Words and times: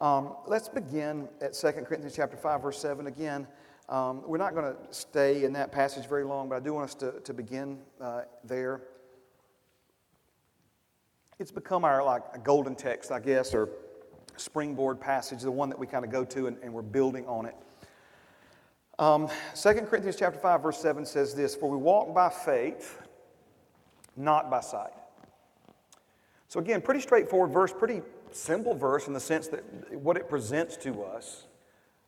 Um, 0.00 0.36
let's 0.46 0.68
begin 0.68 1.28
at 1.40 1.54
2 1.54 1.72
Corinthians 1.72 2.14
chapter 2.14 2.36
5, 2.36 2.62
verse 2.62 2.78
7 2.78 3.08
again. 3.08 3.48
Um, 3.88 4.22
we're 4.24 4.38
not 4.38 4.54
going 4.54 4.72
to 4.72 4.76
stay 4.94 5.42
in 5.42 5.52
that 5.54 5.72
passage 5.72 6.06
very 6.06 6.22
long, 6.22 6.48
but 6.48 6.54
I 6.54 6.60
do 6.60 6.72
want 6.72 6.84
us 6.84 6.94
to, 6.96 7.18
to 7.24 7.34
begin 7.34 7.78
uh, 8.00 8.22
there. 8.44 8.82
It's 11.40 11.50
become 11.50 11.84
our 11.84 12.04
like 12.04 12.22
a 12.32 12.38
golden 12.38 12.76
text, 12.76 13.10
I 13.10 13.18
guess, 13.18 13.52
or 13.52 13.70
springboard 14.36 15.00
passage, 15.00 15.40
the 15.40 15.50
one 15.50 15.68
that 15.68 15.78
we 15.78 15.88
kind 15.88 16.04
of 16.04 16.12
go 16.12 16.24
to 16.26 16.46
and, 16.46 16.56
and 16.62 16.72
we're 16.72 16.82
building 16.82 17.26
on 17.26 17.46
it. 17.46 17.56
Um, 19.00 19.28
2 19.60 19.72
Corinthians 19.86 20.14
chapter 20.16 20.38
5, 20.38 20.62
verse 20.62 20.78
7 20.78 21.04
says 21.06 21.34
this 21.34 21.56
For 21.56 21.68
we 21.68 21.76
walk 21.76 22.14
by 22.14 22.28
faith, 22.28 23.02
not 24.16 24.48
by 24.48 24.60
sight. 24.60 24.92
So, 26.46 26.60
again, 26.60 26.82
pretty 26.82 27.00
straightforward 27.00 27.50
verse, 27.50 27.72
pretty 27.72 28.00
simple 28.32 28.74
verse 28.74 29.06
in 29.06 29.12
the 29.12 29.20
sense 29.20 29.48
that 29.48 29.62
what 29.92 30.16
it 30.16 30.28
presents 30.28 30.76
to 30.78 31.02
us. 31.04 31.46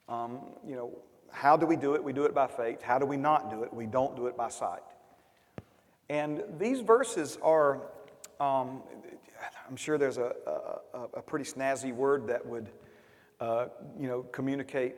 Um, 0.09 0.41
you 0.67 0.75
know, 0.75 0.99
how 1.31 1.57
do 1.57 1.67
we 1.67 1.77
do 1.77 1.95
it? 1.95 2.03
We 2.03 2.13
do 2.13 2.25
it 2.25 2.35
by 2.35 2.47
faith. 2.47 2.83
How 2.83 2.99
do 2.99 3.07
we 3.07 3.17
not 3.17 3.51
do 3.51 3.63
it? 3.63 3.73
We 3.73 3.87
don't 3.87 4.17
do 4.17 4.27
it 4.27 4.37
by 4.37 4.49
sight. 4.49 4.83
And 6.09 6.43
these 6.59 6.81
verses 6.81 7.39
are, 7.41 7.83
um, 8.41 8.83
I'm 9.69 9.77
sure 9.77 9.97
there's 9.97 10.19
a, 10.19 10.35
a, 10.93 10.99
a, 11.15 11.23
pretty 11.23 11.45
snazzy 11.45 11.95
word 11.95 12.27
that 12.27 12.45
would, 12.45 12.69
uh, 13.39 13.67
you 13.99 14.09
know, 14.09 14.23
communicate, 14.23 14.97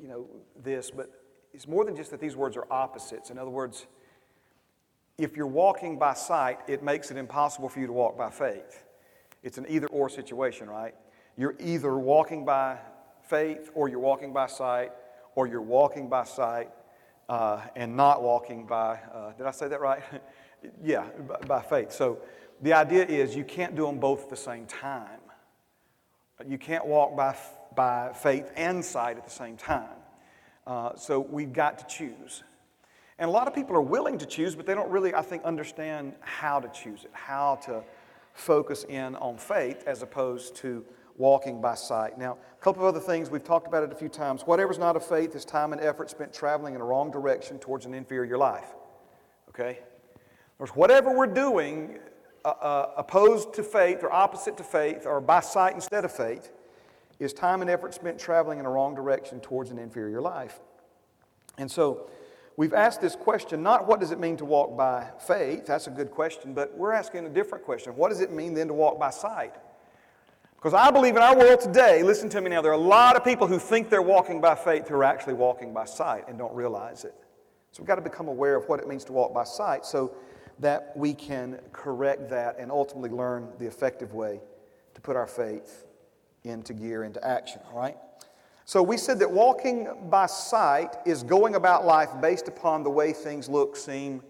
you 0.00 0.06
know, 0.06 0.26
this, 0.62 0.92
but 0.92 1.10
it's 1.52 1.66
more 1.66 1.84
than 1.84 1.96
just 1.96 2.12
that 2.12 2.20
these 2.20 2.36
words 2.36 2.56
are 2.56 2.66
opposites. 2.70 3.30
In 3.30 3.38
other 3.38 3.50
words, 3.50 3.86
if 5.18 5.36
you're 5.36 5.46
walking 5.46 5.98
by 5.98 6.14
sight, 6.14 6.60
it 6.68 6.84
makes 6.84 7.10
it 7.10 7.16
impossible 7.16 7.68
for 7.68 7.80
you 7.80 7.88
to 7.88 7.92
walk 7.92 8.16
by 8.16 8.30
faith. 8.30 8.83
It's 9.44 9.58
an 9.58 9.66
either 9.68 9.86
or 9.88 10.08
situation, 10.08 10.68
right? 10.68 10.94
You're 11.36 11.54
either 11.60 11.96
walking 11.98 12.46
by 12.46 12.78
faith 13.28 13.70
or 13.74 13.88
you're 13.88 14.00
walking 14.00 14.32
by 14.32 14.46
sight 14.46 14.90
or 15.34 15.46
you're 15.46 15.60
walking 15.60 16.08
by 16.08 16.24
sight 16.24 16.70
uh, 17.28 17.60
and 17.76 17.94
not 17.94 18.22
walking 18.22 18.66
by, 18.66 18.98
uh, 19.12 19.32
did 19.32 19.46
I 19.46 19.50
say 19.50 19.68
that 19.68 19.82
right? 19.82 20.02
yeah, 20.82 21.04
by, 21.28 21.36
by 21.46 21.62
faith. 21.62 21.92
So 21.92 22.18
the 22.62 22.72
idea 22.72 23.04
is 23.04 23.36
you 23.36 23.44
can't 23.44 23.76
do 23.76 23.84
them 23.84 23.98
both 23.98 24.24
at 24.24 24.30
the 24.30 24.36
same 24.36 24.64
time. 24.64 25.20
You 26.46 26.56
can't 26.56 26.86
walk 26.86 27.14
by, 27.14 27.36
by 27.76 28.12
faith 28.14 28.50
and 28.56 28.82
sight 28.82 29.18
at 29.18 29.24
the 29.24 29.30
same 29.30 29.58
time. 29.58 29.88
Uh, 30.66 30.96
so 30.96 31.20
we've 31.20 31.52
got 31.52 31.78
to 31.80 31.86
choose. 31.86 32.42
And 33.18 33.28
a 33.28 33.32
lot 33.32 33.46
of 33.46 33.54
people 33.54 33.76
are 33.76 33.82
willing 33.82 34.16
to 34.18 34.26
choose, 34.26 34.54
but 34.54 34.64
they 34.64 34.74
don't 34.74 34.90
really, 34.90 35.14
I 35.14 35.20
think, 35.20 35.44
understand 35.44 36.14
how 36.20 36.60
to 36.60 36.68
choose 36.68 37.04
it, 37.04 37.10
how 37.12 37.56
to 37.66 37.84
focus 38.34 38.84
in 38.88 39.14
on 39.16 39.38
faith 39.38 39.84
as 39.86 40.02
opposed 40.02 40.56
to 40.56 40.84
walking 41.16 41.60
by 41.60 41.74
sight. 41.74 42.18
Now, 42.18 42.36
a 42.52 42.62
couple 42.62 42.82
of 42.82 42.88
other 42.88 43.00
things, 43.04 43.30
we've 43.30 43.44
talked 43.44 43.68
about 43.68 43.84
it 43.84 43.92
a 43.92 43.94
few 43.94 44.08
times. 44.08 44.42
Whatever's 44.42 44.78
not 44.78 44.96
of 44.96 45.06
faith 45.06 45.34
is 45.36 45.44
time 45.44 45.72
and 45.72 45.80
effort 45.80 46.10
spent 46.10 46.32
traveling 46.32 46.74
in 46.74 46.80
a 46.80 46.84
wrong 46.84 47.10
direction 47.10 47.58
towards 47.58 47.86
an 47.86 47.94
inferior 47.94 48.36
life. 48.36 48.74
Okay? 49.48 49.78
Or 50.58 50.66
whatever 50.68 51.16
we're 51.16 51.26
doing 51.26 51.98
uh, 52.44 52.48
uh, 52.48 52.90
opposed 52.96 53.54
to 53.54 53.62
faith 53.62 54.02
or 54.02 54.12
opposite 54.12 54.56
to 54.56 54.64
faith 54.64 55.06
or 55.06 55.20
by 55.20 55.40
sight 55.40 55.74
instead 55.74 56.04
of 56.04 56.12
faith 56.12 56.50
is 57.20 57.32
time 57.32 57.60
and 57.60 57.70
effort 57.70 57.94
spent 57.94 58.18
traveling 58.18 58.58
in 58.58 58.66
a 58.66 58.70
wrong 58.70 58.94
direction 58.94 59.40
towards 59.40 59.70
an 59.70 59.78
inferior 59.78 60.20
life. 60.20 60.60
And 61.56 61.70
so, 61.70 62.08
We've 62.56 62.72
asked 62.72 63.00
this 63.00 63.16
question 63.16 63.62
not 63.62 63.86
what 63.86 64.00
does 64.00 64.12
it 64.12 64.20
mean 64.20 64.36
to 64.36 64.44
walk 64.44 64.76
by 64.76 65.10
faith? 65.26 65.66
That's 65.66 65.86
a 65.86 65.90
good 65.90 66.10
question, 66.10 66.54
but 66.54 66.76
we're 66.76 66.92
asking 66.92 67.26
a 67.26 67.30
different 67.30 67.64
question. 67.64 67.96
What 67.96 68.10
does 68.10 68.20
it 68.20 68.32
mean 68.32 68.54
then 68.54 68.68
to 68.68 68.74
walk 68.74 68.98
by 68.98 69.10
sight? 69.10 69.54
Because 70.54 70.72
I 70.72 70.90
believe 70.90 71.16
in 71.16 71.22
our 71.22 71.36
world 71.36 71.60
today, 71.60 72.02
listen 72.02 72.28
to 72.30 72.40
me 72.40 72.48
now, 72.48 72.62
there 72.62 72.70
are 72.70 72.74
a 72.74 72.78
lot 72.78 73.16
of 73.16 73.24
people 73.24 73.46
who 73.46 73.58
think 73.58 73.90
they're 73.90 74.00
walking 74.00 74.40
by 74.40 74.54
faith 74.54 74.88
who 74.88 74.94
are 74.94 75.04
actually 75.04 75.34
walking 75.34 75.74
by 75.74 75.84
sight 75.84 76.26
and 76.28 76.38
don't 76.38 76.54
realize 76.54 77.04
it. 77.04 77.14
So 77.72 77.82
we've 77.82 77.88
got 77.88 77.96
to 77.96 78.00
become 78.00 78.28
aware 78.28 78.56
of 78.56 78.66
what 78.68 78.80
it 78.80 78.88
means 78.88 79.04
to 79.06 79.12
walk 79.12 79.34
by 79.34 79.44
sight 79.44 79.84
so 79.84 80.14
that 80.60 80.92
we 80.96 81.12
can 81.12 81.58
correct 81.72 82.30
that 82.30 82.56
and 82.58 82.70
ultimately 82.70 83.10
learn 83.10 83.48
the 83.58 83.66
effective 83.66 84.14
way 84.14 84.40
to 84.94 85.00
put 85.00 85.16
our 85.16 85.26
faith 85.26 85.84
into 86.44 86.72
gear, 86.72 87.04
into 87.04 87.22
action, 87.26 87.60
all 87.70 87.78
right? 87.78 87.96
So 88.66 88.82
we 88.82 88.96
said 88.96 89.18
that 89.18 89.30
walking 89.30 89.88
by 90.08 90.26
sight 90.26 90.96
is 91.04 91.22
going 91.22 91.54
about 91.54 91.84
life 91.84 92.08
based 92.20 92.48
upon 92.48 92.82
the 92.82 92.90
way 92.90 93.12
things 93.12 93.48
look, 93.48 93.76
seem, 93.76 94.22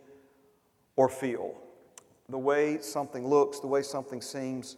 or 0.97 1.09
feel. 1.09 1.55
The 2.29 2.39
way 2.39 2.79
something 2.81 3.27
looks, 3.27 3.61
the 3.61 3.69
way 3.69 3.83
something 3.83 4.21
seems, 4.21 4.77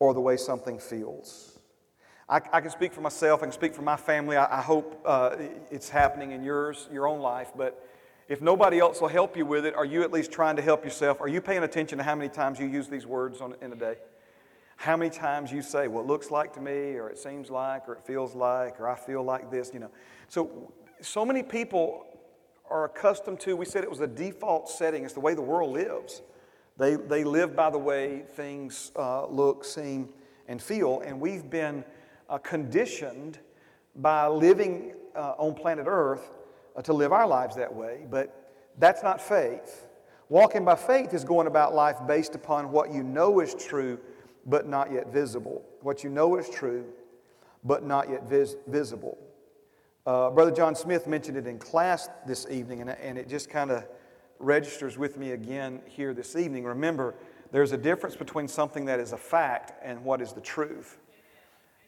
or 0.00 0.14
the 0.14 0.20
way 0.20 0.36
something 0.36 0.78
feels. 0.78 1.60
I, 2.28 2.40
I 2.52 2.60
can 2.60 2.70
speak 2.70 2.92
for 2.92 3.02
myself, 3.02 3.40
I 3.40 3.46
can 3.46 3.52
speak 3.52 3.72
for 3.72 3.82
my 3.82 3.96
family. 3.96 4.36
I, 4.36 4.58
I 4.58 4.62
hope 4.62 5.00
uh, 5.04 5.36
it's 5.70 5.88
happening 5.88 6.32
in 6.32 6.42
yours, 6.42 6.88
your 6.92 7.06
own 7.06 7.20
life, 7.20 7.52
but 7.56 7.88
if 8.28 8.42
nobody 8.42 8.80
else 8.80 9.00
will 9.00 9.08
help 9.08 9.36
you 9.36 9.46
with 9.46 9.64
it, 9.64 9.76
are 9.76 9.84
you 9.84 10.02
at 10.02 10.10
least 10.10 10.32
trying 10.32 10.56
to 10.56 10.62
help 10.62 10.84
yourself? 10.84 11.20
Are 11.20 11.28
you 11.28 11.40
paying 11.40 11.62
attention 11.62 11.98
to 11.98 12.04
how 12.04 12.16
many 12.16 12.28
times 12.28 12.58
you 12.58 12.66
use 12.66 12.88
these 12.88 13.06
words 13.06 13.40
on, 13.40 13.54
in 13.62 13.72
a 13.72 13.76
day? 13.76 13.98
How 14.76 14.96
many 14.96 15.10
times 15.10 15.50
you 15.50 15.62
say, 15.62 15.88
well, 15.88 16.04
looks 16.04 16.30
like 16.30 16.52
to 16.54 16.60
me, 16.60 16.94
or 16.96 17.08
it 17.08 17.18
seems 17.18 17.50
like, 17.50 17.88
or 17.88 17.94
it 17.94 18.04
feels 18.04 18.34
like, 18.34 18.78
or 18.78 18.88
I 18.88 18.94
feel 18.94 19.22
like 19.22 19.50
this, 19.50 19.70
you 19.72 19.80
know. 19.80 19.90
So, 20.28 20.72
so 21.00 21.24
many 21.24 21.42
people 21.42 22.06
are 22.70 22.84
accustomed 22.84 23.40
to, 23.40 23.56
we 23.56 23.64
said 23.64 23.84
it 23.84 23.90
was 23.90 24.00
a 24.00 24.06
default 24.06 24.68
setting, 24.68 25.04
it's 25.04 25.14
the 25.14 25.20
way 25.20 25.34
the 25.34 25.42
world 25.42 25.72
lives. 25.72 26.22
They, 26.76 26.96
they 26.96 27.24
live 27.24 27.56
by 27.56 27.70
the 27.70 27.78
way 27.78 28.24
things 28.34 28.92
uh, 28.96 29.26
look, 29.26 29.64
seem, 29.64 30.10
and 30.46 30.62
feel, 30.62 31.00
and 31.00 31.20
we've 31.20 31.48
been 31.48 31.82
uh, 32.28 32.38
conditioned 32.38 33.38
by 33.96 34.26
living 34.26 34.92
uh, 35.14 35.34
on 35.38 35.54
planet 35.54 35.86
Earth 35.88 36.30
uh, 36.76 36.82
to 36.82 36.92
live 36.92 37.12
our 37.12 37.26
lives 37.26 37.56
that 37.56 37.74
way, 37.74 38.06
but 38.10 38.52
that's 38.78 39.02
not 39.02 39.20
faith. 39.20 39.86
Walking 40.28 40.64
by 40.64 40.74
faith 40.74 41.14
is 41.14 41.24
going 41.24 41.46
about 41.46 41.74
life 41.74 41.96
based 42.06 42.34
upon 42.34 42.70
what 42.70 42.92
you 42.92 43.02
know 43.02 43.40
is 43.40 43.54
true 43.54 43.98
but 44.46 44.68
not 44.68 44.92
yet 44.92 45.12
visible. 45.12 45.62
What 45.82 46.04
you 46.04 46.10
know 46.10 46.36
is 46.36 46.48
true, 46.48 46.86
but 47.64 47.84
not 47.84 48.08
yet 48.08 48.28
vis- 48.28 48.56
visible. 48.66 49.18
Uh, 50.06 50.30
Brother 50.30 50.52
John 50.52 50.76
Smith 50.76 51.08
mentioned 51.08 51.36
it 51.36 51.48
in 51.48 51.58
class 51.58 52.08
this 52.26 52.46
evening, 52.48 52.80
and, 52.80 52.90
and 52.90 53.18
it 53.18 53.28
just 53.28 53.50
kind 53.50 53.72
of 53.72 53.84
registers 54.38 54.96
with 54.96 55.18
me 55.18 55.32
again 55.32 55.80
here 55.86 56.14
this 56.14 56.36
evening. 56.36 56.64
Remember, 56.64 57.14
there's 57.50 57.72
a 57.72 57.76
difference 57.76 58.14
between 58.14 58.46
something 58.46 58.84
that 58.84 59.00
is 59.00 59.12
a 59.12 59.16
fact 59.16 59.72
and 59.82 60.04
what 60.04 60.22
is 60.22 60.32
the 60.32 60.40
truth. 60.40 60.98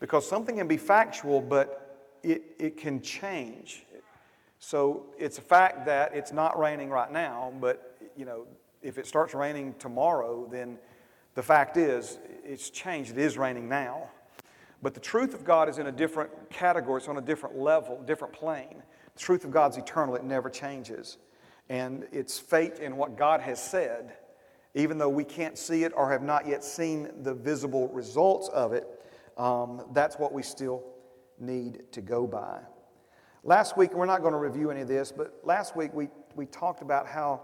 Because 0.01 0.29
something 0.29 0.57
can 0.57 0.67
be 0.69 0.77
factual, 0.77 1.41
but 1.41 2.17
it, 2.23 2.43
it 2.59 2.77
can 2.77 3.01
change. 3.01 3.85
So 4.59 5.07
it's 5.17 5.39
a 5.39 5.43
fact 5.43 5.87
that 5.87 6.15
it's 6.15 6.33
not 6.33 6.59
raining 6.59 6.91
right 6.91 7.13
now, 7.13 7.53
but 7.61 7.97
you 8.17 8.25
know, 8.25 8.47
if 8.83 8.99
it 8.99 9.07
starts 9.07 9.35
raining 9.35 9.75
tomorrow, 9.79 10.49
then 10.51 10.79
the 11.39 11.43
fact 11.45 11.77
is, 11.77 12.19
it's 12.45 12.69
changed. 12.69 13.13
It 13.13 13.19
is 13.19 13.39
raining 13.39 13.69
now. 13.69 14.11
But 14.83 14.93
the 14.93 14.99
truth 14.99 15.35
of 15.35 15.45
God 15.45 15.69
is 15.69 15.79
in 15.79 15.87
a 15.87 15.93
different 15.93 16.51
category, 16.51 16.99
it's 16.99 17.07
on 17.07 17.17
a 17.17 17.21
different 17.21 17.57
level, 17.57 18.03
different 18.05 18.35
plane. 18.35 18.83
The 19.15 19.21
truth 19.21 19.45
of 19.45 19.53
God's 19.53 19.77
eternal, 19.77 20.17
it 20.17 20.25
never 20.25 20.51
changes. 20.51 21.19
And 21.69 22.09
it's 22.11 22.41
faith 22.41 22.81
in 22.81 22.97
what 22.97 23.17
God 23.17 23.41
has 23.41 23.63
said, 23.63 24.15
even 24.75 24.99
though 24.99 25.09
we 25.09 25.23
can't 25.23 25.57
see 25.57 25.85
it 25.85 25.93
or 25.95 26.11
have 26.11 26.23
not 26.23 26.49
yet 26.49 26.65
seen 26.65 27.09
the 27.23 27.35
visible 27.35 27.87
results 27.91 28.49
of 28.49 28.73
it, 28.73 28.89
um, 29.37 29.87
that's 29.93 30.17
what 30.17 30.33
we 30.33 30.43
still 30.43 30.83
need 31.39 31.85
to 31.93 32.01
go 32.01 32.27
by. 32.27 32.59
Last 33.45 33.77
week, 33.77 33.95
we're 33.95 34.07
not 34.07 34.23
going 34.23 34.33
to 34.33 34.41
review 34.41 34.73
any 34.73 34.81
of 34.81 34.89
this, 34.89 35.13
but 35.13 35.39
last 35.45 35.77
week 35.77 35.95
we, 35.95 36.09
we 36.35 36.47
talked 36.47 36.83
about 36.83 37.07
how 37.07 37.43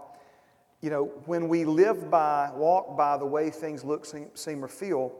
you 0.85 0.91
know, 0.91 1.05
when 1.25 1.47
we 1.47 1.65
live 1.65 2.11
by, 2.11 2.51
walk 2.53 2.95
by 2.95 3.17
the 3.17 3.25
way 3.25 3.49
things 3.49 3.83
look, 3.83 4.05
seem, 4.05 4.27
seem 4.35 4.63
or 4.63 4.67
feel, 4.67 5.13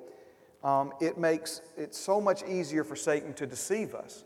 um, 0.64 0.94
it 1.02 1.18
makes 1.18 1.62
it 1.76 1.96
so 1.96 2.22
much 2.22 2.44
easier 2.44 2.84
for 2.84 2.96
Satan 2.96 3.34
to 3.34 3.48
deceive 3.48 3.96
us. 3.96 4.26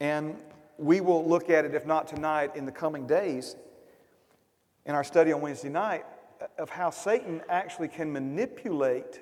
And 0.00 0.38
we 0.76 1.00
will 1.00 1.24
look 1.24 1.50
at 1.50 1.64
it, 1.64 1.72
if 1.72 1.86
not 1.86 2.08
tonight, 2.08 2.56
in 2.56 2.66
the 2.66 2.72
coming 2.72 3.06
days, 3.06 3.54
in 4.86 4.96
our 4.96 5.04
study 5.04 5.32
on 5.32 5.40
Wednesday 5.40 5.68
night, 5.68 6.04
of 6.58 6.68
how 6.68 6.90
Satan 6.90 7.40
actually 7.48 7.86
can 7.86 8.12
manipulate, 8.12 9.20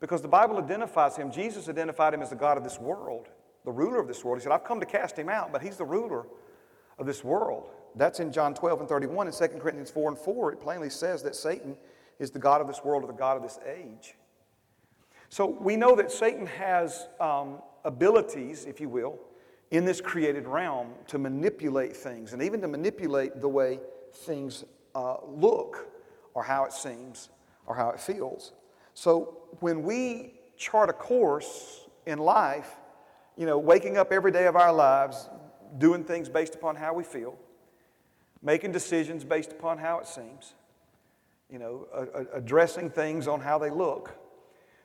because 0.00 0.22
the 0.22 0.28
Bible 0.28 0.56
identifies 0.56 1.14
him, 1.14 1.30
Jesus 1.30 1.68
identified 1.68 2.14
him 2.14 2.22
as 2.22 2.30
the 2.30 2.36
God 2.36 2.56
of 2.56 2.64
this 2.64 2.80
world, 2.80 3.28
the 3.66 3.70
ruler 3.70 4.00
of 4.00 4.08
this 4.08 4.24
world. 4.24 4.38
He 4.38 4.44
said, 4.44 4.52
I've 4.52 4.64
come 4.64 4.80
to 4.80 4.86
cast 4.86 5.18
him 5.18 5.28
out, 5.28 5.52
but 5.52 5.60
he's 5.60 5.76
the 5.76 5.84
ruler 5.84 6.24
of 6.98 7.04
this 7.04 7.22
world. 7.22 7.68
That's 7.98 8.20
in 8.20 8.32
John 8.32 8.54
12 8.54 8.80
and 8.80 8.88
31. 8.88 9.26
In 9.26 9.32
2 9.32 9.48
Corinthians 9.58 9.90
4 9.90 10.10
and 10.10 10.18
4, 10.18 10.52
it 10.52 10.60
plainly 10.60 10.90
says 10.90 11.22
that 11.24 11.34
Satan 11.34 11.76
is 12.18 12.30
the 12.30 12.38
God 12.38 12.60
of 12.60 12.66
this 12.66 12.82
world 12.84 13.04
or 13.04 13.06
the 13.06 13.12
God 13.12 13.36
of 13.36 13.42
this 13.42 13.58
age. 13.66 14.14
So 15.28 15.46
we 15.46 15.76
know 15.76 15.94
that 15.96 16.10
Satan 16.10 16.46
has 16.46 17.08
um, 17.20 17.60
abilities, 17.84 18.64
if 18.64 18.80
you 18.80 18.88
will, 18.88 19.18
in 19.70 19.84
this 19.84 20.00
created 20.00 20.46
realm 20.46 20.94
to 21.08 21.18
manipulate 21.18 21.94
things 21.94 22.32
and 22.32 22.42
even 22.42 22.60
to 22.62 22.68
manipulate 22.68 23.40
the 23.40 23.48
way 23.48 23.80
things 24.12 24.64
uh, 24.94 25.16
look 25.26 25.88
or 26.34 26.42
how 26.42 26.64
it 26.64 26.72
seems 26.72 27.28
or 27.66 27.74
how 27.74 27.90
it 27.90 28.00
feels. 28.00 28.52
So 28.94 29.38
when 29.60 29.82
we 29.82 30.34
chart 30.56 30.88
a 30.88 30.94
course 30.94 31.86
in 32.06 32.18
life, 32.18 32.76
you 33.36 33.44
know, 33.46 33.58
waking 33.58 33.98
up 33.98 34.12
every 34.12 34.32
day 34.32 34.46
of 34.46 34.56
our 34.56 34.72
lives, 34.72 35.28
doing 35.76 36.02
things 36.02 36.28
based 36.28 36.54
upon 36.54 36.74
how 36.74 36.94
we 36.94 37.04
feel, 37.04 37.38
making 38.42 38.72
decisions 38.72 39.24
based 39.24 39.52
upon 39.52 39.78
how 39.78 39.98
it 39.98 40.06
seems, 40.06 40.54
you 41.50 41.58
know, 41.58 41.86
addressing 42.32 42.90
things 42.90 43.26
on 43.26 43.40
how 43.40 43.58
they 43.58 43.70
look, 43.70 44.16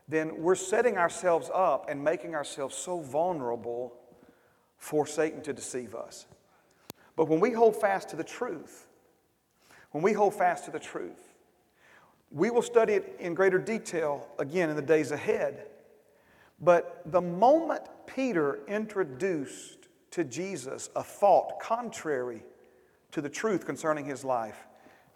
then 0.08 0.42
we're 0.42 0.56
setting 0.56 0.98
ourselves 0.98 1.50
up 1.54 1.90
and 1.90 2.04
making 2.04 2.36
ourselves 2.36 2.76
so 2.76 3.00
vulnerable 3.00 3.94
for 4.78 5.08
Satan 5.08 5.42
to 5.42 5.54
deceive 5.54 5.96
us. 5.96 6.26
But 7.16 7.30
when 7.30 7.40
we 7.40 7.52
hold 7.52 7.80
fast 7.80 8.10
to 8.10 8.16
the 8.16 8.24
truth, 8.24 8.88
when 9.92 10.04
we 10.04 10.14
hold 10.14 10.34
fast 10.34 10.66
to 10.66 10.72
the 10.72 10.80
truth, 10.80 11.34
we 12.32 12.50
will 12.50 12.64
study 12.64 12.94
it 12.94 13.16
in 13.20 13.36
greater 13.36 13.60
detail 13.60 14.28
again 14.40 14.70
in 14.70 14.76
the 14.76 14.82
days 14.82 15.12
ahead. 15.12 15.68
But 16.60 17.02
the 17.06 17.22
moment 17.22 17.84
Peter 18.08 18.60
introduced 18.68 19.88
to 20.12 20.24
Jesus 20.24 20.90
a 20.96 21.04
thought 21.04 21.60
contrary 21.60 22.44
to 23.14 23.22
the 23.22 23.30
truth 23.30 23.66
concerning 23.66 24.06
his 24.06 24.24
life, 24.24 24.68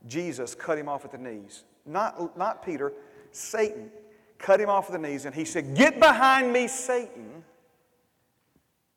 Jesus 0.07 0.55
cut 0.55 0.77
him 0.77 0.87
off 0.87 1.03
at 1.03 1.11
the 1.11 1.17
knees. 1.17 1.63
Not, 1.85 2.37
not 2.37 2.65
Peter, 2.65 2.93
Satan 3.31 3.91
cut 4.37 4.61
him 4.61 4.69
off 4.69 4.85
at 4.87 4.93
the 4.93 5.07
knees, 5.07 5.25
and 5.25 5.35
he 5.35 5.45
said, 5.45 5.75
Get 5.75 5.99
behind 5.99 6.53
me, 6.53 6.67
Satan. 6.67 7.43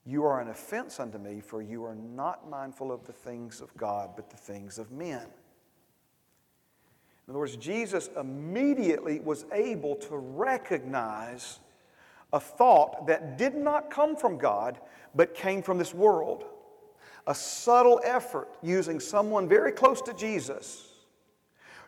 You 0.06 0.25
are 0.25 0.41
an 0.41 0.49
offense 0.49 0.99
unto 0.99 1.19
me, 1.19 1.41
for 1.41 1.62
you 1.62 1.85
are 1.85 1.94
not 1.94 2.49
mindful 2.49 2.91
of 2.91 3.06
the 3.06 3.12
things 3.12 3.61
of 3.61 3.75
God, 3.76 4.11
but 4.17 4.31
the 4.31 4.37
things 4.37 4.79
of 4.79 4.91
men. 4.91 5.23
In 7.26 7.32
other 7.32 7.38
words, 7.38 7.56
Jesus 7.56 8.11
immediately 8.19 9.20
was 9.20 9.44
able 9.53 9.94
to 9.96 10.17
recognize 10.17 11.61
a 12.32 12.41
thought 12.41 13.06
that 13.06 13.38
did 13.38 13.55
not 13.55 13.91
come 13.91 14.17
from 14.17 14.37
God, 14.37 14.81
but 15.14 15.35
came 15.35 15.62
from 15.62 15.79
this 15.79 15.94
world. 15.94 16.44
A 17.26 17.34
subtle 17.34 18.00
effort 18.05 18.49
using 18.62 19.00
someone 19.00 19.49
very 19.49 19.72
close 19.72 20.00
to 20.02 20.14
Jesus 20.14 20.90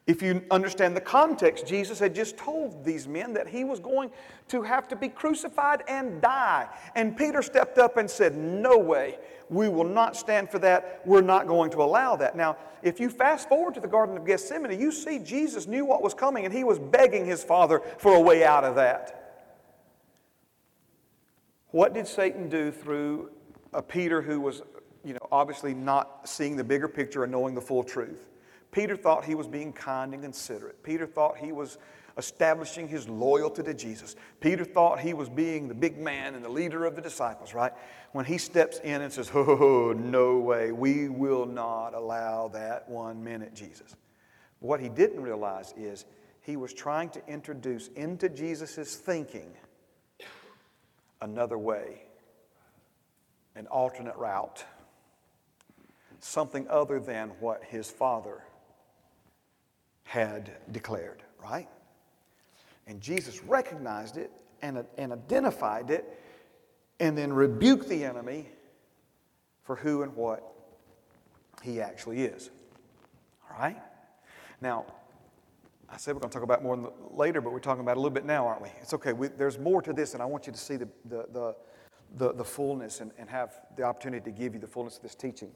if 0.07 0.21
you 0.21 0.43
understand 0.51 0.97
the 0.97 1.01
context, 1.01 1.67
Jesus 1.67 2.01
had 2.01 2.13
just 2.13 2.37
told 2.37 2.85
these 2.85 3.07
men 3.07 3.33
that 3.35 3.47
he 3.47 3.63
was 3.63 3.79
going 3.79 4.11
to 4.49 4.63
have 4.63 4.89
to 4.89 4.97
be 4.97 5.09
crucified 5.09 5.85
and 5.87 6.21
die. 6.21 6.69
And 6.97 7.17
Peter 7.17 7.41
stepped 7.41 7.79
up 7.79 7.97
and 7.97 8.11
said, 8.11 8.37
No 8.37 8.77
way, 8.77 9.19
we 9.49 9.69
will 9.69 9.85
not 9.85 10.17
stand 10.17 10.51
for 10.51 10.59
that. 10.59 11.03
We're 11.05 11.21
not 11.21 11.47
going 11.47 11.71
to 11.73 11.83
allow 11.83 12.17
that. 12.17 12.37
Now, 12.37 12.57
if 12.83 12.99
you 12.99 13.11
fast 13.11 13.49
forward 13.49 13.75
to 13.75 13.81
the 13.81 13.87
Garden 13.87 14.17
of 14.17 14.27
Gethsemane, 14.27 14.81
you 14.81 14.91
see 14.91 15.21
Jesus 15.21 15.69
knew 15.69 15.85
what 15.85 16.03
was 16.03 16.15
coming 16.15 16.45
and 16.45 16.53
he 16.53 16.65
was 16.65 16.81
begging 16.81 17.25
his 17.25 17.45
Father 17.45 17.81
for 17.99 18.15
a 18.17 18.21
way 18.21 18.45
out 18.45 18.65
of 18.65 18.75
that. 18.75 19.19
What 21.69 21.95
did 21.95 22.09
Satan 22.09 22.49
do 22.49 22.73
through 22.73 23.31
a 23.73 23.81
Peter 23.81 24.21
who 24.21 24.41
was, 24.41 24.63
you 25.05 25.15
know, 25.15 25.27
obviously 25.31 25.75
not 25.75 26.29
seeing 26.29 26.57
the 26.57 26.65
bigger 26.65 26.89
picture 26.89 27.25
and 27.25 27.33
knowing 27.33 27.55
the 27.55 27.61
full 27.61 27.85
truth? 27.85 28.29
Peter 28.71 28.97
thought 28.97 29.25
he 29.25 29.35
was 29.35 29.47
being 29.47 29.73
kind 29.73 30.15
and 30.15 30.23
considerate. 30.23 30.83
Peter 30.83 31.07
thought 31.07 31.37
he 31.37 31.53
was 31.53 31.79
establishing 32.19 32.89
his 32.89 33.09
loyalty 33.09 33.63
to 33.63 33.75
Jesus. 33.75 34.17
Peter 34.41 34.65
thought 34.65 35.01
he 35.01 35.15
was 35.15 35.29
being 35.29 35.69
the 35.69 35.75
big 35.75 35.99
man 35.99 36.35
and 36.35 36.45
the 36.45 36.49
leader 36.49 36.85
of 36.85 36.97
the 36.97 37.03
disciples, 37.03 37.55
right? 37.55 37.73
When 38.13 38.25
he 38.25 38.39
steps 38.39 38.81
in 38.83 39.03
and 39.03 39.13
says, 39.13 39.31
Oh, 39.35 39.95
no 39.97 40.39
way, 40.39 40.73
we 40.73 41.09
will 41.09 41.47
not 41.47 41.95
allow 41.95 42.49
that 42.49 42.89
one 42.89 43.23
minute, 43.23 43.55
Jesus. 43.55 43.95
What 44.61 44.81
he 44.81 44.89
didn't 44.89 45.21
realize 45.21 45.75
is 45.77 46.05
he 46.41 46.57
was 46.57 46.73
trying 46.73 47.09
to 47.11 47.27
introduce 47.27 47.89
into 47.89 48.29
Jesus' 48.29 48.97
thinking 48.97 49.53
another 51.21 51.57
way, 51.57 52.03
an 53.55 53.67
alternate 53.69 54.17
route, 54.17 54.65
something 56.23 56.67
other 56.69 57.01
than 57.01 57.31
what 57.41 57.63
his 57.65 57.91
father 57.91 58.43
had 60.05 60.53
declared, 60.71 61.23
right? 61.43 61.69
And 62.87 63.01
Jesus 63.01 63.43
recognized 63.43 64.17
it 64.17 64.31
and, 64.63 64.85
and 64.97 65.13
identified 65.13 65.91
it 65.91 66.19
and 67.01 67.19
then 67.19 67.33
rebuked 67.33 67.89
the 67.89 68.05
enemy 68.05 68.49
for 69.65 69.77
who 69.77 70.03
and 70.03 70.15
what 70.15 70.45
he 71.63 71.81
actually 71.81 72.23
is. 72.23 72.51
All 73.51 73.59
right? 73.59 73.81
Now, 74.61 74.87
I 75.91 75.97
said 75.97 76.15
we're 76.15 76.21
going 76.21 76.31
to 76.31 76.35
talk 76.35 76.45
about 76.45 76.63
more 76.63 76.93
later, 77.11 77.41
but 77.41 77.53
we're 77.53 77.59
talking 77.59 77.83
about 77.83 77.97
a 77.97 78.01
little 78.01 78.11
bit 78.11 78.25
now, 78.25 78.47
aren't 78.47 78.63
we? 78.63 78.71
It's 78.81 78.95
okay. 78.95 79.13
We, 79.13 79.29
there's 79.29 79.59
more 79.59 79.83
to 79.83 79.93
this, 79.93 80.15
and 80.15 80.23
I 80.23 80.27
want 80.27 80.47
you 80.47 80.53
to 80.53 80.59
see 80.59 80.77
the, 80.77 80.89
the, 81.05 81.27
the, 81.33 81.57
the, 82.17 82.33
the 82.33 82.45
fullness 82.45 83.01
and, 83.01 83.11
and 83.19 83.29
have 83.29 83.53
the 83.77 83.83
opportunity 83.83 84.25
to 84.25 84.31
give 84.31 84.55
you 84.55 84.61
the 84.61 84.67
fullness 84.69 84.97
of 84.97 85.03
this 85.03 85.15
teaching. 85.15 85.51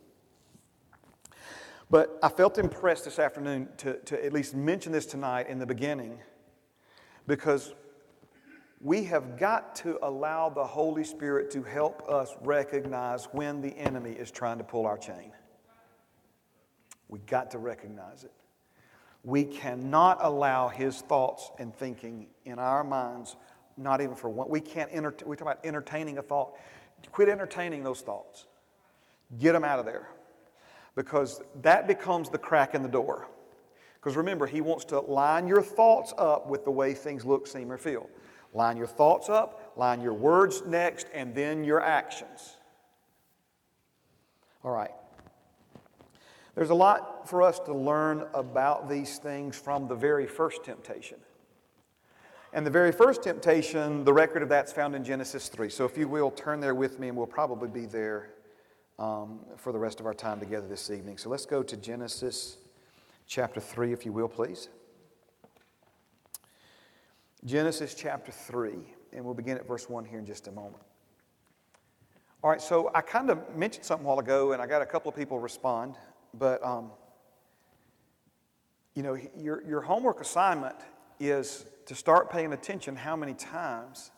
But 1.88 2.18
I 2.22 2.28
felt 2.28 2.58
impressed 2.58 3.04
this 3.04 3.18
afternoon 3.18 3.68
to, 3.78 3.94
to 4.00 4.24
at 4.24 4.32
least 4.32 4.54
mention 4.54 4.92
this 4.92 5.06
tonight 5.06 5.48
in 5.48 5.58
the 5.58 5.66
beginning 5.66 6.18
because 7.26 7.74
we 8.80 9.04
have 9.04 9.38
got 9.38 9.76
to 9.76 9.98
allow 10.02 10.48
the 10.48 10.64
Holy 10.64 11.04
Spirit 11.04 11.50
to 11.52 11.62
help 11.62 12.08
us 12.08 12.34
recognize 12.42 13.26
when 13.26 13.60
the 13.60 13.76
enemy 13.78 14.12
is 14.12 14.30
trying 14.30 14.58
to 14.58 14.64
pull 14.64 14.86
our 14.86 14.98
chain. 14.98 15.32
We 17.08 17.20
got 17.20 17.52
to 17.52 17.58
recognize 17.58 18.24
it. 18.24 18.32
We 19.22 19.44
cannot 19.44 20.18
allow 20.20 20.68
his 20.68 21.00
thoughts 21.02 21.50
and 21.58 21.74
thinking 21.74 22.26
in 22.44 22.58
our 22.58 22.82
minds, 22.82 23.36
not 23.76 24.00
even 24.00 24.16
for 24.16 24.28
one. 24.28 24.48
We 24.48 24.60
can't 24.60 24.90
enter, 24.92 25.14
we 25.24 25.36
talk 25.36 25.42
about 25.42 25.64
entertaining 25.64 26.18
a 26.18 26.22
thought. 26.22 26.54
Quit 27.12 27.28
entertaining 27.28 27.84
those 27.84 28.00
thoughts. 28.00 28.46
Get 29.38 29.52
them 29.52 29.64
out 29.64 29.78
of 29.78 29.84
there 29.84 30.08
because 30.96 31.42
that 31.62 31.86
becomes 31.86 32.30
the 32.30 32.38
crack 32.38 32.74
in 32.74 32.82
the 32.82 32.88
door. 32.88 33.28
Because 33.94 34.16
remember, 34.16 34.46
he 34.46 34.60
wants 34.60 34.84
to 34.86 35.00
line 35.00 35.46
your 35.46 35.62
thoughts 35.62 36.12
up 36.18 36.48
with 36.48 36.64
the 36.64 36.70
way 36.70 36.94
things 36.94 37.24
look, 37.24 37.46
seem, 37.46 37.70
or 37.70 37.76
feel. 37.76 38.08
Line 38.54 38.76
your 38.76 38.86
thoughts 38.86 39.28
up, 39.28 39.72
line 39.76 40.00
your 40.00 40.14
words 40.14 40.62
next, 40.66 41.06
and 41.12 41.34
then 41.34 41.62
your 41.62 41.80
actions. 41.80 42.56
All 44.64 44.70
right. 44.70 44.92
There's 46.54 46.70
a 46.70 46.74
lot 46.74 47.28
for 47.28 47.42
us 47.42 47.58
to 47.60 47.74
learn 47.74 48.26
about 48.32 48.88
these 48.88 49.18
things 49.18 49.58
from 49.58 49.88
the 49.88 49.94
very 49.94 50.26
first 50.26 50.64
temptation. 50.64 51.18
And 52.54 52.64
the 52.64 52.70
very 52.70 52.92
first 52.92 53.22
temptation, 53.22 54.04
the 54.04 54.12
record 54.12 54.42
of 54.42 54.48
that's 54.48 54.72
found 54.72 54.94
in 54.94 55.04
Genesis 55.04 55.48
3. 55.48 55.68
So 55.68 55.84
if 55.84 55.98
you 55.98 56.08
will, 56.08 56.30
turn 56.30 56.60
there 56.60 56.74
with 56.74 56.98
me, 56.98 57.08
and 57.08 57.16
we'll 57.16 57.26
probably 57.26 57.68
be 57.68 57.84
there 57.84 58.30
um, 58.98 59.40
for 59.56 59.72
the 59.72 59.78
rest 59.78 60.00
of 60.00 60.06
our 60.06 60.14
time 60.14 60.40
together 60.40 60.66
this 60.66 60.90
evening. 60.90 61.18
So 61.18 61.28
let's 61.28 61.46
go 61.46 61.62
to 61.62 61.76
Genesis 61.76 62.58
chapter 63.26 63.60
3, 63.60 63.92
if 63.92 64.06
you 64.06 64.12
will, 64.12 64.28
please. 64.28 64.68
Genesis 67.44 67.94
chapter 67.94 68.32
3, 68.32 68.72
and 69.12 69.24
we'll 69.24 69.34
begin 69.34 69.56
at 69.56 69.68
verse 69.68 69.88
1 69.88 70.04
here 70.04 70.18
in 70.18 70.26
just 70.26 70.48
a 70.48 70.52
moment. 70.52 70.82
All 72.42 72.50
right, 72.50 72.60
so 72.60 72.90
I 72.94 73.00
kind 73.00 73.30
of 73.30 73.56
mentioned 73.56 73.84
something 73.84 74.04
a 74.04 74.08
while 74.08 74.18
ago, 74.18 74.52
and 74.52 74.62
I 74.62 74.66
got 74.66 74.82
a 74.82 74.86
couple 74.86 75.08
of 75.08 75.16
people 75.16 75.38
respond, 75.38 75.96
but 76.34 76.64
um, 76.64 76.90
you 78.94 79.02
know, 79.02 79.18
your, 79.36 79.62
your 79.66 79.80
homework 79.80 80.20
assignment 80.20 80.76
is 81.20 81.66
to 81.86 81.94
start 81.94 82.30
paying 82.30 82.52
attention 82.52 82.96
how 82.96 83.14
many 83.14 83.34
times 83.34 84.10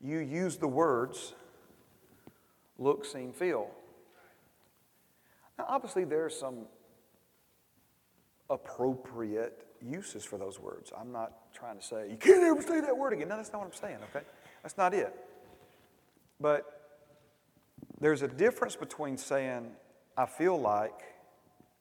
you 0.00 0.18
use 0.18 0.56
the 0.56 0.68
words 0.68 1.34
look, 2.78 3.04
seem, 3.04 3.32
feel. 3.32 3.70
Now, 5.58 5.66
obviously, 5.68 6.04
there 6.04 6.24
are 6.24 6.30
some 6.30 6.66
appropriate 8.50 9.66
uses 9.80 10.24
for 10.24 10.38
those 10.38 10.60
words. 10.60 10.92
I'm 10.98 11.12
not 11.12 11.32
trying 11.54 11.76
to 11.78 11.82
say, 11.82 12.08
you 12.10 12.16
can't 12.16 12.42
ever 12.42 12.62
say 12.62 12.80
that 12.80 12.96
word 12.96 13.12
again. 13.12 13.28
No, 13.28 13.36
that's 13.36 13.52
not 13.52 13.60
what 13.60 13.66
I'm 13.66 13.72
saying, 13.72 13.98
okay? 14.10 14.24
That's 14.62 14.76
not 14.76 14.94
it. 14.94 15.14
But 16.40 16.64
there's 18.00 18.22
a 18.22 18.28
difference 18.28 18.76
between 18.76 19.16
saying, 19.16 19.70
I 20.16 20.26
feel 20.26 20.60
like 20.60 21.00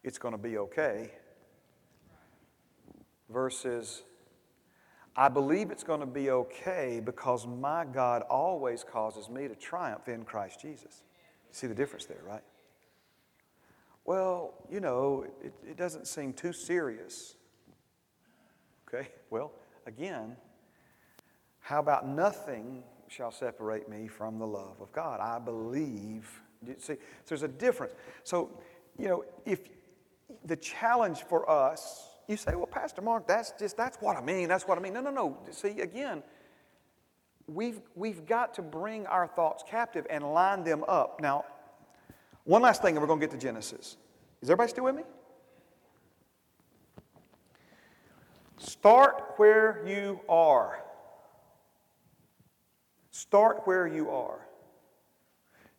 it's 0.03 0.17
going 0.17 0.33
to 0.33 0.37
be 0.37 0.57
okay, 0.57 1.11
versus, 3.29 4.03
I 5.15 5.27
believe 5.27 5.71
it's 5.71 5.83
going 5.83 5.99
to 5.99 6.05
be 6.05 6.29
okay 6.31 7.01
because 7.03 7.45
my 7.45 7.85
God 7.85 8.21
always 8.23 8.83
causes 8.83 9.29
me 9.29 9.47
to 9.47 9.55
triumph 9.55 10.07
in 10.07 10.23
Christ 10.23 10.61
Jesus. 10.61 11.03
See 11.51 11.67
the 11.67 11.75
difference 11.75 12.05
there, 12.05 12.21
right? 12.25 12.43
Well, 14.05 14.53
you 14.69 14.79
know, 14.79 15.25
it, 15.43 15.53
it 15.67 15.77
doesn't 15.77 16.07
seem 16.07 16.33
too 16.33 16.53
serious. 16.53 17.35
Okay, 18.87 19.09
well, 19.29 19.51
again, 19.85 20.37
how 21.59 21.79
about 21.79 22.07
nothing 22.07 22.83
shall 23.07 23.31
separate 23.31 23.89
me 23.89 24.07
from 24.07 24.39
the 24.39 24.47
love 24.47 24.79
of 24.81 24.91
God? 24.93 25.19
I 25.19 25.39
believe. 25.39 26.41
See, 26.77 26.93
so 26.93 26.97
there's 27.27 27.43
a 27.43 27.47
difference. 27.47 27.93
So, 28.23 28.49
you 28.97 29.07
know, 29.07 29.25
if 29.45 29.59
the 30.45 30.55
challenge 30.55 31.23
for 31.23 31.49
us 31.49 32.10
You 32.27 32.37
say, 32.37 32.55
well, 32.55 32.67
Pastor 32.67 33.01
Mark, 33.01 33.27
that's 33.27 33.53
just, 33.59 33.75
that's 33.75 33.97
what 33.97 34.15
I 34.17 34.21
mean. 34.21 34.47
That's 34.47 34.67
what 34.67 34.77
I 34.77 34.81
mean. 34.81 34.93
No, 34.93 35.01
no, 35.01 35.11
no. 35.11 35.37
See, 35.51 35.81
again, 35.81 36.23
we've, 37.47 37.81
we've 37.95 38.25
got 38.25 38.53
to 38.55 38.61
bring 38.61 39.05
our 39.07 39.27
thoughts 39.27 39.63
captive 39.67 40.05
and 40.09 40.23
line 40.33 40.63
them 40.63 40.83
up. 40.87 41.19
Now, 41.19 41.45
one 42.43 42.61
last 42.61 42.81
thing, 42.81 42.95
and 42.95 43.01
we're 43.01 43.07
going 43.07 43.19
to 43.19 43.27
get 43.27 43.31
to 43.31 43.43
Genesis. 43.43 43.97
Is 44.41 44.49
everybody 44.49 44.69
still 44.69 44.85
with 44.85 44.95
me? 44.95 45.03
Start 48.57 49.33
where 49.37 49.83
you 49.87 50.21
are. 50.29 50.83
Start 53.09 53.61
where 53.65 53.87
you 53.87 54.09
are. 54.09 54.39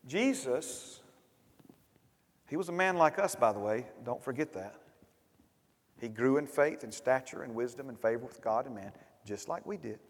Jesus, 0.07 1.01
he 2.49 2.57
was 2.57 2.69
a 2.69 2.73
man 2.73 2.97
like 2.97 3.19
us, 3.19 3.35
by 3.35 3.53
the 3.53 3.61
way. 3.61 3.87
Don't 4.05 4.23
forget 4.23 4.53
that. 4.55 4.82
He 6.03 6.09
grew 6.09 6.37
in 6.37 6.49
faith 6.49 6.83
and 6.83 6.93
stature 6.93 7.45
and 7.45 7.55
wisdom 7.55 7.89
and 7.89 7.97
favor 7.97 8.27
with 8.27 8.43
God 8.43 8.67
and 8.67 8.75
man, 8.75 8.91
just 9.25 9.49
like 9.49 9.65
we 9.65 9.77
did. 9.77 10.01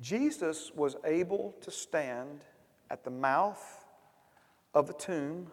Jesus 0.00 0.72
was 0.74 0.96
able 1.04 1.54
to 1.60 1.70
stand 1.70 2.46
at 2.90 3.04
the 3.04 3.10
mouth 3.10 3.84
of 4.72 4.86
the 4.86 4.94
tomb 4.94 5.48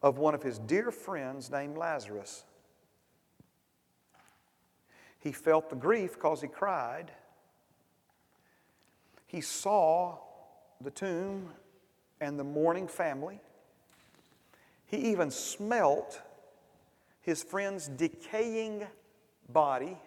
of 0.00 0.16
one 0.16 0.36
of 0.36 0.44
his 0.44 0.60
dear 0.60 0.92
friends 0.92 1.50
named 1.50 1.76
Lazarus. 1.76 2.44
He 5.18 5.32
felt 5.32 5.70
the 5.70 5.76
grief 5.76 6.14
because 6.14 6.40
he 6.40 6.46
cried. 6.46 7.10
He 9.26 9.40
saw 9.40 10.18
the 10.80 10.92
tomb 10.92 11.50
and 12.20 12.38
the 12.38 12.44
mourning 12.44 12.86
family. 12.86 13.40
He 14.86 14.98
even 14.98 15.32
smelt 15.32 16.22
his 17.24 17.42
friend's 17.42 17.88
decaying 17.88 18.86
body. 19.48 19.98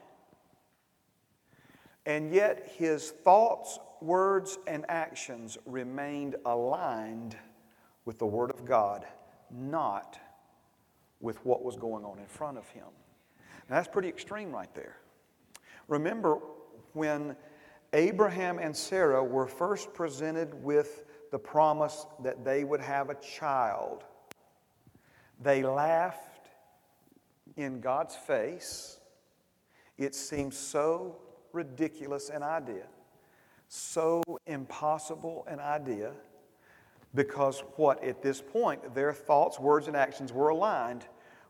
And 2.06 2.34
yet 2.34 2.72
his 2.78 3.12
thoughts, 3.12 3.80
words, 4.02 4.60
and 4.68 4.86
actions 4.88 5.58
remained 5.66 6.36
aligned 6.46 7.36
with 8.06 8.20
the 8.20 8.26
Word 8.26 8.52
of 8.52 8.64
God, 8.64 9.06
not 9.52 10.18
with 11.20 11.44
what 11.44 11.64
was 11.64 11.76
going 11.76 12.06
on 12.06 12.20
in 12.20 12.28
front 12.28 12.58
of 12.58 12.70
him. 12.70 12.86
Now, 13.70 13.76
that's 13.76 13.88
pretty 13.88 14.08
extreme 14.08 14.52
right 14.52 14.74
there. 14.76 14.98
Remember 15.88 16.40
when 16.94 17.36
Abraham 17.94 18.60
and 18.60 18.76
Sarah 18.76 19.24
were 19.24 19.48
first 19.48 19.94
presented 19.94 20.54
with 20.64 21.06
the 21.32 21.40
promise 21.40 22.06
that 22.24 22.46
they 22.46 22.64
would 22.64 22.80
have 22.80 23.10
a 23.10 23.16
child, 23.16 24.06
they 25.42 25.64
laughed 25.64 26.27
in 27.58 27.82
God's 27.82 28.16
face. 28.16 29.00
It 29.98 30.16
seemed 30.16 30.54
so 30.54 31.18
ridiculous 31.52 32.30
an 32.30 32.44
idea, 32.44 32.86
so 33.68 34.24
impossible 34.46 35.46
an 35.50 35.60
idea 35.60 36.14
because 37.16 37.64
what 37.76 38.04
at 38.04 38.22
this 38.22 38.42
point 38.42 38.94
their 38.94 39.12
thoughts, 39.12 39.60
words, 39.60 39.88
and 39.88 39.98
actions 39.98 40.32
were 40.32 40.50
aligned 40.50 41.06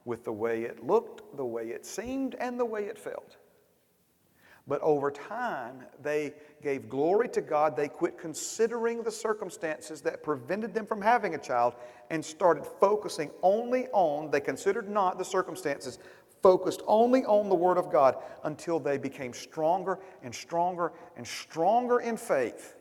with 0.06 0.24
the 0.24 0.32
way 0.32 0.64
it 0.64 0.84
looked, 0.84 1.36
the 1.36 1.46
way 1.46 1.68
it 1.70 1.86
seemed, 1.86 2.36
and 2.36 2.58
the 2.60 2.66
way 2.66 2.86
it 2.86 2.98
felt. 2.98 3.36
But 4.68 4.82
over 4.82 5.10
time, 5.10 5.84
they 6.02 6.34
gave 6.62 6.90
glory 6.90 7.30
to 7.30 7.42
God. 7.42 7.78
They 7.78 7.88
quit 7.88 8.18
considering 8.18 9.02
the 9.02 9.12
circumstances 9.12 10.02
that 10.02 10.24
prevented 10.24 10.74
them 10.74 10.86
from 10.86 11.02
having 11.02 11.36
a 11.36 11.38
child 11.38 11.76
and 12.10 12.24
started 12.24 12.66
focusing 12.66 13.32
only 13.42 13.88
on, 13.94 14.30
they 14.30 14.42
considered 14.42 14.90
not 14.90 15.18
the 15.18 15.26
circumstances, 15.26 16.00
focused 16.44 16.82
only 16.86 17.24
on 17.26 17.50
the 17.50 17.56
Word 17.56 17.78
of 17.78 17.92
God 17.92 18.18
until 18.44 18.80
they 18.80 18.98
became 18.98 19.34
stronger 19.34 20.00
and 20.22 20.36
stronger 20.36 20.92
and 21.16 21.26
stronger 21.26 22.00
in 22.00 22.18
faith 22.18 22.76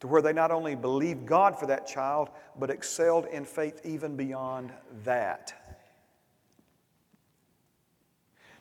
to 0.00 0.06
where 0.06 0.22
they 0.22 0.32
not 0.32 0.52
only 0.52 0.76
believed 0.76 1.26
God 1.26 1.58
for 1.58 1.66
that 1.66 1.86
child, 1.86 2.30
but 2.58 2.70
excelled 2.70 3.26
in 3.26 3.44
faith 3.44 3.80
even 3.84 4.16
beyond 4.16 4.72
that. 5.02 5.57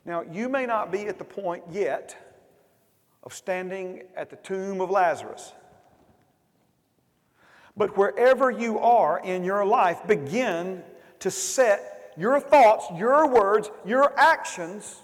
Now, 0.07 0.21
you 0.21 0.47
may 0.47 0.65
not 0.65 0.89
be 0.89 1.07
at 1.07 1.17
the 1.17 1.25
point 1.25 1.63
yet 1.69 2.15
of 3.23 3.33
standing 3.33 4.03
at 4.15 4.29
the 4.29 4.37
tomb 4.37 4.79
of 4.79 4.89
Lazarus. 4.89 5.51
But 7.75 7.97
wherever 7.97 8.49
you 8.49 8.79
are 8.79 9.19
in 9.19 9.43
your 9.43 9.65
life, 9.65 9.99
begin 10.07 10.81
to 11.19 11.29
set 11.29 12.13
your 12.17 12.39
thoughts, 12.39 12.85
your 12.95 13.27
words, 13.27 13.69
your 13.85 14.17
actions 14.17 15.01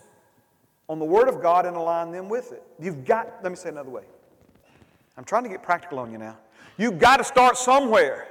on 0.87 0.99
the 0.99 1.05
Word 1.05 1.27
of 1.27 1.41
God 1.41 1.65
and 1.65 1.75
align 1.75 2.11
them 2.11 2.29
with 2.29 2.53
it. 2.53 2.63
You've 2.79 3.03
got, 3.03 3.27
let 3.43 3.51
me 3.51 3.57
say 3.57 3.69
another 3.69 3.89
way. 3.89 4.03
I'm 5.17 5.25
trying 5.25 5.43
to 5.43 5.49
get 5.49 5.61
practical 5.61 5.99
on 5.99 6.13
you 6.13 6.17
now. 6.17 6.37
You've 6.77 6.97
got 6.97 7.17
to 7.17 7.25
start 7.25 7.57
somewhere. 7.57 8.29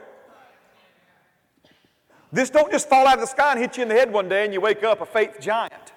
This 2.33 2.49
don't 2.49 2.73
just 2.73 2.88
fall 2.88 3.07
out 3.07 3.14
of 3.14 3.21
the 3.21 3.26
sky 3.26 3.52
and 3.52 3.61
hit 3.61 3.76
you 3.76 3.83
in 3.83 3.91
the 3.91 3.95
head 3.95 4.11
one 4.11 4.29
day 4.29 4.47
and 4.47 4.55
you 4.55 4.61
wake 4.62 4.83
up 4.83 5.02
a 5.02 5.07
faith 5.07 5.37
giant. 5.38 5.93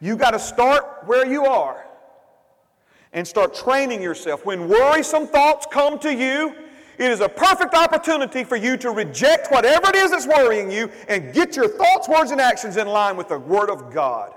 You 0.00 0.16
got 0.16 0.32
to 0.32 0.38
start 0.38 1.04
where 1.06 1.26
you 1.26 1.44
are 1.44 1.84
and 3.12 3.26
start 3.26 3.54
training 3.54 4.02
yourself. 4.02 4.44
When 4.44 4.68
worrisome 4.68 5.26
thoughts 5.26 5.66
come 5.70 5.98
to 6.00 6.12
you, 6.12 6.54
it 6.98 7.10
is 7.10 7.20
a 7.20 7.28
perfect 7.28 7.74
opportunity 7.74 8.44
for 8.44 8.56
you 8.56 8.76
to 8.78 8.90
reject 8.90 9.50
whatever 9.50 9.88
it 9.88 9.96
is 9.96 10.10
that's 10.10 10.26
worrying 10.26 10.70
you 10.70 10.90
and 11.08 11.32
get 11.32 11.56
your 11.56 11.68
thoughts, 11.68 12.08
words, 12.08 12.30
and 12.30 12.40
actions 12.40 12.76
in 12.76 12.86
line 12.86 13.16
with 13.16 13.28
the 13.28 13.38
Word 13.38 13.70
of 13.70 13.92
God. 13.92 14.34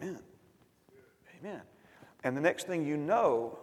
Amen. 0.00 0.18
Amen. 1.40 1.62
And 2.24 2.36
the 2.36 2.40
next 2.40 2.66
thing 2.66 2.84
you 2.84 2.96
know, 2.96 3.58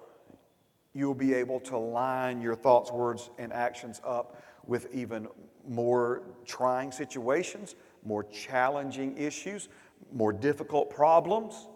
you'll 0.93 1.13
be 1.13 1.33
able 1.33 1.59
to 1.61 1.77
line 1.77 2.41
your 2.41 2.55
thoughts, 2.55 2.91
words, 2.91 3.29
and 3.37 3.53
actions 3.53 4.01
up 4.03 4.41
with 4.65 4.87
even 4.93 5.27
more 5.67 6.23
trying 6.45 6.91
situations, 6.91 7.75
more 8.03 8.23
challenging 8.23 9.15
issues, 9.17 9.69
more 10.13 10.33
difficult 10.33 10.89
problems. 10.89 11.67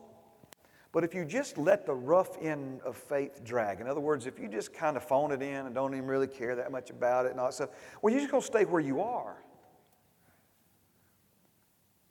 But 0.91 1.05
if 1.05 1.13
you 1.13 1.23
just 1.23 1.57
let 1.57 1.85
the 1.85 1.93
rough 1.93 2.37
end 2.41 2.81
of 2.81 2.97
faith 2.97 3.43
drag, 3.45 3.79
in 3.79 3.87
other 3.87 4.01
words, 4.01 4.25
if 4.25 4.37
you 4.39 4.49
just 4.49 4.73
kind 4.73 4.97
of 4.97 5.03
phone 5.03 5.31
it 5.31 5.41
in 5.41 5.65
and 5.65 5.73
don't 5.73 5.93
even 5.93 6.05
really 6.05 6.27
care 6.27 6.55
that 6.55 6.71
much 6.71 6.89
about 6.89 7.25
it 7.25 7.31
and 7.31 7.39
all 7.39 7.47
that 7.47 7.53
stuff, 7.53 7.69
well, 8.01 8.11
you're 8.11 8.19
just 8.19 8.31
going 8.31 8.41
to 8.41 8.47
stay 8.47 8.65
where 8.65 8.81
you 8.81 9.01
are. 9.01 9.37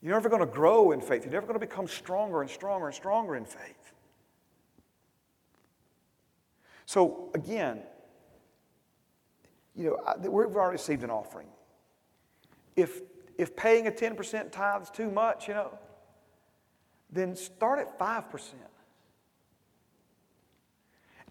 You're 0.03 0.15
never 0.15 0.31
going 0.31 0.41
to 0.41 0.47
grow 0.47 0.93
in 0.93 1.03
faith. 1.03 1.25
You're 1.25 1.33
never 1.33 1.47
going 1.47 1.61
to 1.61 1.67
become 1.67 1.87
stronger 1.87 2.41
and 2.41 2.50
stronger 2.50 2.87
and 2.87 2.95
stronger 2.95 3.37
in 3.37 3.45
faith. 3.45 3.93
So, 6.87 7.31
again, 7.35 7.83
you 9.77 9.91
know, 9.91 10.31
we've 10.31 10.57
already 10.57 10.73
received 10.73 11.05
an 11.05 11.11
offering. 11.11 11.47
If, 12.77 13.03
if 13.37 13.55
paying 13.55 13.87
a 13.87 13.91
10% 13.91 14.50
tithe 14.50 14.83
is 14.83 14.91
too 14.91 15.11
much, 15.11 15.49
you 15.49 15.55
know, 15.55 15.79
then 17.12 17.35
start 17.37 17.79
at 17.79 17.99
5%. 17.99 18.55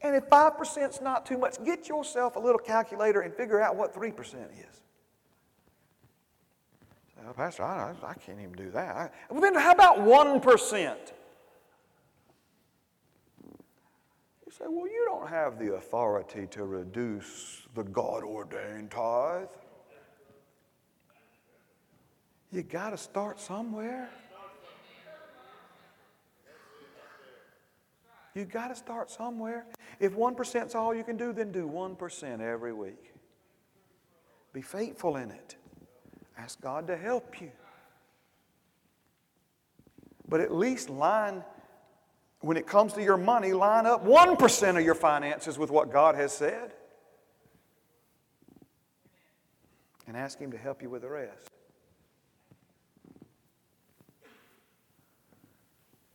And 0.01 0.15
if 0.15 0.29
5% 0.29 0.89
is 0.89 1.01
not 1.01 1.25
too 1.25 1.38
much, 1.38 1.63
get 1.65 1.89
yourself 1.89 2.36
a 2.36 2.39
little 2.39 2.59
calculator 2.59 3.21
and 3.21 3.33
figure 3.33 3.62
out 3.62 3.75
what 3.75 3.93
3% 3.93 4.17
is. 4.17 4.81
Well, 7.24 7.33
Pastor, 7.33 7.63
I, 7.63 7.93
I 8.03 8.13
can't 8.13 8.39
even 8.39 8.53
do 8.53 8.71
that. 8.71 9.13
well, 9.29 9.41
then 9.41 9.55
how 9.55 9.71
about 9.71 9.98
1%? 10.00 10.95
You 14.45 14.51
say, 14.57 14.65
well, 14.67 14.88
you 14.88 15.05
don't 15.05 15.27
have 15.29 15.59
the 15.59 15.75
authority 15.75 16.48
to 16.51 16.63
reduce 16.63 17.67
the 17.75 17.83
God 17.83 18.24
ordained 18.24 18.91
tithe. 18.91 19.50
You 22.51 22.63
got 22.63 22.91
to 22.91 22.98
start 22.98 23.39
somewhere. 23.39 24.09
You 28.39 28.46
got 28.46 28.69
to 28.69 28.75
start 28.75 29.12
somewhere. 29.12 29.65
If 30.00 30.13
1% 30.15 30.65
is 30.65 30.74
all 30.74 30.96
you 30.96 31.03
can 31.03 31.17
do, 31.17 31.34
then 31.34 31.51
do 31.51 31.67
1% 31.67 32.39
every 32.39 32.72
week. 32.72 33.13
Be 34.53 34.62
faithful 34.62 35.17
in 35.17 35.29
it. 35.29 35.58
Ask 36.38 36.62
God 36.62 36.88
to 36.88 36.96
help 36.96 37.41
you. 37.41 37.51
But 40.29 40.39
at 40.39 40.55
least 40.55 40.89
line, 40.89 41.43
when 42.39 42.55
it 42.55 42.65
comes 42.65 42.93
to 42.93 43.03
your 43.03 43.17
money, 43.17 43.51
line 43.51 43.86
up 43.86 44.05
1% 44.05 44.77
of 44.77 44.86
your 44.86 44.96
finances 44.96 45.60
with 45.60 45.69
what 45.69 45.91
God 45.91 46.15
has 46.15 46.31
said. 46.31 46.72
And 50.08 50.15
ask 50.15 50.39
Him 50.39 50.51
to 50.51 50.58
help 50.58 50.81
you 50.81 50.89
with 50.89 51.01
the 51.01 51.10
rest. 51.10 51.50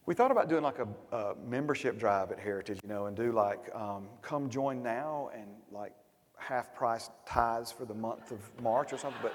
We 0.06 0.14
thought 0.14 0.30
about 0.30 0.48
doing 0.50 0.62
like 0.62 0.78
a, 0.80 1.16
a, 1.16 1.34
membership 1.48 1.98
drive 1.98 2.30
at 2.30 2.38
Heritage, 2.38 2.80
you 2.82 2.88
know, 2.88 3.06
and 3.06 3.16
do 3.16 3.32
like 3.32 3.74
um, 3.74 4.08
come 4.20 4.50
join 4.50 4.82
now 4.82 5.30
and 5.34 5.48
like 5.72 5.92
half 6.36 6.74
price 6.74 7.08
tithes 7.26 7.72
for 7.72 7.86
the 7.86 7.94
month 7.94 8.30
of 8.30 8.38
March 8.62 8.92
or 8.92 8.98
something. 8.98 9.20
But 9.22 9.34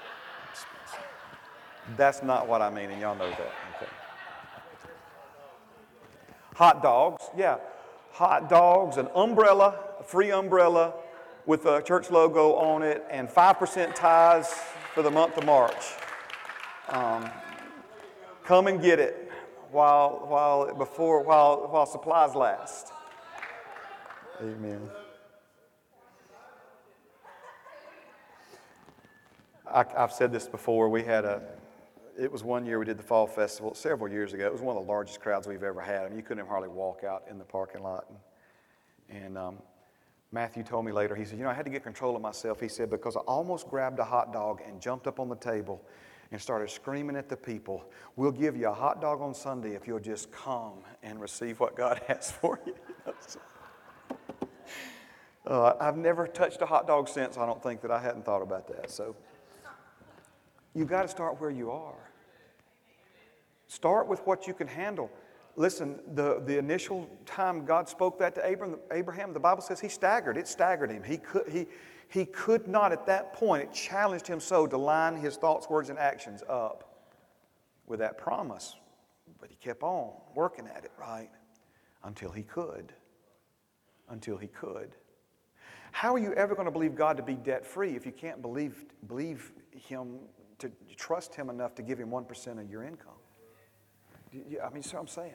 That's 1.96 2.22
not 2.22 2.46
what 2.46 2.62
I 2.62 2.70
mean, 2.70 2.90
and 2.90 3.00
y'all 3.00 3.16
know 3.16 3.30
that. 3.30 3.52
Okay. 3.76 3.90
Hot 6.54 6.82
dogs, 6.82 7.24
yeah. 7.36 7.56
Hot 8.12 8.48
dogs, 8.48 8.96
an 8.96 9.08
umbrella, 9.14 9.76
a 9.98 10.04
free 10.04 10.30
umbrella 10.30 10.94
with 11.46 11.66
a 11.66 11.82
church 11.82 12.10
logo 12.10 12.54
on 12.54 12.82
it, 12.82 13.04
and 13.10 13.28
5% 13.28 13.94
tithes 13.94 14.54
for 14.94 15.02
the 15.02 15.10
month 15.10 15.36
of 15.36 15.44
March. 15.44 15.94
Um, 16.90 17.28
come 18.44 18.68
and 18.68 18.80
get 18.80 19.00
it 19.00 19.29
while, 19.70 20.24
while, 20.26 20.74
before, 20.74 21.22
while, 21.22 21.68
while 21.68 21.86
supplies 21.86 22.34
last. 22.34 22.92
Amen. 24.40 24.88
I, 29.72 29.84
have 29.96 30.12
said 30.12 30.32
this 30.32 30.48
before. 30.48 30.88
We 30.88 31.02
had 31.02 31.24
a, 31.24 31.42
it 32.18 32.30
was 32.30 32.42
one 32.42 32.66
year 32.66 32.78
we 32.78 32.84
did 32.84 32.98
the 32.98 33.04
fall 33.04 33.26
festival 33.26 33.74
several 33.74 34.10
years 34.10 34.32
ago. 34.32 34.44
It 34.46 34.52
was 34.52 34.62
one 34.62 34.76
of 34.76 34.82
the 34.82 34.88
largest 34.88 35.20
crowds 35.20 35.46
we've 35.46 35.62
ever 35.62 35.80
had. 35.80 36.06
I 36.06 36.08
mean, 36.08 36.16
you 36.16 36.24
couldn't 36.24 36.46
hardly 36.46 36.68
walk 36.68 37.04
out 37.04 37.24
in 37.30 37.38
the 37.38 37.44
parking 37.44 37.82
lot. 37.82 38.06
And, 39.08 39.24
and 39.24 39.38
um, 39.38 39.58
Matthew 40.32 40.64
told 40.64 40.84
me 40.84 40.92
later, 40.92 41.14
he 41.14 41.24
said, 41.24 41.38
You 41.38 41.44
know, 41.44 41.50
I 41.50 41.54
had 41.54 41.64
to 41.66 41.70
get 41.70 41.84
control 41.84 42.16
of 42.16 42.22
myself. 42.22 42.60
He 42.60 42.68
said, 42.68 42.90
Because 42.90 43.16
I 43.16 43.20
almost 43.20 43.68
grabbed 43.68 44.00
a 44.00 44.04
hot 44.04 44.32
dog 44.32 44.60
and 44.66 44.80
jumped 44.80 45.06
up 45.06 45.20
on 45.20 45.28
the 45.28 45.36
table 45.36 45.84
and 46.32 46.40
started 46.40 46.70
screaming 46.70 47.16
at 47.16 47.28
the 47.28 47.36
people, 47.36 47.84
We'll 48.16 48.32
give 48.32 48.56
you 48.56 48.68
a 48.68 48.74
hot 48.74 49.00
dog 49.00 49.20
on 49.20 49.34
Sunday 49.34 49.74
if 49.74 49.86
you'll 49.86 49.98
just 49.98 50.30
come 50.30 50.84
and 51.02 51.20
receive 51.20 51.58
what 51.60 51.76
God 51.76 52.00
has 52.08 52.30
for 52.30 52.60
you. 52.66 52.74
uh, 55.46 55.74
I've 55.80 55.96
never 55.96 56.26
touched 56.26 56.62
a 56.62 56.66
hot 56.66 56.86
dog 56.86 57.08
since. 57.08 57.36
I 57.36 57.46
don't 57.46 57.62
think 57.62 57.80
that 57.82 57.90
I 57.90 58.00
hadn't 58.00 58.24
thought 58.24 58.42
about 58.42 58.68
that. 58.68 58.90
So. 58.90 59.16
You've 60.74 60.88
got 60.88 61.02
to 61.02 61.08
start 61.08 61.40
where 61.40 61.50
you 61.50 61.70
are. 61.70 61.98
Start 63.66 64.06
with 64.06 64.20
what 64.26 64.46
you 64.46 64.54
can 64.54 64.68
handle. 64.68 65.10
Listen, 65.56 66.00
the, 66.14 66.40
the 66.46 66.58
initial 66.58 67.08
time 67.26 67.64
God 67.64 67.88
spoke 67.88 68.18
that 68.20 68.34
to 68.36 68.46
Abraham, 68.46 68.78
Abraham, 68.92 69.32
the 69.32 69.40
Bible 69.40 69.62
says 69.62 69.80
he 69.80 69.88
staggered. 69.88 70.36
It 70.36 70.46
staggered 70.46 70.90
him. 70.90 71.02
He 71.02 71.18
could, 71.18 71.48
he, 71.48 71.66
he 72.10 72.24
could 72.24 72.66
not 72.66 72.92
at 72.92 73.06
that 73.06 73.32
point, 73.32 73.62
it 73.62 73.72
challenged 73.72 74.26
him 74.26 74.40
so 74.40 74.66
to 74.66 74.76
line 74.76 75.16
his 75.16 75.36
thoughts, 75.36 75.70
words, 75.70 75.90
and 75.90 75.98
actions 75.98 76.42
up 76.48 77.06
with 77.86 78.00
that 78.00 78.18
promise. 78.18 78.76
But 79.40 79.48
he 79.48 79.56
kept 79.56 79.82
on 79.82 80.12
working 80.34 80.66
at 80.66 80.84
it, 80.84 80.90
right? 80.98 81.30
Until 82.02 82.32
he 82.32 82.42
could. 82.42 82.92
Until 84.08 84.36
he 84.36 84.48
could. 84.48 84.96
How 85.92 86.14
are 86.14 86.18
you 86.18 86.32
ever 86.34 86.54
going 86.54 86.66
to 86.66 86.72
believe 86.72 86.96
God 86.96 87.16
to 87.16 87.22
be 87.22 87.34
debt 87.34 87.64
free 87.64 87.94
if 87.94 88.04
you 88.04 88.12
can't 88.12 88.42
believe, 88.42 88.84
believe 89.06 89.52
Him 89.72 90.18
to 90.58 90.70
trust 90.96 91.34
Him 91.34 91.48
enough 91.48 91.74
to 91.76 91.82
give 91.82 91.98
Him 91.98 92.10
1% 92.10 92.60
of 92.60 92.70
your 92.70 92.82
income. 92.82 93.12
I 94.32 94.36
mean, 94.70 94.82
what 94.82 94.94
I'm 94.94 95.08
saying. 95.08 95.32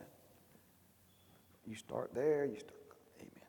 You 1.68 1.76
start 1.76 2.14
there, 2.14 2.46
you 2.46 2.60
start. 2.60 2.76
Amen. 3.20 3.48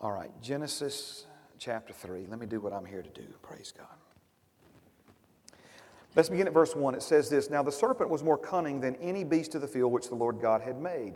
All 0.00 0.12
right, 0.12 0.30
Genesis 0.40 1.26
chapter 1.58 1.92
3. 1.92 2.26
Let 2.28 2.38
me 2.38 2.46
do 2.46 2.60
what 2.60 2.72
I'm 2.72 2.84
here 2.84 3.02
to 3.02 3.10
do. 3.10 3.26
Praise 3.42 3.72
God. 3.76 3.86
Let's 6.14 6.28
begin 6.28 6.46
at 6.46 6.52
verse 6.52 6.74
1. 6.74 6.94
It 6.94 7.02
says 7.02 7.28
this 7.28 7.50
Now 7.50 7.62
the 7.62 7.72
serpent 7.72 8.10
was 8.10 8.22
more 8.22 8.38
cunning 8.38 8.80
than 8.80 8.96
any 8.96 9.24
beast 9.24 9.54
of 9.54 9.60
the 9.60 9.68
field 9.68 9.92
which 9.92 10.08
the 10.08 10.14
Lord 10.14 10.40
God 10.40 10.62
had 10.62 10.80
made. 10.80 11.14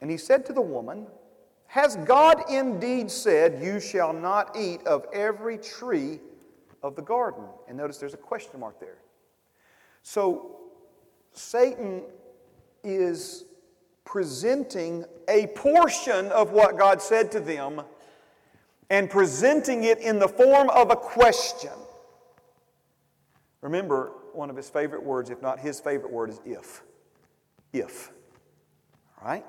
And 0.00 0.10
he 0.10 0.16
said 0.16 0.44
to 0.46 0.52
the 0.52 0.60
woman, 0.60 1.06
Has 1.68 1.96
God 1.96 2.42
indeed 2.50 3.10
said, 3.10 3.62
You 3.62 3.80
shall 3.80 4.12
not 4.12 4.56
eat 4.56 4.86
of 4.86 5.06
every 5.12 5.58
tree 5.58 6.20
of 6.82 6.96
the 6.96 7.02
garden. 7.02 7.44
And 7.68 7.76
notice 7.76 7.98
there's 7.98 8.14
a 8.14 8.18
question 8.18 8.60
mark 8.60 8.80
there. 8.80 8.98
So 10.02 10.56
Satan 11.32 12.02
is 12.84 13.44
presenting 14.04 15.04
a 15.28 15.46
portion 15.48 16.26
of 16.26 16.52
what 16.52 16.78
God 16.78 17.02
said 17.02 17.30
to 17.32 17.40
them 17.40 17.82
and 18.90 19.10
presenting 19.10 19.84
it 19.84 19.98
in 19.98 20.18
the 20.18 20.28
form 20.28 20.70
of 20.70 20.90
a 20.90 20.96
question. 20.96 21.70
Remember, 23.60 24.12
one 24.32 24.50
of 24.50 24.56
his 24.56 24.70
favorite 24.70 25.02
words, 25.02 25.30
if 25.30 25.42
not 25.42 25.58
his 25.58 25.80
favorite 25.80 26.12
word, 26.12 26.30
is 26.30 26.40
if. 26.44 26.82
If. 27.72 28.10
All 29.20 29.28
right? 29.28 29.44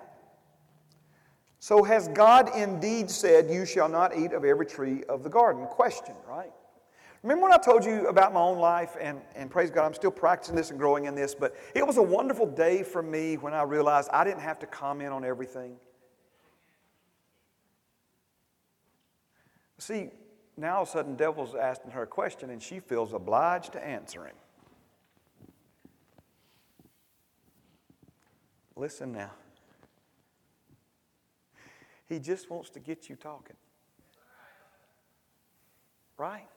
So, 1.59 1.83
has 1.83 2.07
God 2.09 2.55
indeed 2.55 3.11
said, 3.11 3.49
You 3.49 3.65
shall 3.65 3.89
not 3.89 4.17
eat 4.17 4.33
of 4.33 4.45
every 4.45 4.65
tree 4.65 5.03
of 5.09 5.23
the 5.23 5.29
garden? 5.29 5.65
Question, 5.67 6.15
right? 6.27 6.51
Remember 7.21 7.43
when 7.43 7.53
I 7.53 7.57
told 7.57 7.83
you 7.83 8.07
about 8.07 8.33
my 8.33 8.39
own 8.39 8.59
life, 8.59 8.95
and, 8.99 9.19
and 9.35 9.51
praise 9.51 9.69
God, 9.69 9.85
I'm 9.85 9.93
still 9.93 10.11
practicing 10.11 10.55
this 10.55 10.69
and 10.69 10.79
growing 10.79 11.03
in 11.03 11.15
this, 11.15 11.35
but 11.35 11.53
it 11.75 11.85
was 11.85 11.97
a 11.97 12.01
wonderful 12.01 12.45
day 12.45 12.81
for 12.81 13.01
me 13.01 13.35
when 13.35 13.53
I 13.53 13.63
realized 13.63 14.09
I 14.13 14.23
didn't 14.23 14.39
have 14.39 14.57
to 14.59 14.65
comment 14.65 15.11
on 15.11 15.25
everything. 15.25 15.75
See, 19.79 20.09
now 20.57 20.75
all 20.75 20.83
of 20.83 20.89
a 20.89 20.91
sudden, 20.91 21.15
devil's 21.15 21.55
asking 21.55 21.91
her 21.91 22.03
a 22.03 22.07
question, 22.07 22.49
and 22.49 22.61
she 22.61 22.81
feels 22.81 23.13
obliged 23.13 23.71
to 23.73 23.83
answer 23.83 24.25
him. 24.25 24.35
Listen 28.75 29.13
now. 29.13 29.31
He 32.07 32.19
just 32.19 32.49
wants 32.49 32.69
to 32.71 32.79
get 32.79 33.09
you 33.09 33.15
talking. 33.15 33.55
Right? 36.17 36.47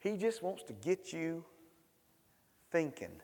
He 0.00 0.16
just 0.16 0.42
wants 0.42 0.64
to 0.64 0.72
get 0.72 1.12
you 1.12 1.44
thinking. 2.72 3.20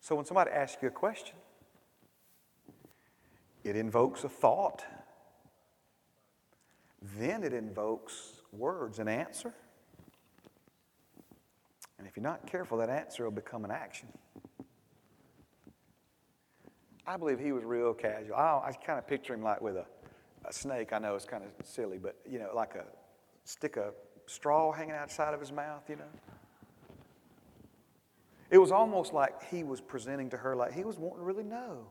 So 0.00 0.14
when 0.14 0.24
somebody 0.24 0.50
asks 0.52 0.80
you 0.80 0.88
a 0.88 0.92
question, 0.92 1.36
it 3.64 3.76
invokes 3.76 4.22
a 4.24 4.28
thought. 4.28 4.84
Then 7.18 7.42
it 7.42 7.52
invokes 7.52 8.42
words, 8.52 8.98
an 8.98 9.08
answer. 9.08 9.54
And 11.98 12.06
if 12.06 12.16
you're 12.16 12.22
not 12.24 12.46
careful, 12.46 12.78
that 12.78 12.88
answer 12.88 13.24
will 13.24 13.30
become 13.30 13.64
an 13.64 13.70
action. 13.70 14.08
I 17.06 17.16
believe 17.16 17.38
he 17.38 17.52
was 17.52 17.64
real 17.64 17.92
casual. 17.92 18.36
I, 18.36 18.68
I 18.68 18.72
kind 18.72 18.98
of 18.98 19.06
picture 19.06 19.34
him 19.34 19.42
like 19.42 19.60
with 19.60 19.76
a, 19.76 19.86
a 20.44 20.52
snake. 20.52 20.92
I 20.92 20.98
know 20.98 21.14
it's 21.14 21.24
kind 21.24 21.44
of 21.44 21.66
silly, 21.66 21.98
but 21.98 22.16
you 22.28 22.38
know, 22.38 22.50
like 22.54 22.74
a 22.74 22.84
stick 23.44 23.76
a 23.76 23.92
straw 24.26 24.70
hanging 24.72 24.94
outside 24.94 25.34
of 25.34 25.40
his 25.40 25.52
mouth, 25.52 25.82
you 25.88 25.96
know. 25.96 26.04
It 28.50 28.58
was 28.58 28.72
almost 28.72 29.12
like 29.12 29.42
he 29.50 29.62
was 29.62 29.80
presenting 29.80 30.30
to 30.30 30.36
her 30.36 30.56
like 30.56 30.72
he 30.72 30.84
was 30.84 30.98
wanting 30.98 31.18
to 31.18 31.24
really 31.24 31.44
know. 31.44 31.86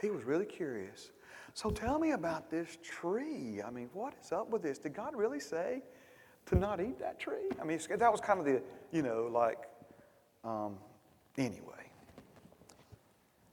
He 0.00 0.10
was 0.10 0.24
really 0.24 0.46
curious. 0.46 1.10
So 1.58 1.70
tell 1.70 1.98
me 1.98 2.12
about 2.12 2.52
this 2.52 2.78
tree. 2.84 3.60
I 3.66 3.70
mean, 3.70 3.90
what 3.92 4.14
is 4.22 4.30
up 4.30 4.48
with 4.48 4.62
this? 4.62 4.78
Did 4.78 4.94
God 4.94 5.16
really 5.16 5.40
say 5.40 5.82
to 6.46 6.54
not 6.54 6.80
eat 6.80 7.00
that 7.00 7.18
tree? 7.18 7.48
I 7.60 7.64
mean, 7.64 7.80
that 7.96 8.12
was 8.12 8.20
kind 8.20 8.38
of 8.38 8.46
the, 8.46 8.62
you 8.92 9.02
know, 9.02 9.28
like, 9.28 9.58
um, 10.44 10.76
anyway. 11.36 11.90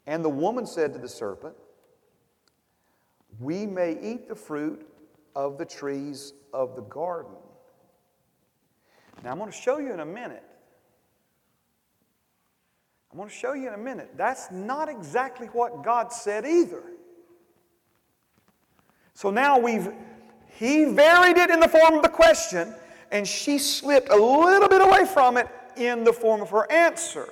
And 0.05 0.23
the 0.23 0.29
woman 0.29 0.67
said 0.67 0.93
to 0.93 0.99
the 0.99 1.09
serpent, 1.09 1.55
We 3.39 3.65
may 3.65 3.97
eat 3.99 4.29
the 4.29 4.35
fruit 4.35 4.87
of 5.35 5.57
the 5.57 5.65
trees 5.65 6.33
of 6.53 6.75
the 6.75 6.83
garden. 6.83 7.33
Now, 9.23 9.31
I'm 9.31 9.39
going 9.39 9.51
to 9.51 9.57
show 9.57 9.79
you 9.79 9.91
in 9.91 10.01
a 10.01 10.05
minute. 10.05 10.43
I'm 13.11 13.17
going 13.17 13.29
to 13.29 13.35
show 13.35 13.53
you 13.53 13.67
in 13.67 13.73
a 13.73 13.79
minute. 13.79 14.11
That's 14.15 14.51
not 14.51 14.89
exactly 14.89 15.47
what 15.47 15.83
God 15.83 16.13
said 16.13 16.45
either. 16.45 16.83
So 19.15 19.31
now 19.31 19.57
we've, 19.57 19.91
he 20.47 20.85
varied 20.85 21.37
it 21.37 21.49
in 21.49 21.59
the 21.59 21.67
form 21.67 21.95
of 21.95 22.03
the 22.03 22.09
question, 22.09 22.75
and 23.11 23.27
she 23.27 23.57
slipped 23.57 24.09
a 24.09 24.15
little 24.15 24.67
bit 24.67 24.81
away 24.81 25.05
from 25.05 25.37
it 25.37 25.47
in 25.77 26.03
the 26.03 26.13
form 26.13 26.41
of 26.41 26.49
her 26.51 26.69
answer. 26.71 27.29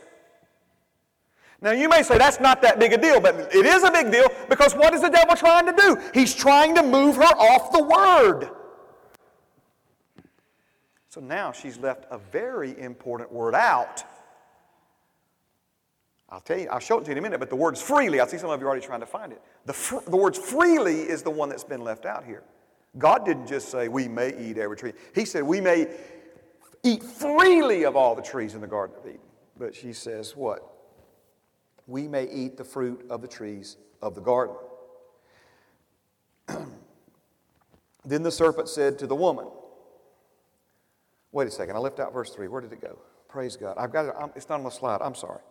Now, 1.62 1.72
you 1.72 1.88
may 1.88 2.04
say 2.04 2.18
that's 2.18 2.40
not 2.40 2.62
that 2.62 2.80
big 2.80 2.92
a 2.94 2.98
deal, 2.98 3.22
but 3.22 3.36
it 3.56 3.66
is 3.66 3.84
a 3.84 3.92
big 3.92 4.12
deal 4.12 4.28
because 4.50 4.76
what 4.76 4.94
is 4.94 5.02
the 5.02 5.10
devil 5.10 5.36
trying 5.36 5.66
to 5.66 5.74
do? 5.74 5.98
He's 6.14 6.34
trying 6.34 6.76
to 6.76 6.84
move 6.84 7.16
her 7.18 7.22
off 7.24 7.72
the 7.72 7.84
word. 7.84 8.50
So 11.10 11.22
now 11.22 11.52
she's 11.52 11.78
left 11.78 12.06
a 12.12 12.18
very 12.18 12.78
important 12.80 13.32
word 13.32 13.56
out. 13.56 14.04
I'll 16.34 16.42
tell 16.42 16.60
you, 16.60 16.68
I'll 16.70 16.80
show 16.80 16.98
it 17.00 17.06
to 17.06 17.08
you 17.08 17.12
in 17.14 17.18
a 17.20 17.22
minute, 17.22 17.40
but 17.40 17.50
the 17.50 17.56
words 17.56 17.82
freely, 17.82 18.20
I 18.20 18.28
see 18.28 18.38
some 18.38 18.50
of 18.50 18.60
you 18.60 18.66
already 18.66 18.86
trying 18.86 19.02
to 19.02 19.06
find 19.06 19.32
it. 19.32 19.42
The, 19.66 19.74
fr- 19.74 20.10
the 20.10 20.18
words 20.18 20.38
freely 20.38 21.02
is 21.02 21.22
the 21.22 21.30
one 21.30 21.48
that's 21.48 21.64
been 21.64 21.82
left 21.82 22.06
out 22.06 22.26
here. 22.26 22.44
God 22.98 23.26
didn't 23.26 23.48
just 23.48 23.70
say 23.70 23.88
we 23.88 24.08
may 24.08 24.36
eat 24.38 24.58
every 24.58 24.76
tree, 24.76 24.94
He 25.16 25.26
said 25.26 25.44
we 25.44 25.62
may 25.62 25.88
eat 26.84 27.04
freely 27.04 27.86
of 27.86 27.96
all 27.96 28.16
the 28.16 28.22
trees 28.22 28.56
in 28.56 28.62
the 28.62 28.68
Garden 28.68 28.96
of 29.00 29.06
Eden. 29.06 29.20
But 29.58 29.76
she 29.76 29.94
says, 29.94 30.36
what? 30.36 30.74
we 31.88 32.08
may 32.08 32.30
eat 32.30 32.58
the 32.58 32.64
fruit 32.64 33.06
of 33.10 33.22
the 33.22 33.28
trees 33.28 33.78
of 34.02 34.16
the 34.16 34.22
garden. 34.22 34.56
then 38.06 38.24
the 38.24 38.32
serpent 38.32 38.70
said 38.70 38.98
to 39.00 39.08
the 39.08 39.16
woman, 39.16 39.48
Wait 41.32 41.48
a 41.48 41.52
second. 41.52 41.76
I 41.76 41.80
left 41.80 42.00
out 42.00 42.14
verse 42.14 42.30
3. 42.30 42.48
Where 42.48 42.62
did 42.62 42.72
it 42.72 42.80
go? 42.80 43.00
Praise 43.28 43.58
God. 43.58 43.76
I've 43.80 43.92
got 43.92 44.06
it. 44.06 44.14
I'm, 44.20 44.30
it's 44.36 44.50
not 44.50 44.60
on 44.60 44.64
the 44.64 44.70
slide. 44.70 45.02
I'm 45.02 45.16
sorry. 45.16 45.42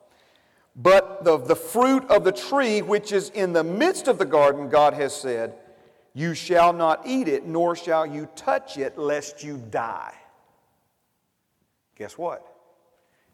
But 0.75 1.25
the, 1.25 1.37
the 1.37 1.57
fruit 1.57 2.05
of 2.11 2.25
the 2.25 2.33
tree 2.33 2.81
which 2.81 3.13
is 3.13 3.31
in 3.31 3.53
the 3.53 3.65
midst 3.65 4.09
of 4.09 4.19
the 4.19 4.25
garden, 4.25 4.69
God 4.69 4.95
has 4.95 5.15
said, 5.15 5.55
You 6.15 6.35
shall 6.35 6.73
not 6.73 7.07
eat 7.07 7.29
it, 7.29 7.47
nor 7.47 7.77
shall 7.77 8.07
you 8.07 8.29
touch 8.35 8.79
it, 8.79 8.97
lest 8.97 9.45
you 9.45 9.59
die. 9.59 10.15
Guess 11.97 12.17
what? 12.17 12.47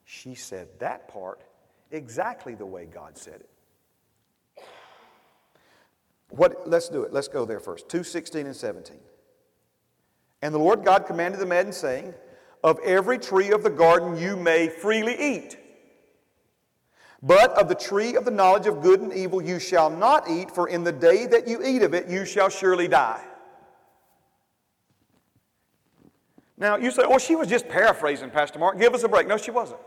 She 0.05 0.35
said 0.35 0.68
that 0.81 1.09
part 1.09 1.40
exactly 1.90 2.55
the 2.55 2.66
way 2.66 2.87
God 2.87 3.16
said 3.16 3.40
it. 3.40 3.48
What, 6.31 6.68
let's 6.68 6.88
do 6.88 7.03
it. 7.03 7.12
Let's 7.12 7.29
go 7.29 7.44
there 7.44 7.61
first. 7.61 7.88
2 7.88 8.03
16 8.03 8.46
and 8.46 8.57
17. 8.57 8.96
And 10.42 10.55
the 10.55 10.59
Lord 10.59 10.85
God 10.85 11.07
commanded 11.07 11.40
the 11.40 11.46
maiden, 11.46 11.72
saying, 11.72 12.14
Of 12.62 12.79
every 12.85 13.18
tree 13.18 13.51
of 13.51 13.62
the 13.62 13.70
garden 13.70 14.16
you 14.16 14.37
may 14.37 14.68
freely 14.68 15.16
eat. 15.18 15.57
But 17.22 17.50
of 17.59 17.68
the 17.68 17.74
tree 17.74 18.16
of 18.16 18.24
the 18.24 18.31
knowledge 18.31 18.66
of 18.66 18.81
good 18.81 19.00
and 19.00 19.12
evil 19.12 19.42
you 19.42 19.59
shall 19.59 19.90
not 19.90 20.31
eat, 20.31 20.50
for 20.50 20.68
in 20.68 20.85
the 20.85 20.92
day 20.92 21.26
that 21.26 21.48
you 21.48 21.62
eat 21.64 21.83
of 21.83 21.94
it 21.94 22.09
you 22.09 22.24
shall 22.24 22.48
surely 22.48 22.87
die. 22.87 23.24
Now, 26.57 26.76
you 26.76 26.90
say, 26.90 27.02
oh, 27.04 27.18
she 27.18 27.37
was 27.37 27.48
just 27.48 27.68
paraphrasing, 27.68 28.31
Pastor 28.31 28.59
Mark. 28.59 28.78
Give 28.78 28.92
us 28.92 29.04
a 29.04 29.09
break. 29.09 29.28
No, 29.28 29.37
she 29.37 29.52
wasn't. 29.52 29.81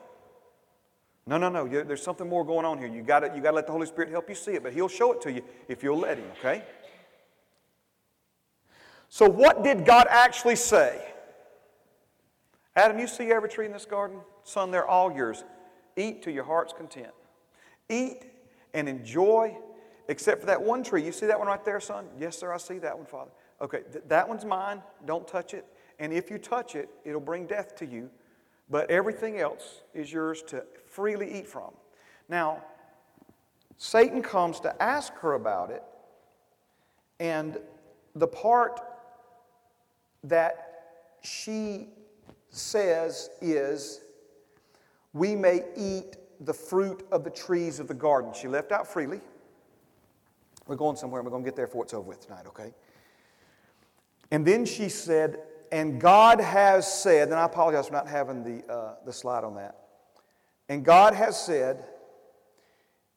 No, 1.28 1.38
no, 1.38 1.50
no. 1.50 1.68
There's 1.68 2.02
something 2.02 2.28
more 2.28 2.46
going 2.46 2.66
on 2.66 2.78
here. 2.78 2.88
You 2.88 3.02
got 3.02 3.36
you 3.36 3.42
to 3.42 3.52
let 3.52 3.66
the 3.66 3.74
Holy 3.74 3.86
Spirit 3.88 4.10
help 4.10 4.30
you 4.30 4.36
see 4.36 4.54
it, 4.54 4.64
but 4.64 4.74
He'll 4.74 4.88
show 4.88 5.12
it 5.12 5.22
to 5.22 5.32
you 5.32 5.42
if 5.68 5.84
you'll 5.84 6.00
let 6.00 6.18
Him, 6.18 6.28
okay? 6.40 6.64
So, 9.10 9.30
what 9.30 9.64
did 9.64 9.86
God 9.86 10.08
actually 10.10 10.56
say? 10.56 11.06
Adam, 12.76 12.98
you 12.98 13.08
see 13.08 13.32
every 13.32 13.50
tree 13.50 13.66
in 13.66 13.74
this 13.74 13.86
garden? 13.86 14.20
Son, 14.44 14.72
they're 14.72 14.88
all 14.88 15.14
yours. 15.14 15.44
Eat 15.98 16.24
to 16.24 16.32
your 16.32 16.46
heart's 16.46 16.72
content. 16.72 17.12
Eat 17.90 18.24
and 18.74 18.88
enjoy, 18.88 19.58
except 20.08 20.42
for 20.42 20.48
that 20.48 20.62
one 20.62 20.84
tree. 20.84 21.04
You 21.04 21.12
see 21.12 21.26
that 21.28 21.38
one 21.38 21.48
right 21.48 21.64
there, 21.64 21.80
son? 21.80 22.08
Yes, 22.20 22.38
sir, 22.38 22.54
I 22.54 22.58
see 22.58 22.78
that 22.80 22.98
one, 22.98 23.06
Father. 23.06 23.32
Okay, 23.62 23.82
th- 23.92 24.04
that 24.08 24.28
one's 24.28 24.46
mine. 24.46 24.82
Don't 25.06 25.28
touch 25.28 25.54
it. 25.54 25.66
And 26.00 26.12
if 26.12 26.32
you 26.32 26.38
touch 26.38 26.76
it, 26.76 26.90
it'll 27.06 27.22
bring 27.22 27.46
death 27.46 27.76
to 27.78 27.86
you. 27.86 28.10
But 28.70 28.90
everything 28.90 29.40
else 29.40 29.82
is 29.94 30.12
yours 30.12 30.42
to 30.44 30.64
freely 30.88 31.40
eat 31.40 31.48
from. 31.48 31.72
Now, 32.30 32.64
Satan 33.78 34.22
comes 34.22 34.60
to 34.62 34.82
ask 34.82 35.14
her 35.16 35.34
about 35.34 35.70
it, 35.70 35.84
and 37.20 37.58
the 38.16 38.28
part 38.28 38.80
that 40.24 40.84
she 41.24 41.90
says 42.50 43.30
is, 43.42 44.02
We 45.14 45.36
may 45.36 45.66
eat 45.76 46.18
the 46.42 46.54
fruit 46.54 47.06
of 47.12 47.24
the 47.24 47.30
trees 47.30 47.80
of 47.80 47.88
the 47.88 47.94
garden. 47.94 48.34
She 48.34 48.48
left 48.48 48.72
out 48.72 48.88
freely. 48.88 49.22
We're 50.68 50.76
going 50.76 50.96
somewhere, 50.96 51.22
we're 51.22 51.30
going 51.30 51.44
to 51.44 51.48
get 51.48 51.56
there 51.56 51.68
before 51.68 51.84
it's 51.84 51.94
over 51.94 52.08
with 52.08 52.22
tonight, 52.22 52.46
okay? 52.48 52.74
And 54.32 54.46
then 54.46 54.66
she 54.66 54.90
said, 54.90 55.40
And 55.72 56.00
God 56.00 56.40
has 56.40 56.92
said, 56.92 57.28
and 57.28 57.38
I 57.38 57.46
apologize 57.46 57.88
for 57.88 57.94
not 57.94 58.08
having 58.08 58.44
the, 58.44 58.74
uh, 58.74 58.96
the 59.06 59.14
slide 59.14 59.44
on 59.44 59.56
that. 59.56 59.76
And 60.70 60.86
God 60.86 61.14
has 61.14 61.40
said, 61.40 61.84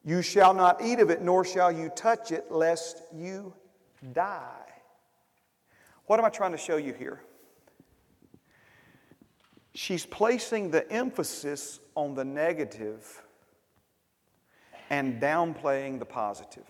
You 0.04 0.20
shall 0.22 0.52
not 0.52 0.82
eat 0.82 1.00
of 1.00 1.10
it, 1.10 1.22
nor 1.22 1.44
shall 1.44 1.70
you 1.70 1.90
touch 1.90 2.32
it, 2.32 2.50
lest 2.50 3.02
you 3.14 3.54
die. 4.12 4.60
What 6.06 6.18
am 6.18 6.24
I 6.26 6.30
trying 6.30 6.52
to 6.52 6.58
show 6.58 6.76
you 6.76 6.92
here? 6.92 7.22
She's 9.74 10.06
placing 10.06 10.70
the 10.70 10.90
emphasis 10.90 11.80
on 11.96 12.14
the 12.14 12.24
negative 12.24 13.22
and 14.90 15.20
downplaying 15.20 15.98
the 15.98 16.04
positive. 16.04 16.64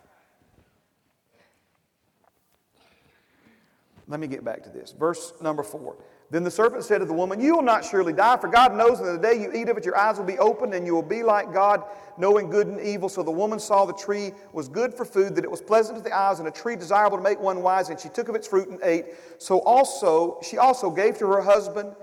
Let 4.08 4.20
me 4.20 4.26
get 4.26 4.44
back 4.44 4.62
to 4.64 4.70
this. 4.70 4.92
Verse 4.92 5.32
number 5.40 5.62
four. 5.62 5.96
Then 6.30 6.42
the 6.42 6.50
serpent 6.50 6.84
said 6.84 6.98
to 6.98 7.04
the 7.04 7.12
woman, 7.12 7.40
You 7.40 7.56
will 7.56 7.62
not 7.62 7.84
surely 7.84 8.12
die, 8.12 8.36
for 8.38 8.48
God 8.48 8.74
knows 8.74 8.98
that 8.98 9.12
the 9.12 9.18
day 9.18 9.40
you 9.40 9.52
eat 9.52 9.68
of 9.68 9.76
it, 9.76 9.84
your 9.84 9.96
eyes 9.96 10.18
will 10.18 10.24
be 10.24 10.38
opened, 10.38 10.74
and 10.74 10.86
you 10.86 10.94
will 10.94 11.02
be 11.02 11.22
like 11.22 11.52
God, 11.52 11.84
knowing 12.18 12.50
good 12.50 12.66
and 12.66 12.80
evil. 12.80 13.08
So 13.08 13.22
the 13.22 13.30
woman 13.30 13.58
saw 13.58 13.84
the 13.84 13.92
tree 13.92 14.32
was 14.52 14.68
good 14.68 14.92
for 14.92 15.04
food, 15.04 15.34
that 15.36 15.44
it 15.44 15.50
was 15.50 15.60
pleasant 15.62 15.98
to 15.98 16.02
the 16.02 16.14
eyes, 16.14 16.38
and 16.38 16.48
a 16.48 16.50
tree 16.50 16.76
desirable 16.76 17.18
to 17.18 17.22
make 17.22 17.40
one 17.40 17.62
wise, 17.62 17.88
and 17.88 18.00
she 18.00 18.08
took 18.08 18.28
of 18.28 18.34
its 18.34 18.48
fruit 18.48 18.68
and 18.68 18.80
ate. 18.82 19.06
So 19.38 19.60
also 19.60 20.38
she 20.42 20.58
also 20.58 20.90
gave 20.90 21.18
to 21.18 21.26
her 21.26 21.42
husband, 21.42 21.94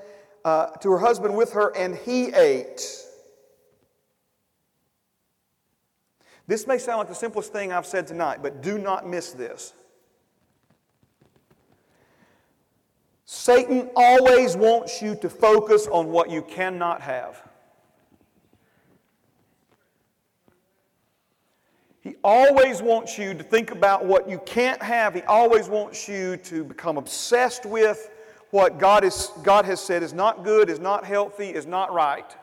uh, 0.45 0.67
to 0.67 0.91
her 0.91 0.99
husband 0.99 1.35
with 1.35 1.53
her, 1.53 1.75
and 1.75 1.95
he 1.95 2.33
ate. 2.33 2.81
This 6.47 6.67
may 6.67 6.77
sound 6.77 6.99
like 6.99 7.07
the 7.07 7.15
simplest 7.15 7.53
thing 7.53 7.71
I've 7.71 7.85
said 7.85 8.07
tonight, 8.07 8.39
but 8.41 8.61
do 8.61 8.77
not 8.77 9.07
miss 9.07 9.31
this. 9.31 9.73
Satan 13.25 13.89
always 13.95 14.57
wants 14.57 15.01
you 15.01 15.15
to 15.15 15.29
focus 15.29 15.87
on 15.87 16.09
what 16.09 16.29
you 16.29 16.41
cannot 16.41 17.01
have. 17.01 17.41
He 22.01 22.15
always 22.23 22.81
wants 22.81 23.17
you 23.17 23.33
to 23.33 23.43
think 23.43 23.71
about 23.71 24.05
what 24.05 24.29
you 24.29 24.39
can't 24.39 24.81
have. 24.83 25.13
He 25.13 25.21
always 25.21 25.69
wants 25.69 26.09
you 26.09 26.35
to 26.37 26.63
become 26.63 26.97
obsessed 26.97 27.65
with 27.65 28.09
what 28.51 28.77
God, 28.77 29.03
is, 29.03 29.31
God 29.43 29.65
has 29.65 29.79
said 29.79 30.03
is 30.03 30.13
not 30.13 30.43
good, 30.43 30.69
is 30.69 30.79
not 30.79 31.05
healthy, 31.05 31.49
is 31.49 31.65
not 31.65 31.93
right. 31.93 32.35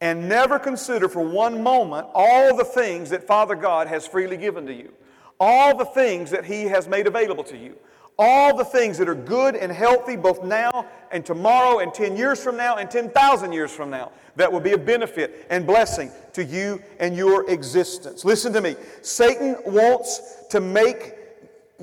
And 0.00 0.28
never 0.28 0.58
consider 0.58 1.08
for 1.08 1.24
one 1.24 1.62
moment 1.62 2.08
all 2.14 2.56
the 2.56 2.64
things 2.64 3.10
that 3.10 3.26
Father 3.26 3.54
God 3.54 3.86
has 3.88 4.06
freely 4.06 4.36
given 4.36 4.66
to 4.66 4.74
you, 4.74 4.92
all 5.40 5.76
the 5.76 5.86
things 5.86 6.30
that 6.30 6.44
He 6.44 6.64
has 6.64 6.86
made 6.86 7.06
available 7.06 7.44
to 7.44 7.56
you 7.56 7.76
all 8.18 8.56
the 8.56 8.64
things 8.64 8.96
that 8.98 9.08
are 9.08 9.14
good 9.14 9.54
and 9.54 9.70
healthy 9.70 10.16
both 10.16 10.42
now 10.42 10.86
and 11.10 11.24
tomorrow 11.24 11.80
and 11.80 11.92
10 11.92 12.16
years 12.16 12.42
from 12.42 12.56
now 12.56 12.76
and 12.76 12.90
10,000 12.90 13.52
years 13.52 13.70
from 13.70 13.90
now 13.90 14.10
that 14.36 14.50
will 14.50 14.60
be 14.60 14.72
a 14.72 14.78
benefit 14.78 15.46
and 15.50 15.66
blessing 15.66 16.10
to 16.32 16.44
you 16.44 16.82
and 16.98 17.16
your 17.16 17.48
existence. 17.50 18.24
Listen 18.24 18.52
to 18.52 18.60
me. 18.60 18.76
Satan 19.02 19.56
wants 19.66 20.44
to 20.50 20.60
make 20.60 21.14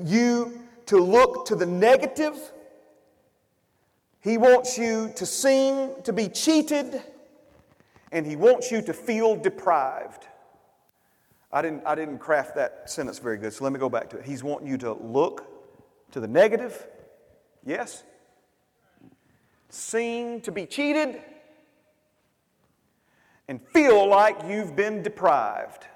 you 0.04 0.60
to 0.86 0.98
look 0.98 1.46
to 1.46 1.56
the 1.56 1.66
negative. 1.66 2.38
He 4.20 4.38
wants 4.38 4.78
you 4.78 5.12
to 5.16 5.26
seem 5.26 6.02
to 6.02 6.12
be 6.12 6.28
cheated 6.28 7.02
and 8.12 8.26
he 8.26 8.36
wants 8.36 8.70
you 8.70 8.80
to 8.82 8.92
feel 8.92 9.36
deprived. 9.36 10.24
I 11.52 11.62
didn't, 11.62 11.86
I 11.86 11.94
didn't 11.94 12.18
craft 12.18 12.54
that 12.56 12.90
sentence 12.90 13.18
very 13.18 13.38
good, 13.38 13.52
so 13.52 13.64
let 13.64 13.72
me 13.72 13.78
go 13.78 13.88
back 13.88 14.08
to 14.10 14.18
it. 14.18 14.24
He's 14.24 14.42
wanting 14.42 14.68
you 14.68 14.78
to 14.78 14.92
look 14.92 15.54
to 16.12 16.20
the 16.20 16.28
negative? 16.28 16.86
Yes. 17.66 18.04
Seem 19.68 20.40
to 20.42 20.52
be 20.52 20.64
cheated 20.64 21.20
and 23.48 23.60
feel 23.72 24.08
like 24.08 24.36
you've 24.46 24.76
been 24.76 25.02
deprived. 25.02 25.86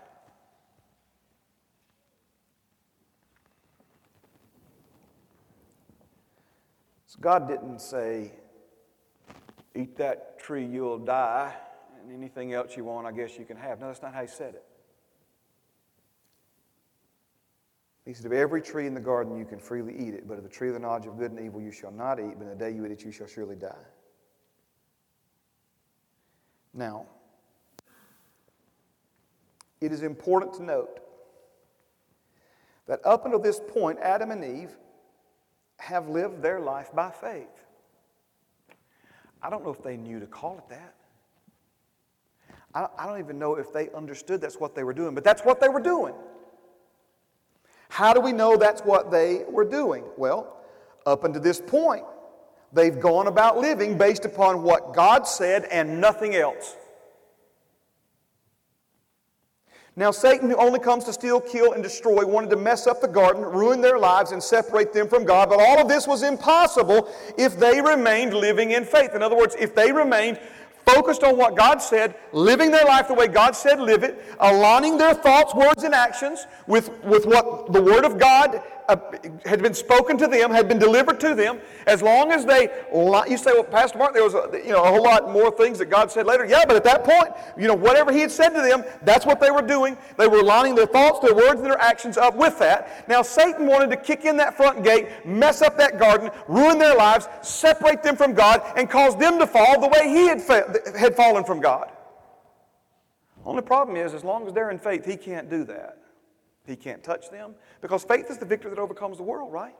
God 7.20 7.48
didn't 7.48 7.80
say, 7.80 8.32
eat 9.74 9.96
that 9.96 10.38
tree, 10.38 10.64
you'll 10.64 10.98
die, 10.98 11.54
and 12.00 12.12
anything 12.12 12.52
else 12.52 12.76
you 12.76 12.84
want, 12.84 13.06
I 13.06 13.12
guess 13.12 13.38
you 13.38 13.44
can 13.44 13.56
have. 13.56 13.80
No, 13.80 13.88
that's 13.88 14.02
not 14.02 14.14
how 14.14 14.22
He 14.22 14.28
said 14.28 14.54
it. 14.54 14.64
He 18.08 18.14
said, 18.14 18.24
Of 18.24 18.32
every 18.32 18.62
tree 18.62 18.86
in 18.86 18.94
the 18.94 19.00
garden 19.00 19.36
you 19.36 19.44
can 19.44 19.58
freely 19.58 19.94
eat 19.94 20.14
it, 20.14 20.26
but 20.26 20.38
of 20.38 20.42
the 20.42 20.48
tree 20.48 20.68
of 20.68 20.74
the 20.74 20.80
knowledge 20.80 21.06
of 21.06 21.18
good 21.18 21.30
and 21.30 21.40
evil 21.40 21.60
you 21.60 21.72
shall 21.72 21.92
not 21.92 22.18
eat, 22.18 22.38
but 22.38 22.44
in 22.44 22.48
the 22.48 22.56
day 22.56 22.70
you 22.70 22.86
eat 22.86 22.92
it 22.92 23.04
you 23.04 23.12
shall 23.12 23.26
surely 23.26 23.56
die. 23.56 23.84
Now, 26.72 27.06
it 29.80 29.92
is 29.92 30.02
important 30.02 30.54
to 30.54 30.62
note 30.62 31.00
that 32.86 33.04
up 33.04 33.26
until 33.26 33.40
this 33.40 33.60
point, 33.68 33.98
Adam 34.00 34.30
and 34.30 34.44
Eve 34.44 34.76
have 35.78 36.08
lived 36.08 36.42
their 36.42 36.60
life 36.60 36.90
by 36.94 37.10
faith. 37.10 37.46
I 39.42 39.50
don't 39.50 39.64
know 39.64 39.70
if 39.70 39.82
they 39.82 39.96
knew 39.96 40.20
to 40.20 40.26
call 40.26 40.58
it 40.58 40.68
that. 40.68 40.94
I 42.74 43.06
don't 43.06 43.18
even 43.18 43.38
know 43.38 43.56
if 43.56 43.72
they 43.72 43.90
understood 43.90 44.40
that's 44.40 44.60
what 44.60 44.74
they 44.74 44.84
were 44.84 44.92
doing, 44.92 45.14
but 45.14 45.24
that's 45.24 45.42
what 45.42 45.60
they 45.60 45.68
were 45.68 45.80
doing. 45.80 46.14
How 47.88 48.12
do 48.12 48.20
we 48.20 48.32
know 48.32 48.56
that's 48.56 48.82
what 48.82 49.10
they 49.10 49.44
were 49.48 49.64
doing? 49.64 50.04
Well, 50.16 50.56
up 51.06 51.24
until 51.24 51.40
this 51.40 51.60
point, 51.60 52.04
they've 52.72 53.00
gone 53.00 53.26
about 53.26 53.56
living 53.56 53.96
based 53.96 54.24
upon 54.24 54.62
what 54.62 54.94
God 54.94 55.26
said 55.26 55.64
and 55.64 56.00
nothing 56.00 56.34
else. 56.36 56.76
Now, 59.98 60.12
Satan, 60.12 60.48
who 60.48 60.54
only 60.54 60.78
comes 60.78 61.02
to 61.06 61.12
steal, 61.12 61.40
kill, 61.40 61.72
and 61.72 61.82
destroy, 61.82 62.24
wanted 62.24 62.50
to 62.50 62.56
mess 62.56 62.86
up 62.86 63.00
the 63.00 63.08
garden, 63.08 63.42
ruin 63.42 63.80
their 63.80 63.98
lives, 63.98 64.30
and 64.30 64.40
separate 64.40 64.92
them 64.92 65.08
from 65.08 65.24
God. 65.24 65.48
But 65.48 65.58
all 65.58 65.80
of 65.80 65.88
this 65.88 66.06
was 66.06 66.22
impossible 66.22 67.12
if 67.36 67.58
they 67.58 67.80
remained 67.80 68.32
living 68.32 68.70
in 68.70 68.84
faith. 68.84 69.16
In 69.16 69.24
other 69.24 69.36
words, 69.36 69.56
if 69.58 69.74
they 69.74 69.90
remained 69.90 70.38
focused 70.86 71.24
on 71.24 71.36
what 71.36 71.56
God 71.56 71.82
said, 71.82 72.14
living 72.30 72.70
their 72.70 72.84
life 72.84 73.08
the 73.08 73.14
way 73.14 73.26
God 73.26 73.56
said 73.56 73.80
live 73.80 74.04
it, 74.04 74.24
aligning 74.38 74.98
their 74.98 75.14
thoughts, 75.14 75.52
words, 75.52 75.82
and 75.82 75.92
actions 75.92 76.46
with, 76.68 76.90
with 77.02 77.26
what 77.26 77.72
the 77.72 77.82
Word 77.82 78.04
of 78.04 78.20
God 78.20 78.62
had 78.88 79.62
been 79.62 79.74
spoken 79.74 80.16
to 80.16 80.26
them, 80.26 80.50
had 80.50 80.66
been 80.66 80.78
delivered 80.78 81.20
to 81.20 81.34
them, 81.34 81.60
as 81.86 82.00
long 82.00 82.32
as 82.32 82.46
they, 82.46 82.70
you 83.28 83.36
say, 83.36 83.52
well, 83.52 83.64
Pastor 83.64 83.98
Mark, 83.98 84.14
there 84.14 84.24
was 84.24 84.32
a, 84.32 84.48
you 84.64 84.72
know, 84.72 84.82
a 84.82 84.88
whole 84.88 85.02
lot 85.02 85.30
more 85.30 85.50
things 85.50 85.78
that 85.78 85.86
God 85.86 86.10
said 86.10 86.24
later. 86.24 86.46
Yeah, 86.46 86.64
but 86.66 86.74
at 86.74 86.84
that 86.84 87.04
point, 87.04 87.28
you 87.58 87.68
know, 87.68 87.74
whatever 87.74 88.10
He 88.10 88.20
had 88.20 88.30
said 88.30 88.50
to 88.50 88.62
them, 88.62 88.84
that's 89.02 89.26
what 89.26 89.40
they 89.40 89.50
were 89.50 89.62
doing. 89.62 89.98
They 90.16 90.26
were 90.26 90.42
lining 90.42 90.74
their 90.74 90.86
thoughts, 90.86 91.20
their 91.20 91.34
words, 91.34 91.60
and 91.60 91.66
their 91.66 91.80
actions 91.80 92.16
up 92.16 92.34
with 92.34 92.58
that. 92.60 93.06
Now, 93.08 93.20
Satan 93.20 93.66
wanted 93.66 93.90
to 93.90 93.96
kick 93.96 94.24
in 94.24 94.38
that 94.38 94.56
front 94.56 94.82
gate, 94.82 95.08
mess 95.26 95.60
up 95.60 95.76
that 95.76 95.98
garden, 95.98 96.30
ruin 96.48 96.78
their 96.78 96.96
lives, 96.96 97.28
separate 97.42 98.02
them 98.02 98.16
from 98.16 98.32
God, 98.32 98.62
and 98.76 98.88
cause 98.88 99.16
them 99.16 99.38
to 99.38 99.46
fall 99.46 99.80
the 99.80 99.88
way 99.88 100.08
he 100.08 100.28
had, 100.28 100.40
fa- 100.40 100.80
had 100.98 101.14
fallen 101.14 101.44
from 101.44 101.60
God. 101.60 101.90
Only 103.44 103.62
problem 103.62 103.96
is, 103.98 104.14
as 104.14 104.24
long 104.24 104.46
as 104.46 104.54
they're 104.54 104.70
in 104.70 104.78
faith, 104.78 105.04
he 105.04 105.16
can't 105.16 105.50
do 105.50 105.64
that. 105.64 105.98
He 106.66 106.76
can't 106.76 107.02
touch 107.02 107.30
them 107.30 107.54
because 107.80 108.04
faith 108.04 108.30
is 108.30 108.38
the 108.38 108.46
victory 108.46 108.70
that 108.70 108.78
overcomes 108.78 109.16
the 109.16 109.22
world, 109.22 109.52
right? 109.52 109.74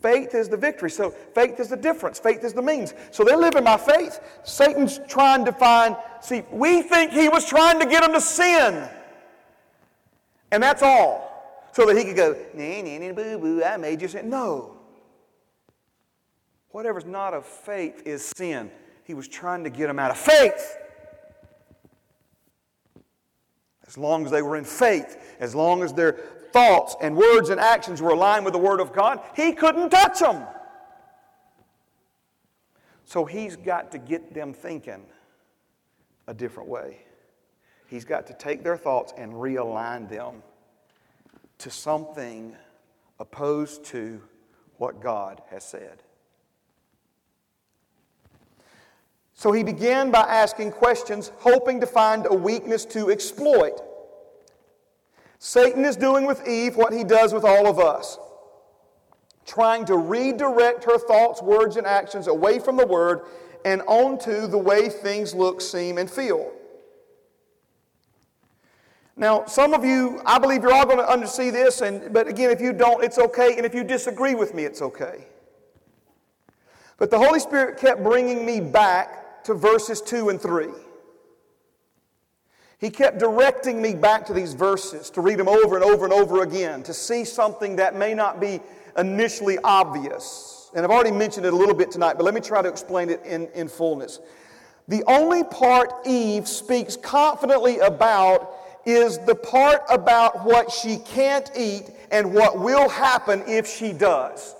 Faith 0.00 0.34
is 0.34 0.48
the 0.48 0.56
victory. 0.56 0.90
So 0.90 1.10
faith 1.10 1.60
is 1.60 1.68
the 1.68 1.76
difference. 1.76 2.18
Faith 2.18 2.44
is 2.44 2.52
the 2.52 2.62
means. 2.62 2.94
So 3.10 3.24
they're 3.24 3.36
living 3.36 3.64
by 3.64 3.76
faith. 3.76 4.20
Satan's 4.42 5.00
trying 5.08 5.44
to 5.44 5.52
find, 5.52 5.96
see, 6.20 6.42
we 6.50 6.82
think 6.82 7.12
he 7.12 7.28
was 7.28 7.46
trying 7.46 7.78
to 7.80 7.86
get 7.86 8.02
them 8.02 8.12
to 8.12 8.20
sin. 8.20 8.88
And 10.50 10.62
that's 10.62 10.82
all. 10.82 11.70
So 11.72 11.86
that 11.86 11.96
he 11.96 12.04
could 12.04 12.16
go, 12.16 12.36
nee, 12.54 12.82
nee, 12.82 12.98
nee, 12.98 13.12
boo, 13.12 13.38
boo, 13.38 13.64
I 13.64 13.76
made 13.76 14.02
you 14.02 14.08
sin. 14.08 14.28
No. 14.28 14.76
Whatever's 16.70 17.04
not 17.04 17.34
of 17.34 17.46
faith 17.46 18.02
is 18.04 18.32
sin. 18.36 18.70
He 19.04 19.14
was 19.14 19.28
trying 19.28 19.64
to 19.64 19.70
get 19.70 19.86
them 19.86 19.98
out 19.98 20.10
of 20.10 20.18
faith. 20.18 20.76
As 23.86 23.98
long 23.98 24.24
as 24.24 24.30
they 24.30 24.42
were 24.42 24.56
in 24.56 24.64
faith, 24.64 25.36
as 25.40 25.54
long 25.54 25.82
as 25.82 25.92
their 25.92 26.12
thoughts 26.52 26.96
and 27.00 27.16
words 27.16 27.50
and 27.50 27.60
actions 27.60 28.00
were 28.00 28.10
aligned 28.10 28.44
with 28.44 28.54
the 28.54 28.58
Word 28.58 28.80
of 28.80 28.92
God, 28.92 29.20
he 29.36 29.52
couldn't 29.52 29.90
touch 29.90 30.20
them. 30.20 30.44
So 33.04 33.24
he's 33.24 33.56
got 33.56 33.92
to 33.92 33.98
get 33.98 34.32
them 34.32 34.54
thinking 34.54 35.04
a 36.26 36.32
different 36.32 36.68
way. 36.68 36.98
He's 37.88 38.04
got 38.04 38.26
to 38.28 38.34
take 38.34 38.62
their 38.62 38.76
thoughts 38.78 39.12
and 39.16 39.32
realign 39.32 40.08
them 40.08 40.42
to 41.58 41.70
something 41.70 42.56
opposed 43.18 43.84
to 43.86 44.22
what 44.78 45.00
God 45.00 45.42
has 45.50 45.64
said. 45.64 46.03
So 49.34 49.52
he 49.52 49.62
began 49.62 50.10
by 50.10 50.22
asking 50.22 50.72
questions, 50.72 51.32
hoping 51.38 51.80
to 51.80 51.86
find 51.86 52.26
a 52.26 52.34
weakness 52.34 52.84
to 52.86 53.10
exploit. 53.10 53.80
Satan 55.38 55.84
is 55.84 55.96
doing 55.96 56.24
with 56.24 56.46
Eve 56.48 56.76
what 56.76 56.92
he 56.92 57.04
does 57.04 57.34
with 57.34 57.44
all 57.44 57.66
of 57.66 57.78
us 57.78 58.18
trying 59.46 59.84
to 59.86 59.96
redirect 59.96 60.84
her 60.84 60.98
thoughts, 60.98 61.42
words, 61.42 61.76
and 61.76 61.86
actions 61.86 62.26
away 62.26 62.58
from 62.58 62.76
the 62.76 62.86
Word 62.86 63.22
and 63.64 63.82
onto 63.82 64.46
the 64.46 64.58
way 64.58 64.88
things 64.88 65.34
look, 65.34 65.60
seem, 65.60 65.98
and 65.98 66.10
feel. 66.10 66.52
Now, 69.16 69.44
some 69.44 69.74
of 69.74 69.84
you, 69.84 70.20
I 70.26 70.38
believe 70.38 70.62
you're 70.62 70.72
all 70.72 70.86
going 70.86 70.98
to 70.98 71.04
undersee 71.04 71.52
this, 71.52 71.82
and, 71.82 72.12
but 72.12 72.26
again, 72.26 72.50
if 72.50 72.60
you 72.60 72.72
don't, 72.72 73.02
it's 73.04 73.18
okay, 73.18 73.56
and 73.56 73.64
if 73.64 73.74
you 73.74 73.84
disagree 73.84 74.34
with 74.34 74.54
me, 74.54 74.64
it's 74.64 74.82
okay. 74.82 75.26
But 76.96 77.10
the 77.10 77.18
Holy 77.18 77.40
Spirit 77.40 77.78
kept 77.78 78.02
bringing 78.02 78.44
me 78.44 78.60
back 78.60 79.23
to 79.44 79.54
verses 79.54 80.00
2 80.00 80.28
and 80.28 80.40
3. 80.40 80.68
He 82.78 82.90
kept 82.90 83.18
directing 83.18 83.80
me 83.80 83.94
back 83.94 84.26
to 84.26 84.34
these 84.34 84.52
verses 84.52 85.08
to 85.10 85.20
read 85.20 85.38
them 85.38 85.48
over 85.48 85.76
and 85.76 85.84
over 85.84 86.04
and 86.04 86.12
over 86.12 86.42
again 86.42 86.82
to 86.82 86.92
see 86.92 87.24
something 87.24 87.76
that 87.76 87.96
may 87.96 88.12
not 88.12 88.40
be 88.40 88.60
initially 88.98 89.58
obvious. 89.64 90.70
And 90.74 90.84
I've 90.84 90.90
already 90.90 91.12
mentioned 91.12 91.46
it 91.46 91.52
a 91.52 91.56
little 91.56 91.74
bit 91.74 91.90
tonight, 91.90 92.14
but 92.16 92.24
let 92.24 92.34
me 92.34 92.40
try 92.40 92.60
to 92.60 92.68
explain 92.68 93.08
it 93.08 93.24
in, 93.24 93.48
in 93.54 93.68
fullness. 93.68 94.20
The 94.88 95.02
only 95.06 95.44
part 95.44 95.92
Eve 96.06 96.46
speaks 96.46 96.96
confidently 96.96 97.78
about 97.78 98.52
is 98.84 99.18
the 99.20 99.34
part 99.34 99.82
about 99.88 100.44
what 100.44 100.70
she 100.70 100.98
can't 100.98 101.50
eat 101.56 101.90
and 102.10 102.34
what 102.34 102.58
will 102.58 102.88
happen 102.88 103.42
if 103.46 103.66
she 103.66 103.92
does. 103.92 104.54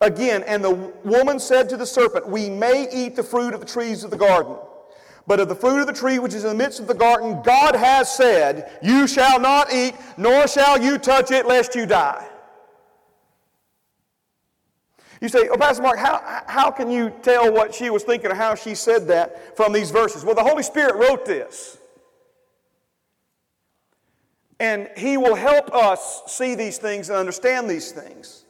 Again, 0.00 0.44
and 0.44 0.62
the 0.62 0.92
woman 1.04 1.40
said 1.40 1.68
to 1.70 1.76
the 1.76 1.86
serpent, 1.86 2.28
We 2.28 2.48
may 2.48 2.88
eat 2.92 3.16
the 3.16 3.22
fruit 3.22 3.52
of 3.52 3.60
the 3.60 3.66
trees 3.66 4.04
of 4.04 4.10
the 4.10 4.16
garden. 4.16 4.56
But 5.26 5.40
of 5.40 5.48
the 5.48 5.54
fruit 5.54 5.80
of 5.80 5.86
the 5.86 5.92
tree 5.92 6.18
which 6.18 6.34
is 6.34 6.44
in 6.44 6.50
the 6.50 6.56
midst 6.56 6.80
of 6.80 6.86
the 6.86 6.94
garden, 6.94 7.42
God 7.42 7.74
has 7.74 8.10
said, 8.14 8.78
You 8.82 9.06
shall 9.06 9.40
not 9.40 9.72
eat, 9.72 9.94
nor 10.16 10.46
shall 10.46 10.80
you 10.80 10.98
touch 10.98 11.30
it, 11.30 11.46
lest 11.46 11.74
you 11.74 11.84
die. 11.84 12.26
You 15.20 15.28
say, 15.28 15.48
Oh, 15.48 15.56
Pastor 15.56 15.82
Mark, 15.82 15.98
how, 15.98 16.42
how 16.46 16.70
can 16.70 16.90
you 16.90 17.12
tell 17.22 17.52
what 17.52 17.74
she 17.74 17.90
was 17.90 18.04
thinking 18.04 18.30
or 18.30 18.34
how 18.34 18.54
she 18.54 18.74
said 18.76 19.08
that 19.08 19.56
from 19.56 19.72
these 19.72 19.90
verses? 19.90 20.24
Well, 20.24 20.36
the 20.36 20.44
Holy 20.44 20.62
Spirit 20.62 20.94
wrote 20.94 21.26
this. 21.26 21.78
And 24.60 24.88
He 24.96 25.16
will 25.16 25.34
help 25.34 25.74
us 25.74 26.22
see 26.28 26.54
these 26.54 26.78
things 26.78 27.10
and 27.10 27.18
understand 27.18 27.68
these 27.68 27.90
things. 27.90 28.44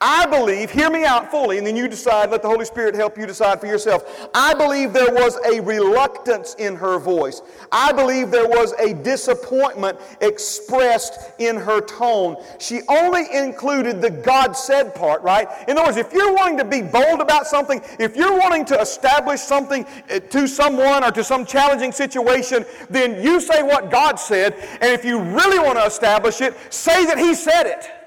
I 0.00 0.26
believe, 0.26 0.70
hear 0.70 0.90
me 0.90 1.04
out 1.04 1.28
fully, 1.28 1.58
and 1.58 1.66
then 1.66 1.74
you 1.74 1.88
decide, 1.88 2.30
let 2.30 2.42
the 2.42 2.48
Holy 2.48 2.64
Spirit 2.64 2.94
help 2.94 3.18
you 3.18 3.26
decide 3.26 3.58
for 3.58 3.66
yourself. 3.66 4.28
I 4.32 4.54
believe 4.54 4.92
there 4.92 5.12
was 5.12 5.36
a 5.44 5.60
reluctance 5.60 6.54
in 6.54 6.76
her 6.76 7.00
voice. 7.00 7.42
I 7.72 7.90
believe 7.90 8.30
there 8.30 8.46
was 8.46 8.74
a 8.74 8.94
disappointment 8.94 9.98
expressed 10.20 11.32
in 11.40 11.56
her 11.56 11.80
tone. 11.80 12.36
She 12.60 12.82
only 12.88 13.24
included 13.34 14.00
the 14.00 14.10
God 14.10 14.52
said 14.52 14.94
part, 14.94 15.20
right? 15.22 15.48
In 15.66 15.76
other 15.76 15.88
words, 15.88 15.96
if 15.96 16.12
you're 16.12 16.32
wanting 16.32 16.58
to 16.58 16.64
be 16.64 16.80
bold 16.80 17.20
about 17.20 17.48
something, 17.48 17.82
if 17.98 18.14
you're 18.14 18.38
wanting 18.38 18.64
to 18.66 18.80
establish 18.80 19.40
something 19.40 19.84
eh, 20.10 20.20
to 20.20 20.46
someone 20.46 21.02
or 21.02 21.10
to 21.10 21.24
some 21.24 21.44
challenging 21.44 21.90
situation, 21.90 22.64
then 22.88 23.20
you 23.20 23.40
say 23.40 23.64
what 23.64 23.90
God 23.90 24.20
said, 24.20 24.54
and 24.80 24.92
if 24.92 25.04
you 25.04 25.18
really 25.18 25.58
want 25.58 25.76
to 25.76 25.84
establish 25.84 26.40
it, 26.40 26.54
say 26.72 27.04
that 27.04 27.18
He 27.18 27.34
said 27.34 27.66
it. 27.66 27.97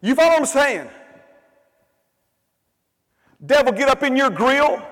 You 0.00 0.14
follow 0.14 0.30
what 0.30 0.40
I'm 0.40 0.46
saying? 0.46 0.88
Devil, 3.44 3.72
get 3.72 3.88
up 3.88 4.02
in 4.02 4.16
your 4.16 4.30
grill. 4.30 4.82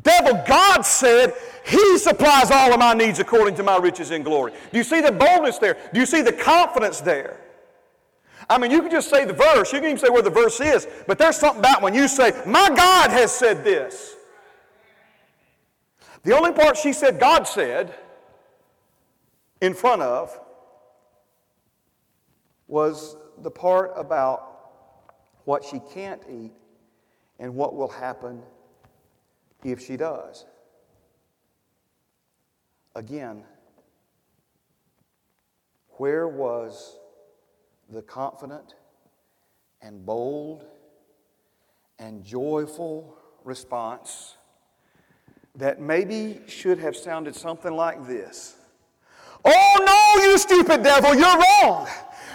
Devil, 0.00 0.42
God 0.46 0.82
said 0.82 1.34
He 1.64 1.98
supplies 1.98 2.50
all 2.50 2.72
of 2.72 2.78
my 2.78 2.94
needs 2.94 3.18
according 3.18 3.54
to 3.56 3.62
my 3.62 3.76
riches 3.76 4.10
and 4.10 4.24
glory. 4.24 4.52
Do 4.72 4.78
you 4.78 4.84
see 4.84 5.00
the 5.00 5.12
boldness 5.12 5.58
there? 5.58 5.76
Do 5.92 6.00
you 6.00 6.06
see 6.06 6.22
the 6.22 6.32
confidence 6.32 7.00
there? 7.00 7.38
I 8.48 8.58
mean, 8.58 8.70
you 8.70 8.80
can 8.80 8.90
just 8.90 9.08
say 9.08 9.24
the 9.24 9.32
verse, 9.32 9.72
you 9.72 9.78
can 9.78 9.90
even 9.90 9.98
say 9.98 10.08
where 10.08 10.22
the 10.22 10.30
verse 10.30 10.60
is, 10.60 10.86
but 11.06 11.18
there's 11.18 11.36
something 11.36 11.60
about 11.60 11.82
when 11.82 11.94
you 11.94 12.08
say, 12.08 12.32
My 12.46 12.68
God 12.68 13.10
has 13.10 13.30
said 13.30 13.62
this. 13.62 14.16
The 16.24 16.36
only 16.36 16.52
part 16.52 16.76
she 16.76 16.92
said 16.92 17.18
God 17.18 17.44
said 17.44 17.94
in 19.60 19.74
front 19.74 20.02
of 20.02 20.38
was 22.72 23.18
the 23.42 23.50
part 23.50 23.92
about 23.96 24.48
what 25.44 25.62
she 25.62 25.78
can't 25.92 26.22
eat 26.26 26.52
and 27.38 27.54
what 27.54 27.76
will 27.76 27.90
happen 27.90 28.40
if 29.62 29.78
she 29.78 29.94
does. 29.94 30.46
Again, 32.94 33.44
where 35.98 36.26
was 36.26 36.96
the 37.90 38.00
confident 38.00 38.74
and 39.82 40.06
bold 40.06 40.64
and 41.98 42.24
joyful 42.24 43.18
response 43.44 44.38
that 45.56 45.78
maybe 45.78 46.40
should 46.46 46.78
have 46.78 46.96
sounded 46.96 47.36
something 47.36 47.76
like 47.76 48.06
this 48.06 48.56
Oh, 49.44 49.76
no, 49.84 50.22
you 50.22 50.38
stupid 50.38 50.82
devil, 50.82 51.14
you're 51.14 51.36
wrong. 51.36 51.86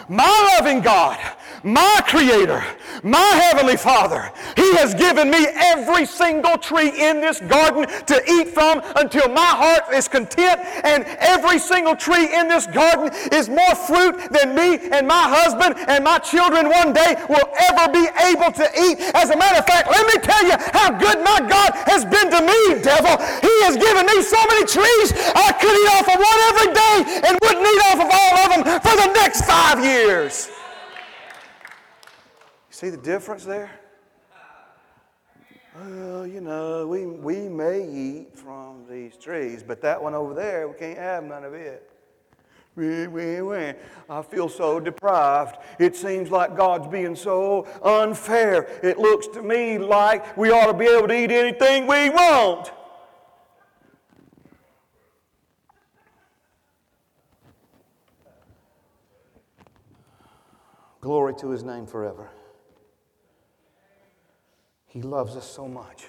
My 0.09 0.57
loving 0.57 0.81
God, 0.81 1.19
my 1.63 2.01
creator, 2.07 2.63
My 3.03 3.19
Heavenly 3.19 3.75
Father, 3.75 4.31
He 4.55 4.75
has 4.77 4.93
given 4.93 5.29
me 5.29 5.45
every 5.53 6.05
single 6.05 6.57
tree 6.57 6.89
in 6.89 7.19
this 7.19 7.41
garden 7.41 7.85
to 8.05 8.15
eat 8.31 8.49
from 8.49 8.81
until 8.95 9.27
my 9.29 9.45
heart 9.45 9.93
is 9.93 10.07
content, 10.07 10.61
and 10.83 11.03
every 11.19 11.59
single 11.59 11.95
tree 11.95 12.33
in 12.33 12.47
this 12.47 12.67
garden 12.67 13.11
is 13.31 13.49
more 13.49 13.75
fruit 13.75 14.31
than 14.31 14.55
me 14.55 14.79
and 14.91 15.07
my 15.07 15.27
husband 15.27 15.75
and 15.87 16.03
my 16.03 16.19
children 16.19 16.69
one 16.69 16.93
day 16.93 17.15
will 17.27 17.49
ever 17.69 17.91
be 17.91 18.07
able 18.31 18.51
to 18.55 18.65
eat. 18.79 18.99
As 19.13 19.29
a 19.29 19.37
matter 19.37 19.59
of 19.59 19.65
fact, 19.67 19.91
let 19.91 20.07
me 20.07 20.17
tell 20.23 20.43
you 20.47 20.55
how 20.71 20.91
good 20.95 21.19
my 21.19 21.43
God 21.43 21.75
has 21.85 22.05
been 22.05 22.31
to 22.31 22.41
me, 22.41 22.59
devil. 22.79 23.13
He 23.43 23.53
has 23.67 23.75
given 23.75 24.05
me 24.07 24.23
so 24.23 24.39
many 24.47 24.63
trees, 24.65 25.11
I 25.35 25.51
could 25.59 25.75
eat 25.75 25.89
off 25.99 26.07
of 26.07 26.17
one 26.17 26.41
every 26.55 26.71
day 26.71 26.95
and 27.27 27.33
wouldn't 27.43 27.65
eat 27.67 27.81
off 27.91 27.99
of 27.99 28.09
all 28.09 28.33
of 28.39 28.47
them 28.55 28.63
for 28.81 28.95
the 28.95 29.09
next 29.13 29.43
five 29.45 29.76
years. 29.83 30.49
You 32.69 32.73
See 32.73 32.89
the 32.89 32.97
difference 32.97 33.45
there? 33.45 33.71
Well, 35.79 36.25
you 36.25 36.41
know, 36.41 36.87
we, 36.87 37.05
we 37.05 37.47
may 37.47 37.87
eat 37.87 38.35
from 38.35 38.85
these 38.89 39.15
trees, 39.15 39.61
but 39.61 39.81
that 39.81 40.01
one 40.01 40.15
over 40.15 40.33
there, 40.33 40.67
we 40.67 40.75
can't 40.75 40.97
have 40.97 41.23
none 41.23 41.43
of 41.43 41.53
it. 41.53 41.91
I 44.09 44.21
feel 44.21 44.49
so 44.49 44.79
deprived. 44.79 45.57
It 45.79 45.95
seems 45.95 46.29
like 46.29 46.55
God's 46.55 46.87
being 46.87 47.15
so 47.15 47.67
unfair. 47.83 48.67
It 48.83 48.99
looks 48.99 49.27
to 49.29 49.41
me 49.41 49.79
like 49.79 50.37
we 50.37 50.51
ought 50.51 50.67
to 50.67 50.73
be 50.73 50.85
able 50.85 51.07
to 51.07 51.13
eat 51.13 51.31
anything 51.31 51.87
we 51.87 52.11
want. 52.11 52.71
Glory 61.07 61.33
to 61.35 61.51
his 61.51 61.63
name 61.63 61.85
forever. 61.85 62.29
He 64.87 65.01
loves 65.01 65.37
us 65.37 65.49
so 65.49 65.65
much. 65.65 66.07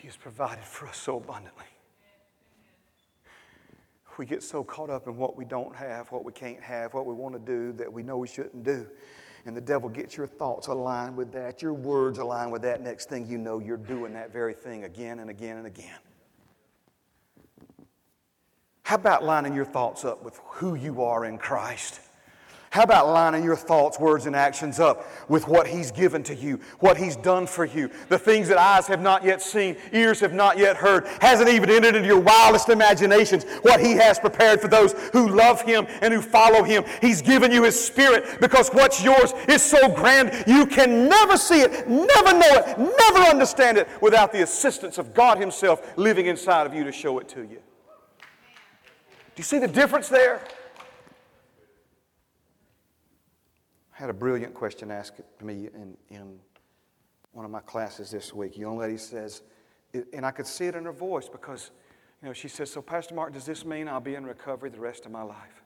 He 0.00 0.06
has 0.06 0.16
provided 0.16 0.64
for 0.64 0.86
us 0.86 0.96
so 0.96 1.18
abundantly. 1.18 1.66
We 4.16 4.24
get 4.24 4.42
so 4.42 4.64
caught 4.64 4.88
up 4.88 5.06
in 5.06 5.18
what 5.18 5.36
we 5.36 5.44
don't 5.44 5.76
have, 5.76 6.10
what 6.10 6.24
we 6.24 6.32
can't 6.32 6.62
have, 6.62 6.94
what 6.94 7.04
we 7.04 7.12
want 7.12 7.34
to 7.34 7.38
do 7.38 7.72
that 7.72 7.92
we 7.92 8.02
know 8.02 8.16
we 8.16 8.26
shouldn't 8.26 8.64
do. 8.64 8.86
And 9.44 9.54
the 9.54 9.60
devil 9.60 9.90
gets 9.90 10.16
your 10.16 10.26
thoughts 10.26 10.68
aligned 10.68 11.14
with 11.14 11.30
that, 11.32 11.60
your 11.60 11.74
words 11.74 12.16
aligned 12.16 12.52
with 12.52 12.62
that. 12.62 12.80
Next 12.80 13.10
thing 13.10 13.26
you 13.26 13.36
know, 13.36 13.58
you're 13.58 13.76
doing 13.76 14.14
that 14.14 14.32
very 14.32 14.54
thing 14.54 14.84
again 14.84 15.18
and 15.18 15.28
again 15.28 15.58
and 15.58 15.66
again. 15.66 15.98
How 18.82 18.94
about 18.94 19.24
lining 19.24 19.54
your 19.54 19.66
thoughts 19.66 20.06
up 20.06 20.22
with 20.22 20.40
who 20.46 20.74
you 20.74 21.02
are 21.02 21.26
in 21.26 21.36
Christ? 21.36 22.00
How 22.70 22.84
about 22.84 23.08
lining 23.08 23.42
your 23.42 23.56
thoughts, 23.56 23.98
words, 23.98 24.26
and 24.26 24.36
actions 24.36 24.78
up 24.78 25.04
with 25.28 25.48
what 25.48 25.66
He's 25.66 25.90
given 25.90 26.22
to 26.22 26.36
you, 26.36 26.60
what 26.78 26.96
He's 26.96 27.16
done 27.16 27.48
for 27.48 27.64
you, 27.64 27.90
the 28.08 28.18
things 28.18 28.46
that 28.46 28.58
eyes 28.58 28.86
have 28.86 29.02
not 29.02 29.24
yet 29.24 29.42
seen, 29.42 29.76
ears 29.92 30.20
have 30.20 30.32
not 30.32 30.56
yet 30.56 30.76
heard, 30.76 31.08
hasn't 31.20 31.48
even 31.48 31.68
entered 31.68 31.96
into 31.96 32.06
your 32.06 32.20
wildest 32.20 32.68
imaginations, 32.68 33.42
what 33.62 33.80
He 33.80 33.94
has 33.94 34.20
prepared 34.20 34.60
for 34.60 34.68
those 34.68 34.92
who 35.12 35.28
love 35.28 35.62
Him 35.62 35.84
and 36.00 36.14
who 36.14 36.22
follow 36.22 36.62
Him. 36.62 36.84
He's 37.00 37.20
given 37.20 37.50
you 37.50 37.64
His 37.64 37.84
Spirit 37.84 38.40
because 38.40 38.68
what's 38.68 39.02
yours 39.02 39.32
is 39.48 39.62
so 39.62 39.92
grand 39.92 40.44
you 40.46 40.64
can 40.64 41.08
never 41.08 41.36
see 41.36 41.62
it, 41.62 41.88
never 41.88 42.38
know 42.38 42.52
it, 42.52 42.78
never 42.78 43.18
understand 43.28 43.78
it 43.78 43.88
without 44.00 44.30
the 44.30 44.44
assistance 44.44 44.96
of 44.96 45.12
God 45.12 45.38
Himself 45.38 45.98
living 45.98 46.26
inside 46.26 46.68
of 46.68 46.74
you 46.74 46.84
to 46.84 46.92
show 46.92 47.18
it 47.18 47.28
to 47.30 47.40
you. 47.40 47.58
Do 48.20 49.38
you 49.38 49.44
see 49.44 49.58
the 49.58 49.66
difference 49.66 50.08
there? 50.08 50.40
Had 54.00 54.08
a 54.08 54.14
brilliant 54.14 54.54
question 54.54 54.90
asked 54.90 55.20
to 55.38 55.44
me 55.44 55.68
in, 55.74 55.94
in 56.08 56.38
one 57.32 57.44
of 57.44 57.50
my 57.50 57.60
classes 57.60 58.10
this 58.10 58.32
week. 58.32 58.56
Young 58.56 58.78
lady 58.78 58.96
says, 58.96 59.42
and 60.14 60.24
I 60.24 60.30
could 60.30 60.46
see 60.46 60.64
it 60.64 60.74
in 60.74 60.86
her 60.86 60.92
voice 60.92 61.28
because, 61.28 61.70
you 62.22 62.28
know, 62.28 62.32
she 62.32 62.48
says, 62.48 62.70
So, 62.70 62.80
Pastor 62.80 63.14
Mark, 63.14 63.34
does 63.34 63.44
this 63.44 63.62
mean 63.62 63.88
I'll 63.88 64.00
be 64.00 64.14
in 64.14 64.24
recovery 64.24 64.70
the 64.70 64.80
rest 64.80 65.04
of 65.04 65.12
my 65.12 65.22
life? 65.22 65.62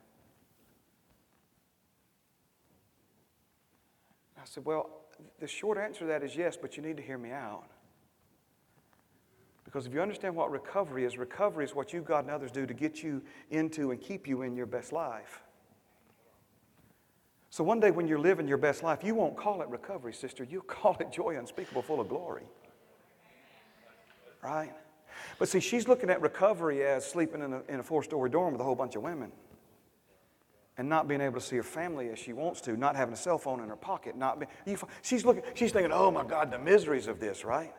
I 4.37 4.41
said, 4.43 4.65
Well, 4.65 4.89
the 5.39 5.47
short 5.47 5.77
answer 5.77 6.01
to 6.01 6.05
that 6.07 6.21
is 6.21 6.35
yes, 6.35 6.57
but 6.61 6.75
you 6.75 6.83
need 6.83 6.97
to 6.97 7.03
hear 7.03 7.17
me 7.17 7.31
out. 7.31 7.69
Because 9.63 9.87
if 9.87 9.93
you 9.93 10.01
understand 10.01 10.35
what 10.35 10.51
recovery 10.51 11.05
is, 11.05 11.17
recovery 11.17 11.63
is 11.63 11.73
what 11.73 11.93
you, 11.93 12.01
God, 12.01 12.25
and 12.25 12.31
others 12.31 12.51
do 12.51 12.65
to 12.65 12.73
get 12.73 13.01
you 13.01 13.21
into 13.49 13.91
and 13.91 14.01
keep 14.01 14.27
you 14.27 14.41
in 14.41 14.57
your 14.57 14.65
best 14.65 14.91
life. 14.91 15.44
So 17.55 17.63
one 17.63 17.79
day 17.79 17.89
when 17.89 18.05
you're 18.05 18.19
living 18.19 18.49
your 18.49 18.57
best 18.57 18.83
life, 18.83 19.01
you 19.01 19.15
won't 19.15 19.37
call 19.37 19.61
it 19.61 19.69
recovery, 19.69 20.11
sister. 20.13 20.43
You'll 20.43 20.61
call 20.63 20.97
it 20.99 21.09
joy 21.09 21.37
unspeakable, 21.39 21.83
full 21.83 22.01
of 22.01 22.09
glory. 22.09 22.43
Right? 24.43 24.73
But 25.39 25.47
see, 25.47 25.61
she's 25.61 25.87
looking 25.87 26.09
at 26.09 26.19
recovery 26.19 26.85
as 26.85 27.09
sleeping 27.09 27.41
in 27.41 27.53
a, 27.53 27.61
in 27.69 27.79
a 27.79 27.83
four 27.83 28.03
story 28.03 28.29
dorm 28.29 28.51
with 28.51 28.59
a 28.59 28.65
whole 28.65 28.75
bunch 28.75 28.97
of 28.97 29.03
women 29.03 29.31
and 30.77 30.89
not 30.89 31.07
being 31.07 31.21
able 31.21 31.39
to 31.39 31.45
see 31.45 31.55
her 31.55 31.63
family 31.63 32.09
as 32.09 32.19
she 32.19 32.33
wants 32.33 32.59
to, 32.59 32.75
not 32.75 32.97
having 32.97 33.13
a 33.13 33.17
cell 33.17 33.37
phone 33.37 33.61
in 33.61 33.69
her 33.69 33.77
pocket, 33.77 34.17
not 34.17 34.37
be, 34.37 34.47
you, 34.65 34.77
she's 35.01 35.23
looking, 35.23 35.43
she's 35.53 35.71
thinking, 35.71 35.93
oh 35.93 36.11
my 36.11 36.25
God, 36.25 36.51
the 36.51 36.59
miseries 36.59 37.07
of 37.07 37.21
this, 37.21 37.45
right? 37.45 37.73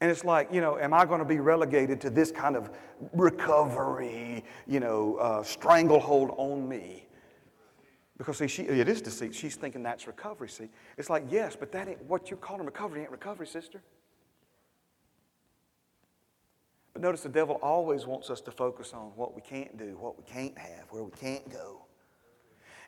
And 0.00 0.12
it's 0.12 0.24
like, 0.24 0.52
you 0.52 0.60
know, 0.60 0.78
am 0.78 0.94
I 0.94 1.04
going 1.06 1.18
to 1.18 1.24
be 1.24 1.40
relegated 1.40 2.00
to 2.02 2.10
this 2.10 2.30
kind 2.30 2.54
of 2.54 2.70
recovery, 3.12 4.44
you 4.68 4.78
know, 4.78 5.16
uh, 5.16 5.42
stranglehold 5.42 6.34
on 6.36 6.68
me? 6.68 7.08
Because 8.22 8.38
see, 8.38 8.46
she, 8.46 8.62
it 8.62 8.88
is 8.88 9.02
deceit. 9.02 9.34
She's 9.34 9.56
thinking 9.56 9.82
that's 9.82 10.06
recovery. 10.06 10.48
See, 10.48 10.68
it's 10.96 11.10
like 11.10 11.24
yes, 11.28 11.56
but 11.58 11.72
that 11.72 11.88
ain't 11.88 12.04
what 12.04 12.30
you're 12.30 12.38
calling 12.38 12.64
recovery. 12.64 13.00
Ain't 13.00 13.10
recovery, 13.10 13.48
sister. 13.48 13.82
But 16.92 17.02
notice 17.02 17.22
the 17.22 17.28
devil 17.28 17.58
always 17.60 18.06
wants 18.06 18.30
us 18.30 18.40
to 18.42 18.52
focus 18.52 18.92
on 18.92 19.10
what 19.16 19.34
we 19.34 19.40
can't 19.40 19.76
do, 19.76 19.96
what 19.98 20.16
we 20.16 20.22
can't 20.22 20.56
have, 20.56 20.84
where 20.90 21.02
we 21.02 21.10
can't 21.10 21.50
go. 21.50 21.84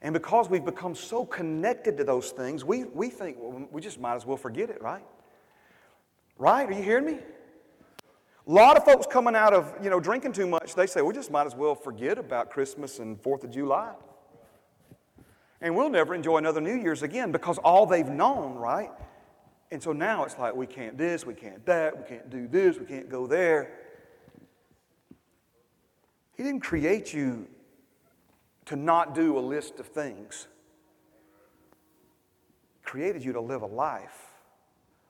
And 0.03 0.13
because 0.13 0.49
we've 0.49 0.65
become 0.65 0.95
so 0.95 1.27
connected 1.27 1.97
to 1.97 2.05
those 2.05 2.31
things, 2.31 2.65
we, 2.65 2.85
we 2.85 3.09
think 3.09 3.37
well, 3.41 3.67
we 3.73 3.81
just 3.81 3.99
might 3.99 4.15
as 4.15 4.25
well 4.25 4.37
forget 4.37 4.71
it, 4.71 4.81
right? 4.81 5.03
Right? 6.39 6.69
Are 6.69 6.73
you 6.73 6.83
hearing 6.85 7.07
me? 7.07 7.19
A 8.47 8.53
lot 8.53 8.77
of 8.77 8.85
folks 8.85 9.09
coming 9.11 9.35
out 9.35 9.53
of, 9.53 9.75
you 9.83 9.91
know, 9.91 9.99
drinking 9.99 10.35
too 10.35 10.47
much, 10.47 10.77
they 10.77 10.87
say, 10.87 11.03
we 11.03 11.13
just 11.13 11.33
might 11.33 11.49
as 11.49 11.57
well 11.57 11.75
forget 11.75 12.19
about 12.19 12.53
Christmas 12.53 13.01
and 13.01 13.21
4th 13.21 13.43
of 13.43 13.51
July. 13.51 13.95
And 15.65 15.75
we'll 15.75 15.89
never 15.89 16.15
enjoy 16.15 16.37
another 16.37 16.61
New 16.61 16.77
Year's 16.77 17.03
again 17.03 17.33
because 17.33 17.57
all 17.57 17.87
they've 17.87 18.07
known, 18.07 18.55
right? 18.55 18.91
And 19.71 19.83
so 19.83 19.95
now 19.95 20.25
it's 20.25 20.39
like 20.39 20.55
we 20.55 20.67
can't 20.67 20.99
this, 20.99 21.25
we 21.25 21.33
can't 21.33 21.65
that, 21.65 21.97
we 21.97 22.05
can't 22.07 22.29
do 22.29 22.47
this, 22.47 22.79
we 22.79 22.85
can't 22.85 23.09
go 23.09 23.27
there. 23.27 23.73
He 26.37 26.43
didn't 26.43 26.61
create 26.61 27.15
you 27.15 27.49
to 28.67 28.77
not 28.77 29.15
do 29.15 29.39
a 29.39 29.41
list 29.41 29.81
of 29.81 29.87
things. 29.87 30.49
He 32.75 32.83
created 32.83 33.25
you 33.25 33.33
to 33.33 33.41
live 33.41 33.63
a 33.63 33.67
life 33.67 34.35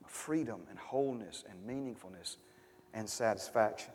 of 0.05 0.09
freedom 0.09 0.61
and 0.69 0.79
wholeness 0.79 1.43
and 1.49 1.67
meaningfulness 1.69 2.37
and 2.93 3.09
satisfaction. 3.09 3.91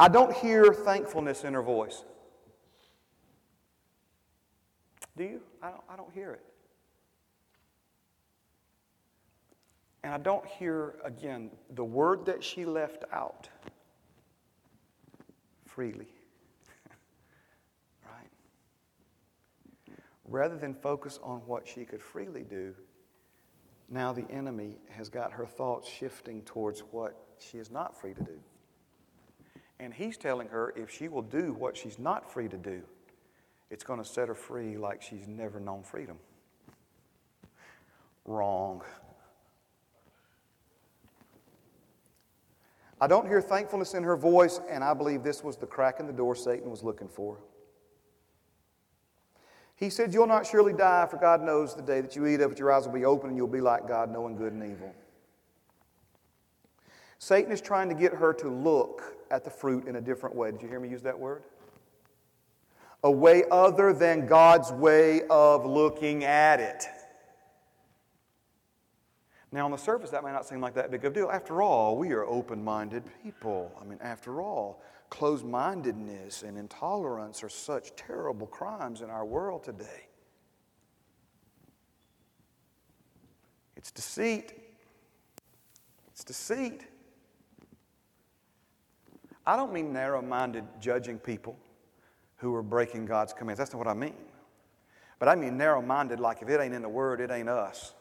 I 0.00 0.08
don't 0.08 0.32
hear 0.32 0.72
thankfulness 0.72 1.44
in 1.44 1.52
her 1.52 1.60
voice. 1.60 2.04
Do 5.14 5.24
you? 5.24 5.42
I 5.62 5.68
don't, 5.68 5.82
I 5.90 5.96
don't 5.96 6.10
hear 6.10 6.32
it. 6.32 6.40
And 10.02 10.14
I 10.14 10.16
don't 10.16 10.46
hear, 10.46 10.94
again, 11.04 11.50
the 11.74 11.84
word 11.84 12.24
that 12.24 12.42
she 12.42 12.64
left 12.64 13.04
out 13.12 13.50
freely. 15.66 16.08
right? 18.06 18.30
Rather 20.24 20.56
than 20.56 20.72
focus 20.72 21.18
on 21.22 21.40
what 21.40 21.68
she 21.68 21.84
could 21.84 22.00
freely 22.00 22.42
do, 22.42 22.74
now 23.90 24.14
the 24.14 24.24
enemy 24.30 24.78
has 24.88 25.10
got 25.10 25.30
her 25.30 25.44
thoughts 25.44 25.86
shifting 25.86 26.40
towards 26.46 26.80
what 26.90 27.22
she 27.38 27.58
is 27.58 27.70
not 27.70 28.00
free 28.00 28.14
to 28.14 28.22
do. 28.22 28.40
And 29.80 29.94
he's 29.94 30.18
telling 30.18 30.48
her 30.48 30.74
if 30.76 30.90
she 30.90 31.08
will 31.08 31.22
do 31.22 31.54
what 31.54 31.74
she's 31.74 31.98
not 31.98 32.30
free 32.30 32.48
to 32.48 32.58
do, 32.58 32.82
it's 33.70 33.82
going 33.82 33.98
to 34.00 34.06
set 34.06 34.28
her 34.28 34.34
free 34.34 34.76
like 34.76 35.00
she's 35.00 35.26
never 35.26 35.58
known 35.58 35.82
freedom. 35.82 36.18
Wrong. 38.26 38.82
I 43.00 43.06
don't 43.06 43.26
hear 43.26 43.40
thankfulness 43.40 43.94
in 43.94 44.02
her 44.02 44.16
voice, 44.16 44.60
and 44.68 44.84
I 44.84 44.92
believe 44.92 45.22
this 45.22 45.42
was 45.42 45.56
the 45.56 45.66
crack 45.66 45.98
in 45.98 46.06
the 46.06 46.12
door 46.12 46.34
Satan 46.34 46.70
was 46.70 46.82
looking 46.82 47.08
for. 47.08 47.38
He 49.76 49.88
said, 49.88 50.12
You'll 50.12 50.26
not 50.26 50.46
surely 50.46 50.74
die, 50.74 51.06
for 51.10 51.16
God 51.16 51.42
knows 51.42 51.74
the 51.74 51.80
day 51.80 52.02
that 52.02 52.14
you 52.14 52.26
eat 52.26 52.42
of 52.42 52.52
it, 52.52 52.58
your 52.58 52.70
eyes 52.70 52.84
will 52.84 52.92
be 52.92 53.06
open, 53.06 53.30
and 53.30 53.38
you'll 53.38 53.46
be 53.46 53.62
like 53.62 53.88
God, 53.88 54.12
knowing 54.12 54.36
good 54.36 54.52
and 54.52 54.62
evil. 54.62 54.94
Satan 57.20 57.52
is 57.52 57.60
trying 57.60 57.90
to 57.90 57.94
get 57.94 58.14
her 58.14 58.32
to 58.32 58.48
look 58.48 59.14
at 59.30 59.44
the 59.44 59.50
fruit 59.50 59.86
in 59.86 59.96
a 59.96 60.00
different 60.00 60.34
way. 60.34 60.50
Did 60.50 60.62
you 60.62 60.68
hear 60.68 60.80
me 60.80 60.88
use 60.88 61.02
that 61.02 61.18
word? 61.18 61.42
A 63.04 63.10
way 63.10 63.44
other 63.50 63.92
than 63.92 64.26
God's 64.26 64.72
way 64.72 65.22
of 65.28 65.66
looking 65.66 66.24
at 66.24 66.60
it. 66.60 66.86
Now, 69.52 69.66
on 69.66 69.70
the 69.70 69.76
surface, 69.76 70.08
that 70.10 70.24
may 70.24 70.32
not 70.32 70.46
seem 70.46 70.62
like 70.62 70.74
that 70.74 70.90
big 70.90 71.04
of 71.04 71.12
a 71.12 71.14
deal. 71.14 71.30
After 71.30 71.60
all, 71.60 71.98
we 71.98 72.12
are 72.12 72.24
open 72.24 72.64
minded 72.64 73.04
people. 73.22 73.70
I 73.78 73.84
mean, 73.84 73.98
after 74.00 74.40
all, 74.40 74.82
closed 75.10 75.44
mindedness 75.44 76.42
and 76.42 76.56
intolerance 76.56 77.42
are 77.42 77.50
such 77.50 77.94
terrible 77.96 78.46
crimes 78.46 79.02
in 79.02 79.10
our 79.10 79.26
world 79.26 79.62
today. 79.62 80.08
It's 83.76 83.90
deceit. 83.90 84.54
It's 86.08 86.24
deceit. 86.24 86.86
I 89.50 89.56
don't 89.56 89.72
mean 89.72 89.92
narrow 89.92 90.22
minded 90.22 90.64
judging 90.78 91.18
people 91.18 91.58
who 92.36 92.54
are 92.54 92.62
breaking 92.62 93.04
God's 93.04 93.32
commands. 93.32 93.58
That's 93.58 93.72
not 93.72 93.78
what 93.78 93.88
I 93.88 93.94
mean. 93.94 94.14
But 95.18 95.28
I 95.28 95.34
mean 95.34 95.58
narrow 95.58 95.82
minded, 95.82 96.20
like 96.20 96.40
if 96.40 96.48
it 96.48 96.60
ain't 96.60 96.72
in 96.72 96.82
the 96.82 96.88
Word, 96.88 97.20
it 97.20 97.32
ain't 97.32 97.48
us. 97.48 97.94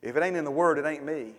If 0.00 0.16
it 0.16 0.22
ain't 0.22 0.36
in 0.36 0.44
the 0.44 0.52
Word, 0.52 0.78
it 0.78 0.86
ain't 0.86 1.04
me. 1.04 1.32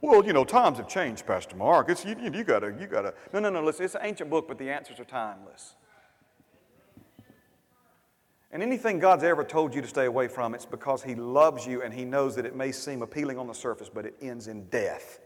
Well, 0.00 0.24
you 0.24 0.32
know, 0.32 0.44
times 0.44 0.78
have 0.78 0.86
changed, 0.86 1.26
Pastor 1.26 1.56
Mark. 1.56 1.90
It's, 1.90 2.04
you, 2.04 2.14
you, 2.32 2.44
gotta, 2.44 2.76
you 2.78 2.86
gotta. 2.86 3.12
No, 3.32 3.40
no, 3.40 3.50
no, 3.50 3.60
listen, 3.60 3.86
it's 3.86 3.96
an 3.96 4.02
ancient 4.04 4.30
book, 4.30 4.46
but 4.46 4.56
the 4.56 4.70
answers 4.70 5.00
are 5.00 5.04
timeless. 5.04 5.74
And 8.52 8.62
anything 8.62 9.00
God's 9.00 9.24
ever 9.24 9.42
told 9.42 9.74
you 9.74 9.82
to 9.82 9.88
stay 9.88 10.04
away 10.04 10.28
from, 10.28 10.54
it's 10.54 10.64
because 10.64 11.02
He 11.02 11.16
loves 11.16 11.66
you 11.66 11.82
and 11.82 11.92
He 11.92 12.04
knows 12.04 12.36
that 12.36 12.46
it 12.46 12.54
may 12.54 12.70
seem 12.70 13.02
appealing 13.02 13.36
on 13.36 13.48
the 13.48 13.52
surface, 13.52 13.90
but 13.92 14.06
it 14.06 14.14
ends 14.22 14.46
in 14.46 14.66
death. 14.66 15.18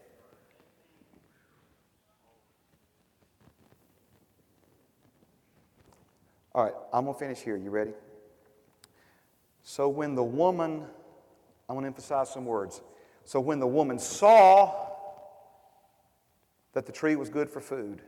All 6.54 6.62
right, 6.62 6.74
I'm 6.92 7.04
going 7.04 7.14
to 7.14 7.18
finish 7.18 7.40
here. 7.40 7.56
You 7.56 7.70
ready? 7.70 7.94
So 9.64 9.88
when 9.88 10.14
the 10.14 10.22
woman, 10.22 10.84
I'm 11.68 11.74
going 11.74 11.82
to 11.82 11.88
emphasize 11.88 12.32
some 12.32 12.44
words. 12.44 12.80
So 13.24 13.40
when 13.40 13.58
the 13.58 13.66
woman 13.66 13.98
saw 13.98 14.90
that 16.74 16.86
the 16.86 16.92
tree 16.92 17.16
was 17.16 17.28
good 17.28 17.50
for 17.50 17.60
food, 17.60 18.02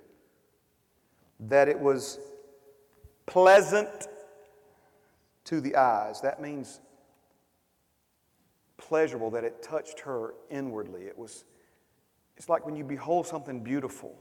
that 1.40 1.68
it 1.68 1.78
was 1.78 2.20
pleasant 3.26 4.06
to 5.44 5.60
the 5.60 5.74
eyes, 5.74 6.20
that 6.20 6.40
means 6.40 6.80
pleasurable, 8.76 9.30
that 9.30 9.42
it 9.42 9.60
touched 9.60 10.00
her 10.00 10.34
inwardly. 10.50 11.02
It 11.02 11.18
was, 11.18 11.44
it's 12.36 12.48
like 12.48 12.64
when 12.64 12.76
you 12.76 12.84
behold 12.84 13.26
something 13.26 13.60
beautiful. 13.60 14.14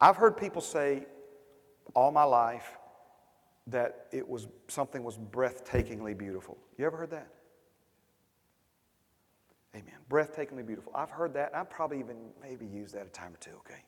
I've 0.00 0.16
heard 0.16 0.38
people 0.38 0.62
say 0.62 1.04
all 1.94 2.10
my 2.10 2.24
life 2.24 2.78
that 3.68 4.06
it 4.12 4.26
was 4.26 4.48
something 4.68 5.04
was 5.04 5.18
breathtakingly 5.18 6.16
beautiful. 6.16 6.56
You 6.76 6.86
ever 6.86 6.96
heard 6.96 7.10
that? 7.10 7.28
Amen. 9.74 9.94
Breathtakingly 10.10 10.66
beautiful. 10.66 10.92
I've 10.94 11.10
heard 11.10 11.34
that. 11.34 11.54
I've 11.54 11.68
probably 11.68 11.98
even 11.98 12.16
maybe 12.42 12.66
used 12.66 12.94
that 12.94 13.06
a 13.06 13.10
time 13.10 13.34
or 13.34 13.36
two, 13.36 13.50
okay? 13.58 13.82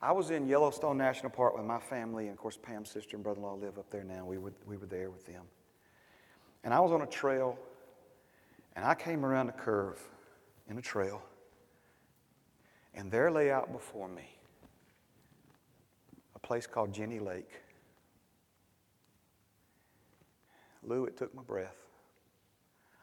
I 0.00 0.10
was 0.10 0.30
in 0.30 0.48
Yellowstone 0.48 0.98
National 0.98 1.30
Park 1.30 1.56
with 1.56 1.64
my 1.64 1.78
family, 1.78 2.24
and 2.24 2.32
of 2.32 2.38
course, 2.38 2.58
Pam's 2.60 2.90
sister 2.90 3.16
and 3.16 3.22
brother 3.22 3.38
in 3.38 3.44
law 3.44 3.54
live 3.54 3.78
up 3.78 3.88
there 3.90 4.02
now. 4.02 4.24
We 4.24 4.36
were, 4.36 4.52
we 4.66 4.76
were 4.76 4.86
there 4.86 5.10
with 5.10 5.24
them. 5.24 5.44
And 6.64 6.74
I 6.74 6.80
was 6.80 6.90
on 6.90 7.02
a 7.02 7.06
trail, 7.06 7.56
and 8.74 8.84
I 8.84 8.96
came 8.96 9.24
around 9.24 9.48
a 9.48 9.52
curve 9.52 10.00
in 10.68 10.76
a 10.76 10.82
trail, 10.82 11.22
and 12.94 13.12
there 13.12 13.30
lay 13.30 13.52
out 13.52 13.72
before 13.72 14.08
me 14.08 14.31
place 16.42 16.66
called 16.66 16.92
Jenny 16.92 17.18
Lake. 17.18 17.62
Lou, 20.82 21.06
it 21.06 21.16
took 21.16 21.34
my 21.34 21.42
breath. 21.42 21.76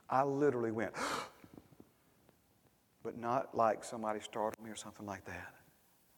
I 0.09 0.23
literally 0.23 0.71
went, 0.71 0.93
but 3.03 3.17
not 3.17 3.55
like 3.55 3.83
somebody 3.83 4.19
startled 4.19 4.63
me 4.63 4.71
or 4.71 4.75
something 4.75 5.05
like 5.05 5.25
that. 5.25 5.53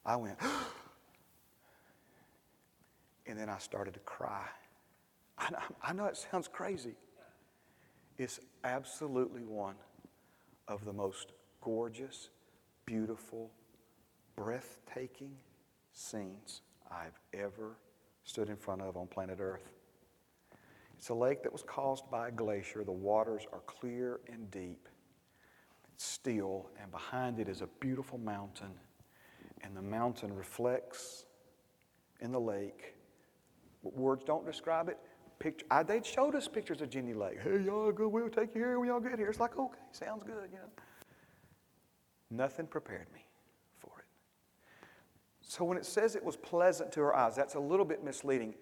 I 0.06 0.16
went, 0.16 0.38
and 3.28 3.38
then 3.38 3.50
I 3.50 3.60
started 3.60 3.94
to 3.94 4.00
cry. 4.02 4.48
I, 5.38 5.50
I 5.84 5.94
know 5.94 6.06
it 6.06 6.18
sounds 6.18 6.48
crazy. 6.48 6.96
It's 8.18 8.40
absolutely 8.64 9.44
one 9.44 9.76
of 10.68 10.86
the 10.86 10.94
most 10.94 11.34
gorgeous, 11.62 12.30
beautiful, 12.86 13.52
breathtaking 14.36 15.36
scenes 15.94 16.62
I've 16.92 17.20
ever 17.34 17.78
stood 18.24 18.50
in 18.50 18.58
front 18.58 18.82
of 18.82 18.98
on 18.98 19.08
planet 19.08 19.40
Earth. 19.40 19.70
It's 20.98 21.10
a 21.10 21.14
lake 21.14 21.42
that 21.44 21.52
was 21.52 21.64
caused 21.64 22.10
by 22.12 22.28
a 22.28 22.32
glacier. 22.32 22.84
The 22.84 22.92
waters 22.92 23.48
are 23.52 23.62
clear 23.66 24.20
and 24.32 24.52
deep, 24.52 24.88
it's 25.94 26.06
still, 26.06 26.70
and 26.82 26.92
behind 26.92 27.40
it 27.40 27.50
is 27.50 27.62
a 27.62 27.68
beautiful 27.80 28.20
mountain 28.20 28.74
and 29.64 29.76
the 29.76 29.82
mountain 29.82 30.34
reflects 30.36 31.26
in 32.20 32.32
the 32.32 32.40
lake. 32.40 32.96
Words 33.84 34.24
don't 34.26 34.46
describe 34.46 34.90
it. 34.90 34.98
Picture, 35.40 35.66
I, 35.72 35.84
they 35.84 36.02
showed 36.04 36.36
us 36.36 36.48
pictures 36.48 36.82
of 36.82 36.90
Jenny 36.90 37.14
Lake. 37.14 37.40
Hey, 37.42 37.62
y'all, 37.62 37.92
good. 37.92 38.10
We'll 38.10 38.30
take 38.30 38.54
you 38.54 38.62
here 38.62 38.80
when 38.80 38.88
y'all 38.90 39.00
get 39.00 39.18
here. 39.18 39.30
It's 39.30 39.40
like, 39.40 39.58
okay, 39.58 39.80
sounds 39.92 40.24
good, 40.24 40.50
you 40.52 40.58
know. 40.58 40.70
Nothing 42.30 42.68
prepared 42.68 43.08
me. 43.14 43.26
So 45.52 45.66
when 45.66 45.78
it 45.78 45.86
says 45.86 46.16
it 46.16 46.24
was 46.24 46.38
pleasant 46.38 46.94
to 46.94 47.02
her 47.02 47.14
eyes, 47.14 47.36
that's 47.36 47.56
a 47.56 47.60
little 47.60 47.84
bit 47.84 48.06
misleading. 48.06 48.56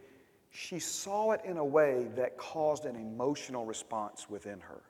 She 0.50 0.80
saw 0.80 1.34
it 1.34 1.42
in 1.46 1.58
a 1.58 1.64
way 1.64 2.08
that 2.16 2.36
caused 2.36 2.86
an 2.86 2.96
emotional 2.96 3.64
response 3.64 4.28
within 4.28 4.60
her. 4.62 4.82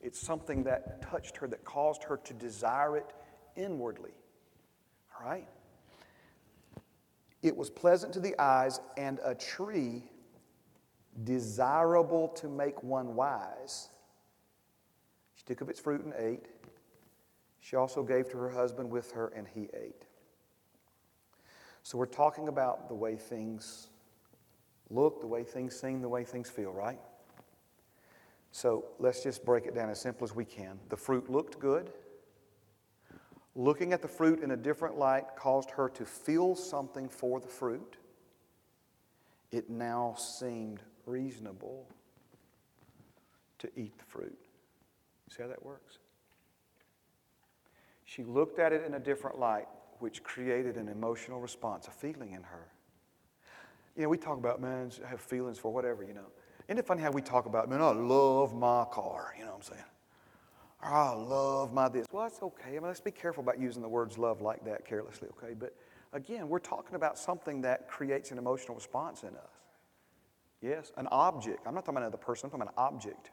It's 0.00 0.18
something 0.18 0.62
that 0.62 1.02
touched 1.02 1.36
her, 1.36 1.48
that 1.48 1.66
caused 1.66 2.02
her 2.04 2.16
to 2.24 2.32
desire 2.32 2.96
it 2.96 3.12
inwardly. 3.56 4.12
All 5.20 5.28
right? 5.28 5.46
It 7.42 7.54
was 7.54 7.68
pleasant 7.68 8.14
to 8.14 8.20
the 8.20 8.34
eyes 8.40 8.80
and 8.96 9.20
a 9.22 9.34
tree 9.34 10.02
desirable 11.24 12.28
to 12.36 12.48
make 12.48 12.82
one 12.82 13.14
wise. 13.14 13.90
She 15.34 15.44
took 15.44 15.60
of 15.60 15.68
its 15.68 15.78
fruit 15.78 16.02
and 16.02 16.14
ate. 16.16 16.46
She 17.60 17.76
also 17.76 18.02
gave 18.02 18.30
to 18.30 18.38
her 18.38 18.48
husband 18.48 18.90
with 18.90 19.12
her, 19.12 19.30
and 19.36 19.46
he 19.46 19.68
ate. 19.74 20.07
So 21.88 21.96
we're 21.96 22.04
talking 22.04 22.48
about 22.48 22.86
the 22.88 22.94
way 22.94 23.16
things 23.16 23.88
look, 24.90 25.22
the 25.22 25.26
way 25.26 25.42
things 25.42 25.74
seem, 25.74 26.02
the 26.02 26.08
way 26.10 26.22
things 26.22 26.50
feel, 26.50 26.70
right? 26.70 26.98
So 28.52 28.84
let's 28.98 29.22
just 29.22 29.42
break 29.42 29.64
it 29.64 29.74
down 29.74 29.88
as 29.88 29.98
simple 29.98 30.24
as 30.24 30.34
we 30.34 30.44
can. 30.44 30.78
The 30.90 30.98
fruit 30.98 31.30
looked 31.30 31.58
good. 31.58 31.90
Looking 33.54 33.94
at 33.94 34.02
the 34.02 34.08
fruit 34.08 34.42
in 34.42 34.50
a 34.50 34.56
different 34.56 34.98
light 34.98 35.34
caused 35.34 35.70
her 35.70 35.88
to 35.88 36.04
feel 36.04 36.54
something 36.54 37.08
for 37.08 37.40
the 37.40 37.48
fruit. 37.48 37.96
It 39.50 39.70
now 39.70 40.14
seemed 40.18 40.82
reasonable 41.06 41.88
to 43.60 43.70
eat 43.76 43.96
the 43.96 44.04
fruit. 44.04 44.38
See 45.30 45.42
how 45.42 45.48
that 45.48 45.64
works? 45.64 46.00
She 48.04 48.24
looked 48.24 48.58
at 48.58 48.74
it 48.74 48.84
in 48.84 48.92
a 48.92 49.00
different 49.00 49.38
light, 49.38 49.68
which 50.00 50.22
created 50.22 50.76
an 50.76 50.88
emotional 50.88 51.40
response, 51.40 51.86
a 51.88 51.90
feeling 51.90 52.32
in 52.32 52.42
her. 52.42 52.68
You 53.96 54.04
know, 54.04 54.08
we 54.08 54.18
talk 54.18 54.38
about, 54.38 54.60
men 54.60 54.90
have 55.08 55.20
feelings 55.20 55.58
for 55.58 55.72
whatever, 55.72 56.04
you 56.04 56.14
know. 56.14 56.26
Isn't 56.68 56.78
it 56.78 56.86
funny 56.86 57.02
how 57.02 57.10
we 57.10 57.22
talk 57.22 57.46
about, 57.46 57.68
man, 57.68 57.80
I 57.80 57.90
love 57.90 58.54
my 58.54 58.84
car, 58.90 59.34
you 59.36 59.44
know 59.44 59.50
what 59.50 59.56
I'm 59.56 59.62
saying? 59.62 59.84
Oh, 60.84 60.88
I 60.88 61.12
love 61.14 61.72
my 61.72 61.88
this. 61.88 62.06
Well, 62.12 62.22
that's 62.22 62.40
okay. 62.42 62.70
I 62.70 62.72
mean, 62.72 62.82
let's 62.82 63.00
be 63.00 63.10
careful 63.10 63.42
about 63.42 63.58
using 63.58 63.82
the 63.82 63.88
words 63.88 64.16
love 64.16 64.40
like 64.40 64.64
that 64.64 64.84
carelessly, 64.84 65.28
okay? 65.36 65.54
But 65.58 65.74
again, 66.12 66.48
we're 66.48 66.60
talking 66.60 66.94
about 66.94 67.18
something 67.18 67.62
that 67.62 67.88
creates 67.88 68.30
an 68.30 68.38
emotional 68.38 68.76
response 68.76 69.22
in 69.22 69.30
us. 69.30 69.50
Yes, 70.60 70.92
an 70.96 71.08
object. 71.10 71.66
I'm 71.66 71.74
not 71.74 71.80
talking 71.84 71.96
about 71.96 72.06
another 72.06 72.18
person, 72.18 72.46
I'm 72.46 72.50
talking 72.50 72.62
about 72.62 72.74
an 72.74 72.94
object. 72.94 73.30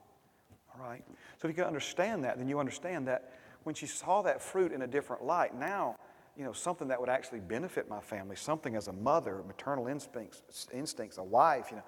All 0.74 0.86
right? 0.86 1.04
So 1.40 1.48
if 1.48 1.56
you 1.56 1.56
can 1.56 1.66
understand 1.66 2.24
that, 2.24 2.38
then 2.38 2.48
you 2.48 2.60
understand 2.60 3.08
that 3.08 3.34
when 3.64 3.76
she 3.76 3.86
saw 3.88 4.22
that 4.24 4.42
fruit 4.42 4.72
in 4.72 4.82
a 4.82 4.88
different 4.88 5.24
light, 5.24 5.56
now, 5.56 5.96
you 6.38 6.44
know, 6.44 6.54
something 6.54 6.88
that 6.90 7.00
would 7.00 7.10
actually 7.10 7.40
benefit 7.40 7.90
my 7.90 8.00
family, 8.00 8.36
something 8.36 8.76
as 8.76 8.88
a 8.88 8.94
mother, 8.94 9.44
maternal 9.48 9.88
instincts, 9.88 10.68
instincts, 10.74 11.18
a 11.18 11.24
wife, 11.24 11.68
you 11.72 11.78
know. 11.78 11.84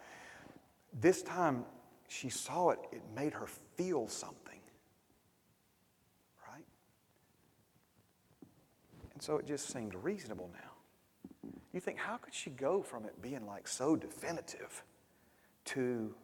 This 0.99 1.21
time 1.21 1.65
she 2.07 2.29
saw 2.29 2.69
it, 2.69 2.79
it 2.91 3.01
made 3.15 3.33
her 3.33 3.47
feel 3.75 4.07
something. 4.07 4.59
Right? 6.47 6.65
And 9.13 9.21
so 9.21 9.37
it 9.37 9.45
just 9.45 9.71
seemed 9.71 9.93
reasonable 9.95 10.49
now. 10.53 11.51
You 11.73 11.81
think, 11.81 11.97
how 11.97 12.17
could 12.17 12.33
she 12.33 12.49
go 12.49 12.81
from 12.81 13.05
it 13.05 13.21
being 13.21 13.45
like 13.45 13.67
so 13.67 13.95
definitive 13.95 14.83
to 15.65 16.15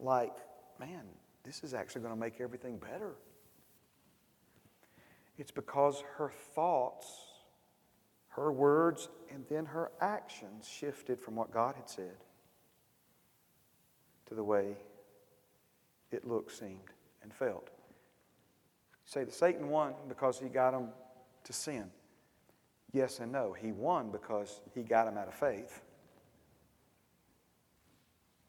like, 0.00 0.34
man, 0.78 1.04
this 1.44 1.62
is 1.62 1.74
actually 1.74 2.02
going 2.02 2.14
to 2.14 2.20
make 2.20 2.40
everything 2.40 2.78
better. 2.78 3.14
It's 5.40 5.50
because 5.50 6.04
her 6.18 6.30
thoughts, 6.54 7.06
her 8.28 8.52
words, 8.52 9.08
and 9.32 9.46
then 9.48 9.64
her 9.64 9.90
actions 9.98 10.68
shifted 10.68 11.18
from 11.18 11.34
what 11.34 11.50
God 11.50 11.76
had 11.76 11.88
said 11.88 12.18
to 14.26 14.34
the 14.34 14.44
way 14.44 14.76
it 16.12 16.28
looked, 16.28 16.52
seemed, 16.52 16.92
and 17.22 17.32
felt. 17.32 17.70
say 19.06 19.24
that 19.24 19.32
Satan 19.32 19.70
won 19.70 19.94
because 20.08 20.38
he 20.38 20.50
got 20.50 20.74
him 20.74 20.88
to 21.44 21.54
sin. 21.54 21.90
Yes 22.92 23.18
and 23.18 23.32
no. 23.32 23.54
He 23.54 23.72
won 23.72 24.10
because 24.10 24.60
he 24.74 24.82
got 24.82 25.08
him 25.08 25.16
out 25.16 25.26
of 25.26 25.34
faith. 25.34 25.80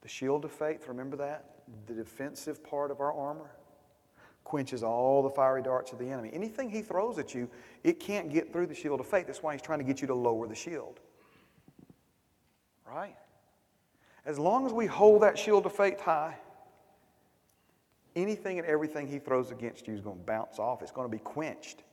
The 0.02 0.10
shield 0.10 0.44
of 0.44 0.52
faith, 0.52 0.90
remember 0.90 1.16
that? 1.16 1.62
The 1.88 1.94
defensive 1.94 2.62
part 2.62 2.92
of 2.92 3.00
our 3.00 3.14
armor 3.14 3.52
quenches 4.44 4.84
all 4.84 5.24
the 5.24 5.30
fiery 5.30 5.62
darts 5.62 5.92
of 5.94 6.00
the 6.00 6.10
enemy. 6.10 6.30
Anything 6.34 6.70
he 6.70 6.82
throws 6.82 7.18
at 7.18 7.34
you, 7.34 7.50
it 7.84 8.00
can't 8.00 8.32
get 8.32 8.52
through 8.52 8.68
the 8.68 8.76
shield 8.76 9.00
of 9.00 9.08
faith. 9.08 9.28
That's 9.28 9.42
why 9.42 9.54
he's 9.54 9.62
trying 9.62 9.80
to 9.80 9.86
get 9.86 10.02
you 10.02 10.08
to 10.08 10.16
lower 10.16 10.48
the 10.48 10.56
shield. 10.56 11.00
Right? 12.86 13.16
As 14.26 14.38
long 14.38 14.66
as 14.66 14.74
we 14.74 14.86
hold 14.86 15.24
that 15.24 15.38
shield 15.38 15.66
of 15.66 15.74
faith 15.74 16.00
high, 16.00 16.36
anything 18.16 18.60
and 18.60 18.68
everything 18.68 19.08
he 19.08 19.20
throws 19.20 19.52
against 19.52 19.88
you 19.88 19.94
is 19.94 20.02
going 20.02 20.18
to 20.18 20.26
bounce 20.26 20.60
off. 20.60 20.82
It's 20.82 20.92
going 20.92 21.08
to 21.08 21.12
be 21.12 21.24
quenched. 21.24 21.84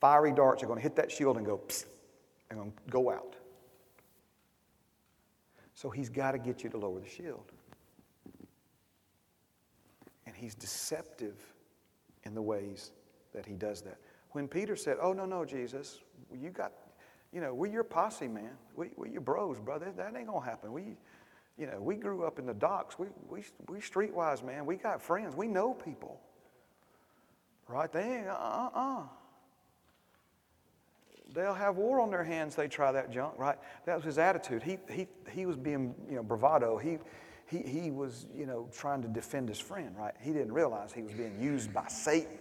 Fiery 0.00 0.32
darts 0.32 0.62
are 0.62 0.66
going 0.66 0.78
to 0.78 0.82
hit 0.82 0.96
that 0.96 1.10
shield 1.10 1.36
and 1.36 1.46
go, 1.46 1.58
psst, 1.68 1.86
and 2.50 2.72
go 2.90 3.10
out. 3.10 3.36
So 5.74 5.90
he's 5.90 6.08
got 6.08 6.32
to 6.32 6.38
get 6.38 6.64
you 6.64 6.70
to 6.70 6.78
lower 6.78 7.00
the 7.00 7.08
shield. 7.08 7.52
He's 10.44 10.54
deceptive 10.54 11.40
in 12.24 12.34
the 12.34 12.42
ways 12.42 12.92
that 13.32 13.46
he 13.46 13.54
does 13.54 13.80
that. 13.80 13.96
When 14.32 14.46
Peter 14.46 14.76
said, 14.76 14.98
Oh, 15.00 15.14
no, 15.14 15.24
no, 15.24 15.42
Jesus, 15.42 16.00
you 16.38 16.50
got, 16.50 16.72
you 17.32 17.40
know, 17.40 17.54
we're 17.54 17.72
your 17.72 17.82
posse, 17.82 18.28
man. 18.28 18.50
We, 18.76 18.90
we 18.98 19.08
your 19.08 19.22
bros, 19.22 19.58
brother. 19.58 19.90
That 19.96 20.14
ain't 20.14 20.26
going 20.26 20.42
to 20.42 20.46
happen. 20.46 20.70
We, 20.70 20.98
you 21.56 21.64
know, 21.64 21.80
we 21.80 21.96
grew 21.96 22.24
up 22.24 22.38
in 22.38 22.44
the 22.44 22.52
docks. 22.52 22.98
We, 22.98 23.06
we, 23.30 23.42
we 23.70 23.78
streetwise, 23.78 24.44
man. 24.44 24.66
We 24.66 24.76
got 24.76 25.00
friends. 25.00 25.34
We 25.34 25.48
know 25.48 25.72
people. 25.72 26.20
Right? 27.66 27.90
They 27.90 28.02
ain't, 28.02 28.28
uh 28.28 28.68
uh 28.74 29.02
They'll 31.32 31.54
have 31.54 31.76
war 31.76 32.00
on 32.00 32.10
their 32.10 32.22
hands. 32.22 32.54
They 32.54 32.68
try 32.68 32.92
that 32.92 33.10
junk, 33.10 33.38
right? 33.38 33.56
That 33.86 33.96
was 33.96 34.04
his 34.04 34.18
attitude. 34.18 34.62
He, 34.62 34.76
he, 34.90 35.08
he 35.30 35.46
was 35.46 35.56
being, 35.56 35.94
you 36.06 36.16
know, 36.16 36.22
bravado. 36.22 36.76
He, 36.76 36.98
he, 37.46 37.58
he 37.58 37.90
was, 37.90 38.26
you 38.34 38.46
know, 38.46 38.68
trying 38.72 39.02
to 39.02 39.08
defend 39.08 39.48
his 39.48 39.60
friend, 39.60 39.94
right? 39.96 40.14
He 40.20 40.32
didn't 40.32 40.52
realize 40.52 40.92
he 40.92 41.02
was 41.02 41.12
being 41.12 41.40
used 41.40 41.72
by 41.72 41.86
Satan 41.88 42.38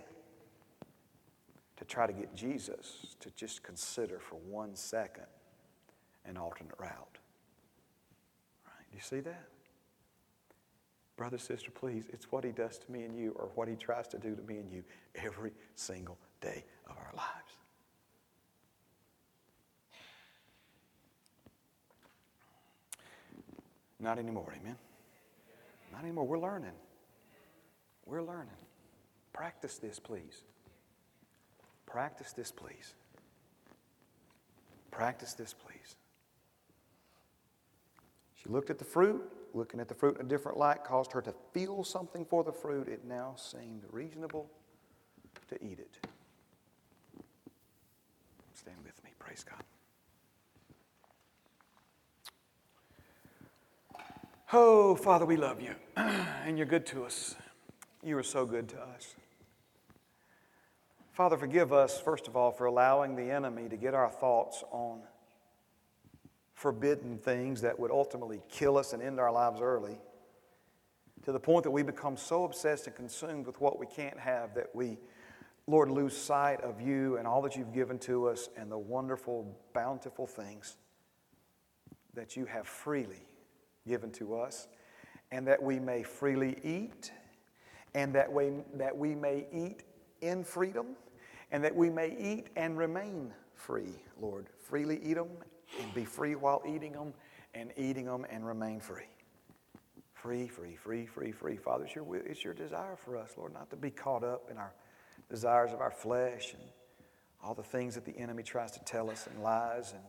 to 1.78 1.86
try 1.86 2.08
to 2.08 2.14
get 2.14 2.34
Jesus 2.36 3.16
to 3.20 3.30
just 3.32 3.64
consider 3.64 4.20
for 4.20 4.36
one 4.36 4.76
second 4.76 5.26
an 6.26 6.38
alternate 6.38 6.76
route. 6.80 7.18
Right? 8.66 8.90
Do 8.92 8.96
you 8.96 9.02
see 9.02 9.20
that? 9.22 9.50
Brother, 11.18 11.38
sister, 11.38 11.70
please, 11.70 12.06
it's 12.12 12.32
what 12.32 12.44
he 12.44 12.52
does 12.52 12.78
to 12.80 12.92
me 12.92 13.04
and 13.04 13.16
you, 13.16 13.36
or 13.36 13.50
what 13.56 13.68
he 13.68 13.76
tries 13.76 14.08
to 14.10 14.18
do 14.18 14.36
to 14.36 14.42
me 14.44 14.58
and 14.58 14.72
you 14.72 14.84
every 15.16 15.52
single 15.76 16.18
day 16.42 16.64
of 16.90 16.98
our 16.98 17.12
lives. 17.16 17.58
Not 24.00 24.18
anymore, 24.20 24.54
amen? 24.60 24.76
Not 25.94 26.02
anymore. 26.02 26.26
We're 26.26 26.40
learning. 26.40 26.74
We're 28.06 28.24
learning. 28.24 28.50
Practice 29.32 29.78
this, 29.78 30.00
please. 30.00 30.44
Practice 31.86 32.34
this, 32.34 32.52
please. 32.52 32.96
Practice 34.92 35.34
this, 35.34 35.54
please. 35.54 35.96
She 38.36 38.50
looked 38.50 38.70
at 38.70 38.80
the 38.80 38.86
fruit. 38.86 39.22
Looking 39.54 39.80
at 39.80 39.88
the 39.88 39.94
fruit 39.94 40.16
in 40.20 40.26
a 40.26 40.30
different 40.30 40.58
light 40.58 40.84
caused 40.84 41.12
her 41.12 41.22
to 41.22 41.34
feel 41.54 41.84
something 41.84 42.26
for 42.26 42.44
the 42.44 42.52
fruit. 42.52 42.88
It 42.88 43.06
now 43.06 43.36
seemed 43.38 43.84
reasonable 43.92 44.50
to 45.50 45.64
eat 45.64 45.78
it. 45.78 46.08
Stand 48.56 48.78
with 48.84 49.04
me. 49.04 49.12
Praise 49.20 49.46
God. 49.48 49.64
Oh, 54.56 54.94
Father, 54.94 55.26
we 55.26 55.36
love 55.36 55.64
you, 55.64 55.74
and 55.98 56.60
you're 56.60 56.68
good 56.68 56.86
to 56.86 57.06
us. 57.06 57.36
You 58.04 58.16
are 58.20 58.24
so 58.24 58.46
good 58.46 58.70
to 58.70 58.80
us. 58.80 59.16
Father, 61.12 61.38
forgive 61.38 61.74
us, 61.74 62.00
first 62.00 62.28
of 62.28 62.36
all, 62.36 62.52
for 62.52 62.66
allowing 62.66 63.16
the 63.16 63.32
enemy 63.32 63.68
to 63.68 63.76
get 63.76 63.96
our 63.96 64.12
thoughts 64.12 64.64
on 64.70 65.00
forbidden 66.54 67.18
things 67.18 67.62
that 67.62 67.80
would 67.80 67.90
ultimately 67.90 68.44
kill 68.48 68.78
us 68.78 68.94
and 68.94 69.02
end 69.02 69.20
our 69.20 69.32
lives 69.32 69.60
early, 69.60 69.98
to 71.26 71.32
the 71.32 71.40
point 71.40 71.64
that 71.64 71.72
we 71.72 71.82
become 71.82 72.16
so 72.16 72.44
obsessed 72.44 72.86
and 72.86 72.96
consumed 72.96 73.48
with 73.48 73.60
what 73.60 73.80
we 73.80 73.88
can't 73.88 74.20
have 74.20 74.54
that 74.54 74.70
we, 74.76 75.00
Lord, 75.66 75.90
lose 75.90 76.16
sight 76.16 76.62
of 76.62 76.80
you 76.80 77.18
and 77.18 77.26
all 77.26 77.42
that 77.42 77.56
you've 77.56 77.74
given 77.74 77.98
to 78.02 78.28
us 78.28 78.50
and 78.56 78.72
the 78.72 78.78
wonderful, 78.78 79.58
bountiful 79.74 80.28
things 80.28 80.78
that 82.14 82.38
you 82.38 82.46
have 82.46 82.68
freely 82.68 83.26
given 83.88 84.12
to 84.12 84.36
us, 84.36 84.68
and 85.32 85.48
that 85.48 85.62
we 85.62 85.80
may 85.80 86.04
freely 86.04 86.58
eat, 86.64 87.12
and 87.96 88.14
that 88.16 88.32
we, 88.32 88.52
that 88.76 88.96
we 88.96 89.16
may 89.16 89.46
eat 89.52 89.84
in 90.22 90.44
freedom, 90.44 90.96
and 91.52 91.64
that 91.64 91.76
we 91.76 91.90
may 91.90 92.16
eat 92.18 92.48
and 92.56 92.78
remain 92.78 93.34
free, 93.56 94.02
Lord. 94.20 94.48
Freely 94.60 95.00
eat 95.04 95.16
them 95.16 95.30
and 95.82 95.94
be 95.94 96.06
free 96.06 96.36
while 96.36 96.62
eating 96.68 96.94
them, 96.94 97.14
and 97.54 97.72
eating 97.78 98.06
them 98.06 98.26
and 98.30 98.46
remain 98.46 98.80
free. 98.80 99.04
Free, 100.14 100.48
free, 100.48 100.76
free, 100.76 101.06
free, 101.06 101.32
free. 101.32 101.58
Father, 101.58 101.84
it's 101.86 101.96
your, 101.96 102.16
it's 102.16 102.44
your 102.44 102.54
desire 102.54 102.96
for 102.96 103.18
us, 103.18 103.34
Lord, 103.38 103.54
not 103.54 103.70
to 103.72 103.76
be 103.76 103.92
caught 103.92 104.24
up 104.24 104.50
in 104.50 104.58
our 104.58 104.74
desires 105.30 105.74
of 105.74 105.82
our 105.82 105.92
flesh 105.92 106.54
and 106.54 106.64
all 107.44 107.54
the 107.54 107.64
things 107.64 107.96
that 107.96 108.06
the 108.06 108.18
enemy 108.18 108.42
tries 108.42 108.72
to 108.72 108.80
tell 108.86 109.10
us 109.10 109.28
and 109.28 109.44
lies 109.44 109.92
and 109.92 110.02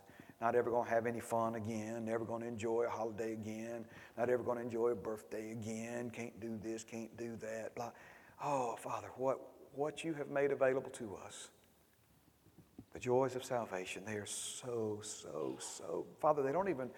not 0.44 0.54
ever 0.54 0.68
going 0.68 0.84
to 0.84 0.90
have 0.90 1.06
any 1.06 1.20
fun 1.20 1.54
again, 1.54 2.04
never 2.04 2.22
going 2.22 2.42
to 2.42 2.46
enjoy 2.46 2.84
a 2.86 2.90
holiday 2.90 3.32
again, 3.32 3.86
not 4.18 4.28
ever 4.28 4.42
going 4.42 4.58
to 4.58 4.62
enjoy 4.62 4.88
a 4.88 4.94
birthday 4.94 5.52
again, 5.52 6.10
can't 6.10 6.38
do 6.38 6.60
this, 6.62 6.84
can't 6.84 7.16
do 7.16 7.34
that. 7.36 7.74
Blah. 7.74 7.92
Oh, 8.44 8.76
Father, 8.78 9.08
what, 9.16 9.40
what 9.74 10.04
you 10.04 10.12
have 10.12 10.28
made 10.28 10.50
available 10.50 10.90
to 10.90 11.16
us, 11.24 11.48
the 12.92 13.00
joys 13.00 13.34
of 13.34 13.42
salvation, 13.42 14.02
they 14.04 14.16
are 14.16 14.26
so, 14.26 14.98
so, 15.00 15.56
so. 15.58 16.04
Father, 16.20 16.42
they 16.42 16.52
don't 16.52 16.68
even. 16.68 16.90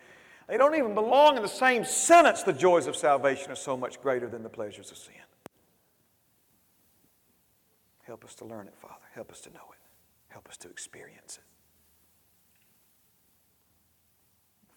They 0.49 0.57
don't 0.57 0.76
even 0.76 0.94
belong 0.94 1.36
in 1.36 1.42
the 1.42 1.49
same 1.49 1.84
sentence. 1.84 2.44
The 2.44 2.53
joys 2.53 2.86
of 2.86 2.94
salvation 2.94 3.51
are 3.51 3.57
so 3.57 3.76
much 3.76 4.01
greater 4.01 4.28
than 4.28 4.44
the 4.44 4.49
pleasures 4.49 4.92
of 4.92 4.97
sin. 4.97 5.14
Help 8.03 8.24
us 8.24 8.36
to 8.36 8.44
learn 8.44 8.68
it, 8.68 8.74
Father. 8.80 8.94
Help 9.12 9.32
us 9.32 9.40
to 9.40 9.51
know 9.51 9.66
it. 9.72 9.80
Help 10.28 10.49
us 10.49 10.57
to 10.59 10.68
experience 10.68 11.38
it. 11.38 11.56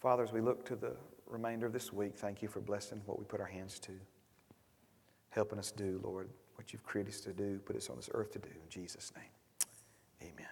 Father, 0.00 0.22
as 0.22 0.32
we 0.32 0.40
look 0.40 0.64
to 0.64 0.76
the 0.76 0.96
remainder 1.26 1.66
of 1.66 1.74
this 1.74 1.92
week, 1.92 2.16
thank 2.16 2.40
you 2.40 2.48
for 2.48 2.60
blessing 2.60 3.02
what 3.04 3.18
we 3.18 3.24
put 3.26 3.38
our 3.38 3.46
hands 3.46 3.78
to, 3.80 3.92
helping 5.28 5.58
us 5.58 5.70
do, 5.70 6.00
Lord, 6.02 6.30
what 6.54 6.72
you've 6.72 6.82
created 6.84 7.12
us 7.12 7.20
to 7.20 7.32
do, 7.34 7.60
put 7.66 7.76
us 7.76 7.90
on 7.90 7.96
this 7.96 8.08
earth 8.14 8.32
to 8.32 8.38
do. 8.38 8.48
In 8.48 8.68
Jesus' 8.70 9.12
name, 9.14 10.32
amen 10.32 10.46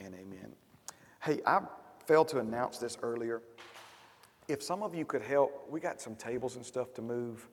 and 0.00 0.14
amen. 0.14 0.52
Hey, 1.22 1.40
I 1.46 1.60
failed 2.06 2.28
to 2.28 2.40
announce 2.40 2.76
this 2.76 2.98
earlier. 3.02 3.40
If 4.48 4.62
some 4.62 4.82
of 4.82 4.94
you 4.94 5.06
could 5.06 5.22
help, 5.22 5.66
we 5.70 5.80
got 5.80 6.00
some 6.00 6.14
tables 6.14 6.56
and 6.56 6.66
stuff 6.66 6.92
to 6.94 7.02
move. 7.02 7.48